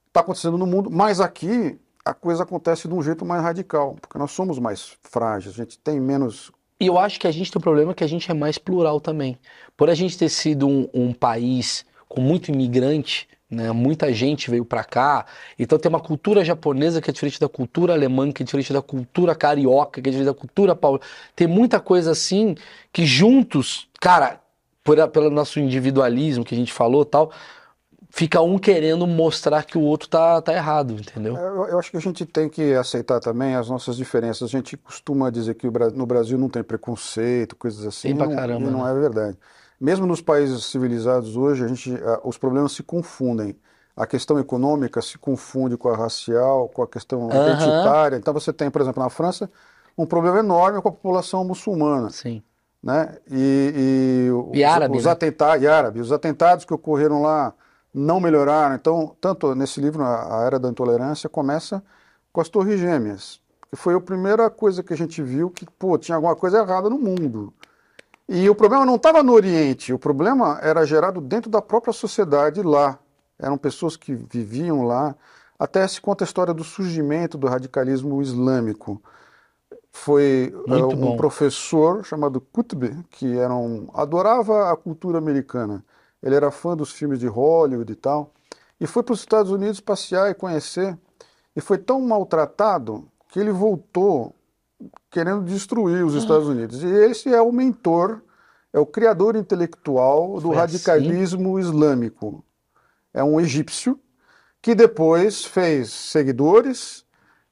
[0.07, 1.79] Está acontecendo no mundo, mas aqui
[2.09, 5.77] a coisa acontece de um jeito mais radical, porque nós somos mais frágeis, a gente
[5.77, 8.33] tem menos E eu acho que a gente tem um problema que a gente é
[8.33, 9.37] mais plural também.
[9.75, 13.71] Por a gente ter sido um, um país com muito imigrante, né?
[13.71, 15.25] Muita gente veio pra cá,
[15.57, 18.81] então tem uma cultura japonesa que é diferente da cultura alemã, que é diferente da
[18.81, 21.07] cultura carioca, que é diferente da cultura paulista.
[21.35, 22.55] Tem muita coisa assim
[22.91, 24.41] que juntos, cara,
[24.83, 27.31] por, pelo nosso individualismo que a gente falou, tal,
[28.17, 31.37] fica um querendo mostrar que o outro tá, tá errado, entendeu?
[31.37, 34.49] Eu, eu acho que a gente tem que aceitar também as nossas diferenças.
[34.49, 38.07] A gente costuma dizer que no Brasil não tem preconceito, coisas assim.
[38.07, 38.91] Tem pra e não, caramba, e não né?
[38.91, 39.37] é verdade.
[39.79, 43.55] Mesmo nos países civilizados hoje, a gente, ah, os problemas se confundem.
[43.95, 47.51] A questão econômica se confunde com a racial, com a questão Aham.
[47.51, 48.15] identitária.
[48.17, 49.47] Então você tem, por exemplo, na França,
[49.95, 52.41] um problema enorme com a população muçulmana Sim.
[52.81, 53.15] né?
[53.29, 53.73] E,
[54.27, 55.11] e os, E árabe, os né?
[55.11, 57.53] atentados, e árabe, os atentados que ocorreram lá
[57.97, 58.75] não melhoraram.
[58.75, 61.83] Então, tanto nesse livro, a Era da Intolerância, começa
[62.31, 65.97] com as Torres Gêmeas, que foi a primeira coisa que a gente viu que, pô,
[65.97, 67.51] tinha alguma coisa errada no mundo.
[68.29, 72.61] E o problema não estava no Oriente, o problema era gerado dentro da própria sociedade
[72.61, 72.99] lá.
[73.39, 75.15] Eram pessoas que viviam lá.
[75.57, 79.01] Até se conta a história do surgimento do radicalismo islâmico.
[79.91, 81.17] Foi Muito um bom.
[81.17, 85.83] professor chamado Qutb, que era um, adorava a cultura americana.
[86.21, 88.33] Ele era fã dos filmes de Hollywood e tal.
[88.79, 90.97] E foi para os Estados Unidos passear e conhecer.
[91.55, 94.33] E foi tão maltratado que ele voltou
[95.09, 96.83] querendo destruir os Estados Unidos.
[96.83, 98.21] E esse é o mentor,
[98.71, 100.59] é o criador intelectual do Foi assim?
[100.59, 102.43] radicalismo islâmico.
[103.13, 103.99] É um egípcio
[104.61, 107.05] que depois fez seguidores,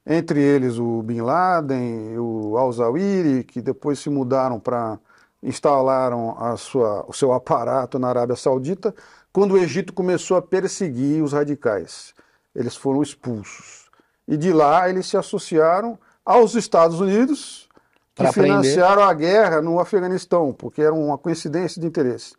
[0.04, 5.00] entre eles o Bin Laden, o Al-Zawahiri, que depois se mudaram para
[5.46, 8.94] instalaram a sua, o seu aparato na Arábia Saudita,
[9.32, 12.12] quando o Egito começou a perseguir os radicais.
[12.54, 13.86] Eles foram expulsos.
[14.26, 17.68] E de lá eles se associaram aos Estados Unidos,
[18.14, 18.48] que Pra aprender.
[18.48, 22.34] financiaram a guerra no Afeganistão, porque era uma coincidência de interesse.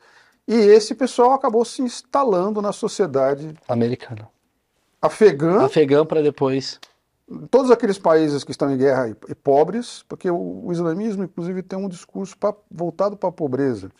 [0.47, 4.27] E esse pessoal acabou se instalando na sociedade Americano.
[5.01, 6.79] afegã, Afegão para depois.
[7.49, 11.61] Todos aqueles países que estão em guerra e, e pobres, porque o, o islamismo, inclusive,
[11.61, 13.91] tem um discurso pa- voltado para a pobreza.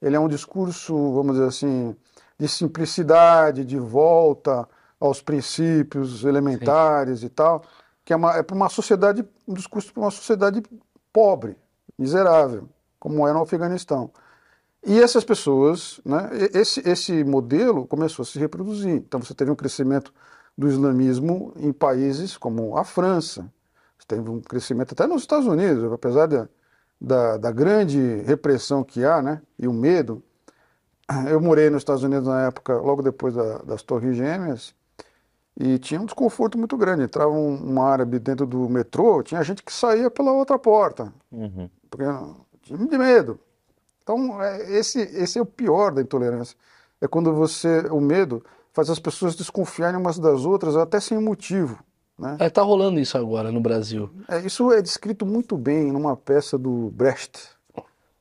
[0.00, 1.94] Ele é um discurso, vamos dizer assim,
[2.38, 4.68] de simplicidade, de volta
[4.98, 7.62] aos princípios elementares e tal,
[8.04, 10.62] que é, uma- é para uma sociedade, um discurso para uma sociedade
[11.12, 11.56] pobre,
[11.98, 12.68] miserável,
[12.98, 14.10] como é no Afeganistão.
[14.84, 18.96] E essas pessoas, né, esse, esse modelo começou a se reproduzir.
[18.96, 20.12] Então você teve um crescimento
[20.56, 23.50] do islamismo em países como a França,
[24.06, 26.48] teve um crescimento até nos Estados Unidos, apesar da,
[27.00, 30.22] da, da grande repressão que há, né, e o medo.
[31.30, 34.74] Eu morei nos Estados Unidos na época, logo depois da- das Torres Gêmeas,
[35.54, 37.02] E tinha um desconforto muito grande.
[37.02, 41.68] Entrava um, um árabe dentro do metrô, tinha gente que saía pela outra porta, Uhum.
[41.90, 42.04] porque
[42.62, 43.38] tinha de medo.
[44.02, 46.56] Então, é, esse, esse é o pior da intolerância.
[47.02, 48.42] É quando você, o medo
[48.72, 51.78] faz as pessoas desconfiarem umas das outras até sem motivo.
[52.18, 52.36] Né?
[52.40, 54.10] É, tá rolando isso agora no Brasil.
[54.28, 57.38] É, isso é descrito muito bem numa peça do Brecht,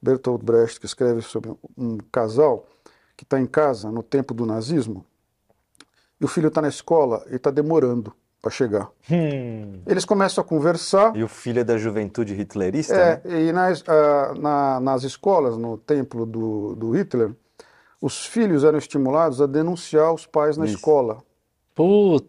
[0.01, 2.65] Bertolt Brecht, que escreve sobre um casal
[3.15, 5.05] que está em casa no tempo do nazismo
[6.19, 8.89] e o filho está na escola e está demorando para chegar.
[9.11, 9.81] Hum.
[9.85, 13.21] Eles começam a conversar E o filho é da juventude hitlerista, né?
[13.25, 17.35] é, e nas, ah, na- nas escolas, no templo do, do Hitler,
[18.01, 20.75] os filhos eram estimulados a denunciar os pais na Isso.
[20.75, 21.19] escola.
[21.75, 22.27] Putz.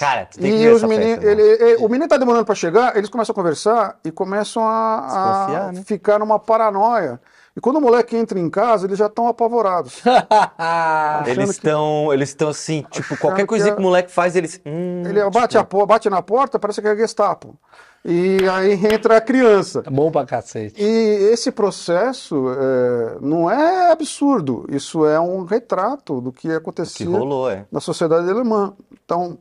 [0.00, 2.16] Cara, tu tem que E ver os essa meninos, peça, ele, ele- o menino está
[2.16, 5.82] demorando para chegar, eles começam a conversar e começam a, a né?
[5.84, 7.20] ficar numa paranoia.
[7.56, 10.02] E quando o moleque entra em casa, eles já estão apavorados.
[11.26, 14.36] Eles que- estão, eles estão assim, tipo, qualquer que coisinha é- que o moleque faz,
[14.36, 14.60] eles.
[14.64, 17.58] Hum, Ele tipo, bate, a po- bate na porta, parece que é Gestapo.
[18.04, 19.82] E aí entra a criança.
[19.84, 20.80] É bom pra cacete.
[20.82, 27.08] E esse processo é, não é absurdo, isso é um retrato do que que acontecia
[27.08, 27.66] rolou, é.
[27.70, 28.74] na sociedade alemã.
[29.04, 29.38] Então,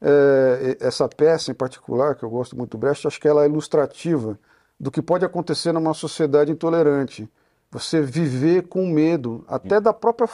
[0.00, 3.46] é, essa peça em particular, que eu gosto muito do Brecht, acho que ela é
[3.46, 4.38] ilustrativa
[4.78, 7.28] do que pode acontecer numa sociedade intolerante.
[7.70, 10.28] Você viver com medo, até da própria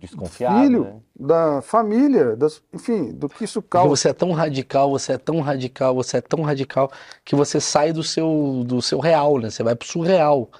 [0.00, 0.60] Desconfiado.
[0.60, 0.94] filho, né?
[1.18, 3.88] da família, das, enfim, do que isso causa.
[3.88, 6.90] você é tão radical, você é tão radical, você é tão radical
[7.24, 9.50] que você sai do seu, do seu real, né?
[9.50, 10.50] Você vai pro surreal,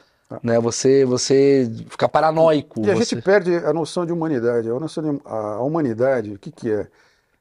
[0.43, 0.59] né?
[0.61, 2.81] Você, você fica paranoico.
[2.81, 3.17] E a você...
[3.17, 4.71] gente perde a noção de humanidade.
[4.71, 6.87] A, noção de, a humanidade, o que, que é?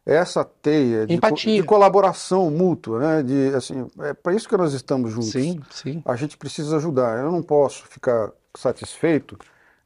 [0.08, 1.62] É essa teia de, co- Empatia.
[1.62, 3.24] de colaboração mútua, né?
[3.24, 5.32] De, assim, é para isso que nós estamos juntos.
[5.32, 6.04] Sim, sim.
[6.06, 7.20] A gente precisa ajudar.
[7.20, 9.36] Eu não posso ficar satisfeito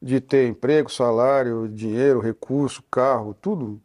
[0.02, 3.82] de ter emprego, salário, dinheiro, recurso, carro, tudo,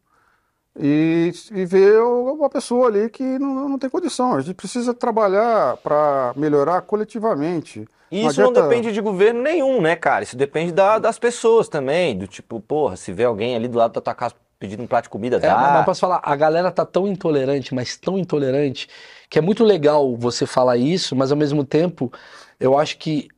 [0.78, 4.34] e, e ver uma pessoa ali que não, não tem condição.
[4.34, 7.86] A gente precisa trabalhar para melhorar coletivamente.
[8.10, 10.24] E isso não adianta- depende de governo nenhum, né, cara?
[10.24, 12.16] Isso depende da- das pessoas também.
[12.16, 15.04] Do tipo, porra, se vê alguém ali do lado da tua casa pedindo um prato
[15.04, 15.78] de comida, É, mas dá.
[15.80, 18.88] eu posso falar, a galera tá tão intolerante, mas tão intolerante,
[19.28, 22.10] que é muito legal você falar isso, mas ao mesmo tempo,
[22.58, 23.28] eu acho que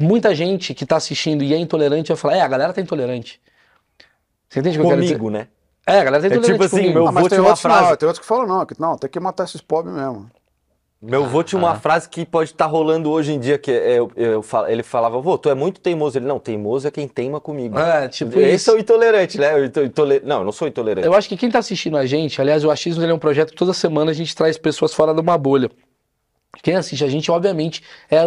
[0.00, 3.40] muita gente que tá assistindo e é intolerante vai falar, é, a galera tá intolerante.
[4.48, 5.18] Você entende o que eu quero dizer?
[5.18, 5.48] Comigo, né?
[5.86, 6.94] É, a galera tá É intolerante tipo assim, comigo.
[6.94, 7.88] meu- Ah, te uma outros, frase.
[7.90, 10.30] não, tem outros que falam, não, que não, tem que matar esses pobres mesmo.
[11.02, 14.12] Meu avô tinha uma frase que pode estar rolando hoje em dia, que é, eu,
[14.14, 16.18] eu falo- ele falava, vô, tu é muito teimoso.
[16.18, 17.78] Ele, não, teimoso é quem teima comigo.
[17.78, 18.70] É, tipo Esse isso.
[18.70, 19.54] é o intolerante, né?
[19.54, 21.06] O into- intole- Não, eu não sou intolerante.
[21.06, 23.48] Eu acho que quem tá assistindo a gente, aliás, o Achismo ele é um projeto
[23.52, 25.70] que toda semana a gente traz pessoas fora de uma bolha.
[26.62, 28.18] Quem assiste a gente, obviamente, é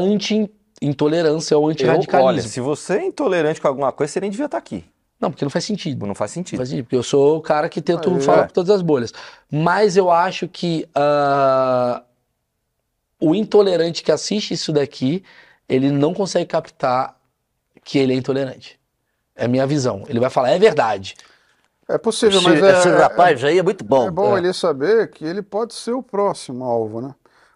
[0.87, 2.27] anti-intolerância ou Eu- anti-radicalismo.
[2.27, 4.83] olha, se você é intolerante com alguma coisa, você nem devia estar aqui.
[5.19, 6.05] Não, porque não faz sentido.
[6.05, 6.57] Não faz Não sentido.
[6.57, 8.19] faz sentido, porque eu sou o cara que tento Ah, é.
[8.19, 9.13] falar por todas as bolhas.
[9.49, 12.03] Mas eu acho que ah,
[13.19, 15.23] o intolerante que assiste isso daqui,
[15.69, 17.15] ele não consegue captar
[17.85, 18.77] que ele é intolerante.
[19.35, 20.03] É a minha visão.
[20.09, 21.15] Ele vai falar, é verdade.
[21.87, 24.07] É possível, Esse, mas é, esse é- rapaz aí é muito bom.
[24.07, 24.39] é bom é.
[24.39, 27.13] ele saber que ele pode ser o próximo alvo, né?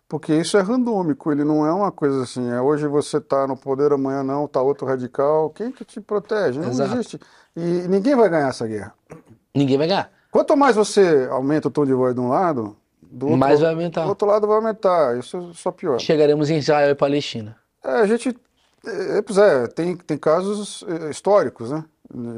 [0.07, 3.57] Porque isso é randômico, ele não é uma coisa assim, é hoje você tá no
[3.57, 5.49] poder, amanhã não, tá outro radical.
[5.49, 6.59] Quem que te protege?
[6.59, 6.93] Não Exato.
[6.93, 7.19] existe.
[7.55, 8.93] E ninguém vai ganhar essa guerra.
[9.53, 10.09] Ninguém vai ganhar.
[10.31, 13.69] Quanto mais você aumenta o tom de voz de um lado, do outro, Mais vai
[13.69, 14.03] aumentar.
[14.03, 15.17] do outro lado vai aumentar.
[15.17, 15.99] Isso só piora.
[15.99, 17.57] Chegaremos em Israel e Palestina.
[17.83, 18.37] É, a gente,
[18.85, 21.83] é, pois é, tem, tem casos é, históricos, né?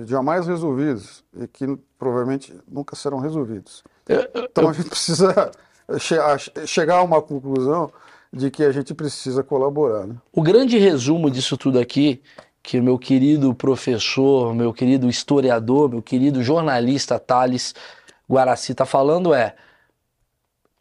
[0.08, 3.84] Jamais resolvidos e que provavelmente nunca serão resolvidos.
[4.50, 5.52] Então a gente precisa
[6.66, 7.91] chegar a uma conclusão
[8.32, 10.16] de que a gente precisa colaborar, né?
[10.32, 12.22] O grande resumo disso tudo aqui,
[12.61, 17.74] que o meu querido professor, meu querido historiador, meu querido jornalista Thales
[18.30, 19.56] Guaraci está falando é: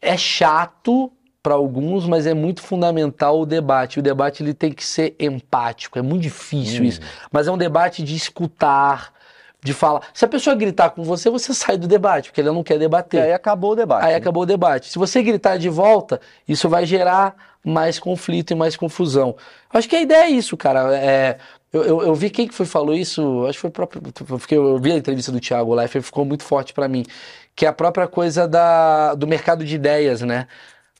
[0.01, 1.11] é chato
[1.41, 3.99] para alguns, mas é muito fundamental o debate.
[3.99, 8.03] O debate ele tem que ser empático, é muito difícil isso, mas é um debate
[8.03, 9.13] de escutar,
[9.61, 10.07] de falar.
[10.13, 12.79] Se a pessoa gritar com você, você sai do debate, porque ele não quer E
[12.79, 13.21] debater.
[13.21, 14.05] aí acabou o debate.
[14.05, 14.15] Aí né?
[14.17, 14.87] acabou o debate.
[14.89, 19.35] Se você gritar de volta, isso vai gerar mais conflito e mais confusão.
[19.73, 20.95] Acho que a ideia é isso, cara.
[20.97, 21.37] É,
[21.73, 24.01] eu, eu, eu vi quem que foi falou isso, acho que foi o próprio.
[24.01, 27.03] Porque eu vi a entrevista do Thiago Leifert, ficou muito forte pra mim.
[27.55, 30.47] Que é a própria coisa da, do mercado de ideias, né?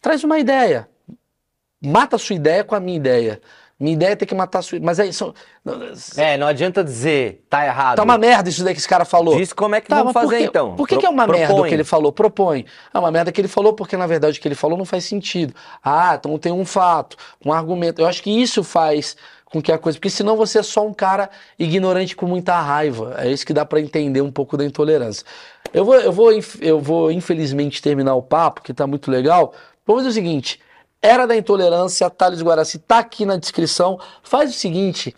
[0.01, 0.87] Traz uma ideia.
[1.81, 3.41] Mata a sua ideia com a minha ideia.
[3.79, 4.77] Minha ideia é ter que matar sua.
[4.81, 5.33] Mas é isso.
[6.17, 7.95] É, não adianta dizer, tá errado.
[7.95, 9.37] Tá uma merda isso daí que esse cara falou.
[9.37, 10.75] Diz como é que Tá, vamos por fazer então.
[10.75, 11.69] Por que, Pro- que é uma merda o propõe.
[11.69, 12.11] que ele falou?
[12.11, 12.65] Propõe.
[12.93, 15.05] É uma merda que ele falou porque, na verdade, o que ele falou não faz
[15.05, 15.53] sentido.
[15.81, 17.15] Ah, então tem um fato,
[17.45, 18.01] um argumento.
[18.01, 19.15] Eu acho que isso faz
[19.45, 19.97] com que a coisa.
[19.97, 23.15] Porque senão você é só um cara ignorante com muita raiva.
[23.17, 25.25] É isso que dá para entender um pouco da intolerância.
[25.73, 29.53] Eu vou, eu, vou, eu vou, infelizmente, terminar o papo, que tá muito legal.
[29.87, 30.59] Vamos fazer o seguinte:
[31.01, 33.99] Era da Intolerância, Thales Guaraci, tá aqui na descrição.
[34.21, 35.15] Faz o seguinte.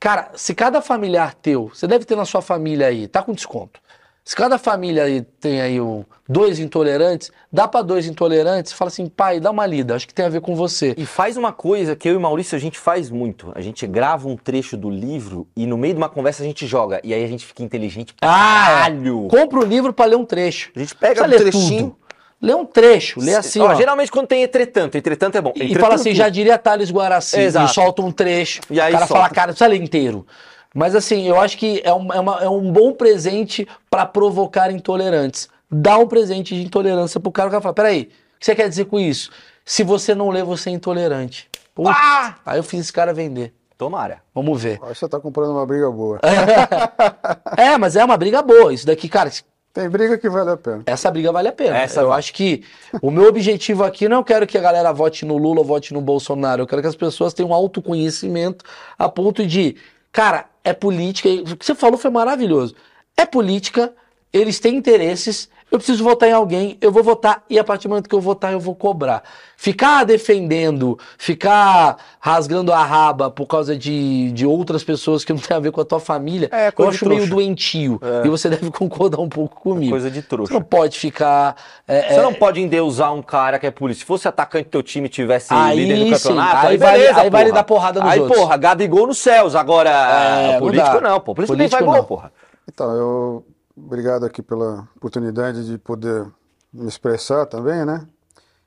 [0.00, 3.80] Cara, se cada familiar teu, você deve ter na sua família aí, tá com desconto.
[4.24, 9.06] Se cada família aí tem aí um, dois intolerantes, dá para dois intolerantes, fala assim,
[9.08, 10.94] pai, dá uma lida, acho que tem a ver com você.
[10.96, 13.50] E faz uma coisa que eu e Maurício a gente faz muito.
[13.54, 16.66] A gente grava um trecho do livro e no meio de uma conversa a gente
[16.68, 17.00] joga.
[17.02, 18.74] E aí a gente fica inteligente Ah, é.
[18.74, 19.26] caralho.
[19.28, 20.70] Compra o livro para ler um trecho.
[20.74, 21.90] A gente pega Precisa um trechinho.
[21.90, 21.96] tudo.
[22.42, 23.72] Lê um trecho, lê assim, ó.
[23.76, 25.52] Geralmente quando tem entretanto, entretanto é bom.
[25.54, 27.70] E Entretanto, fala assim, já diria Thales Guaraci, Exato.
[27.70, 28.60] e solta um trecho.
[28.68, 29.22] E aí o cara solta.
[29.22, 30.26] fala, cara, precisa ler inteiro.
[30.74, 34.70] Mas assim, eu acho que é um, é uma- é um bom presente para provocar
[34.72, 35.48] intolerantes.
[35.70, 38.68] Dá um presente de intolerância pro cara, o cara fala, peraí, o que você quer
[38.68, 39.30] dizer com isso?
[39.64, 41.48] Se você não lê, você é intolerante.
[41.74, 42.34] Putz, Ah!
[42.44, 43.54] Aí eu fiz esse cara vender.
[43.78, 44.18] Tomara.
[44.34, 44.78] Vamos ver.
[44.82, 46.18] Acho que você tá comprando uma briga boa.
[47.56, 48.72] É, mas é uma briga boa.
[48.72, 49.30] Isso daqui, cara,
[49.72, 50.82] Tem briga que vale a pena.
[50.84, 51.76] essa briga vale a pena.
[51.78, 52.62] Essa eu acho que
[53.00, 55.64] o meu objetivo aqui não é eu quero que a galera vote no Lula ou
[55.64, 56.62] vote no Bolsonaro.
[56.62, 58.64] Eu quero que as pessoas tenham um autoconhecimento
[58.98, 59.76] a ponto de,
[60.12, 61.28] cara, é política.
[61.28, 62.74] e O que você falou foi maravilhoso.
[63.16, 63.92] É política,
[64.30, 65.48] eles têm interesses.
[65.72, 68.20] Eu preciso votar em alguém, eu vou votar e a partir do momento que eu
[68.20, 69.22] votar eu vou cobrar.
[69.56, 75.56] Ficar defendendo, ficar rasgando a raba por causa de, de outras pessoas que não tem
[75.56, 77.98] a ver com a tua família, É, eu acho meio doentio.
[78.02, 78.26] É.
[78.26, 79.92] E você deve concordar um pouco comigo.
[79.92, 80.52] Coisa de Você trouxa.
[80.52, 81.56] não pode ficar.
[81.88, 84.00] é, Você é, não pode endeusar um cara que é polícia.
[84.00, 86.76] Se fosse atacante do teu time e tivesse Aí líder do sim, campeonato, aí aí,
[86.76, 87.54] vale- beleza, aí vale porra.
[87.54, 88.38] dar porrada nos aí, outros.
[88.38, 89.54] porra, Gabigol nos céus.
[89.56, 91.34] Agora, É, não político não, pô.
[91.34, 91.96] Político, Político nem não.
[91.98, 92.30] gol, porra.
[92.68, 93.44] Então, eu
[93.76, 96.26] obrigado aqui pela oportunidade de poder
[96.72, 98.06] me expressar também, né?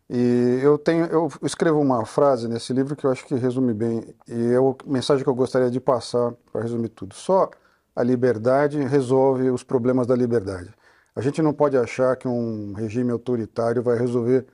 [0.10, 4.16] E eu tenho, eu escrevo uma frase nesse livro que eu acho que resume bem,
[4.28, 7.16] e é a mensagem que eu gostaria de passar para resumir tudo.
[7.16, 7.50] Só
[7.96, 10.72] a liberdade resolve os problemas da liberdade.
[11.16, 14.46] A gente não pode achar que um regime autoritário vai resolver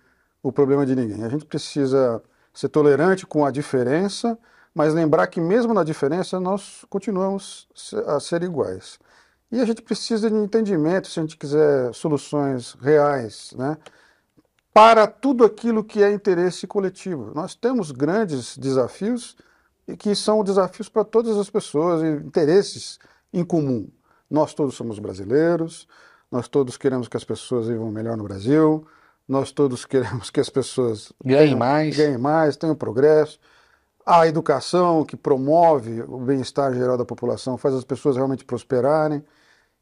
[0.41, 1.23] o problema de ninguém.
[1.23, 2.21] A gente precisa
[2.53, 4.37] ser tolerante com a diferença,
[4.73, 7.67] mas lembrar que mesmo na diferença nós continuamos
[8.07, 8.99] a ser iguais.
[9.51, 13.77] E a gente precisa de entendimento se a gente quiser soluções reais, né?
[14.73, 17.31] Para tudo aquilo que é interesse coletivo.
[17.35, 19.35] Nós temos grandes desafios
[19.85, 22.97] e que são desafios para todas as pessoas, e interesses
[23.33, 23.89] em comum.
[24.29, 25.85] Nós todos somos brasileiros,
[26.31, 28.87] nós todos queremos que as pessoas vivam melhor no Brasil,
[29.27, 31.97] nós todos queremos que as pessoas Ganhem tenham- mais.
[31.97, 33.37] ganhem mais, tenham progresso.
[34.05, 39.21] A educação que promove o bem-estar geral da população, faz as pessoas realmente prosperarem.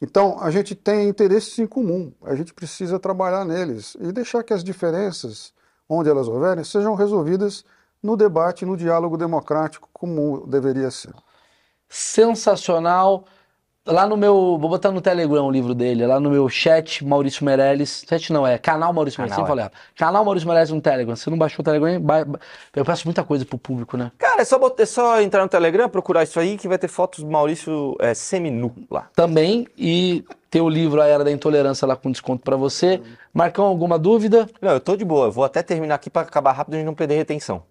[0.02, 4.54] Então, a gente tem interesses em comum, a gente precisa trabalhar neles e deixar que
[4.54, 5.54] as diferenças,
[5.90, 7.66] onde elas houverem, sejam resolvidas
[8.02, 11.14] no debate, no diálogo democrático, como deveria ser.
[11.90, 13.26] sensacional.
[13.90, 14.58] Lá no meu.
[14.60, 16.06] Vou botar no Telegram o livro dele.
[16.06, 18.06] Lá no meu chat, Maurício Meirelles.
[18.08, 19.36] Chat não, é canal Maurício Meirelles.
[19.36, 19.80] Canal, Sempre falei.
[19.98, 21.16] Canal Maurício Meirelles no Telegram.
[21.16, 22.26] Se não baixou o Telegram, ba-
[22.76, 24.12] eu peço muita coisa pro público, né?
[24.18, 26.88] Cara, é só, bot- é só entrar no Telegram, procurar isso aí, que vai ter
[26.88, 29.10] fotos do Maurício é, seminu lá.
[29.16, 29.68] Também.
[29.78, 33.02] E ter o livro A Era da Intolerância lá com desconto pra você.
[33.34, 34.48] Marcão, alguma dúvida?
[34.62, 35.28] Não, eu tô de boa.
[35.28, 37.64] Eu vou até terminar aqui pra acabar rápido e não perder retenção.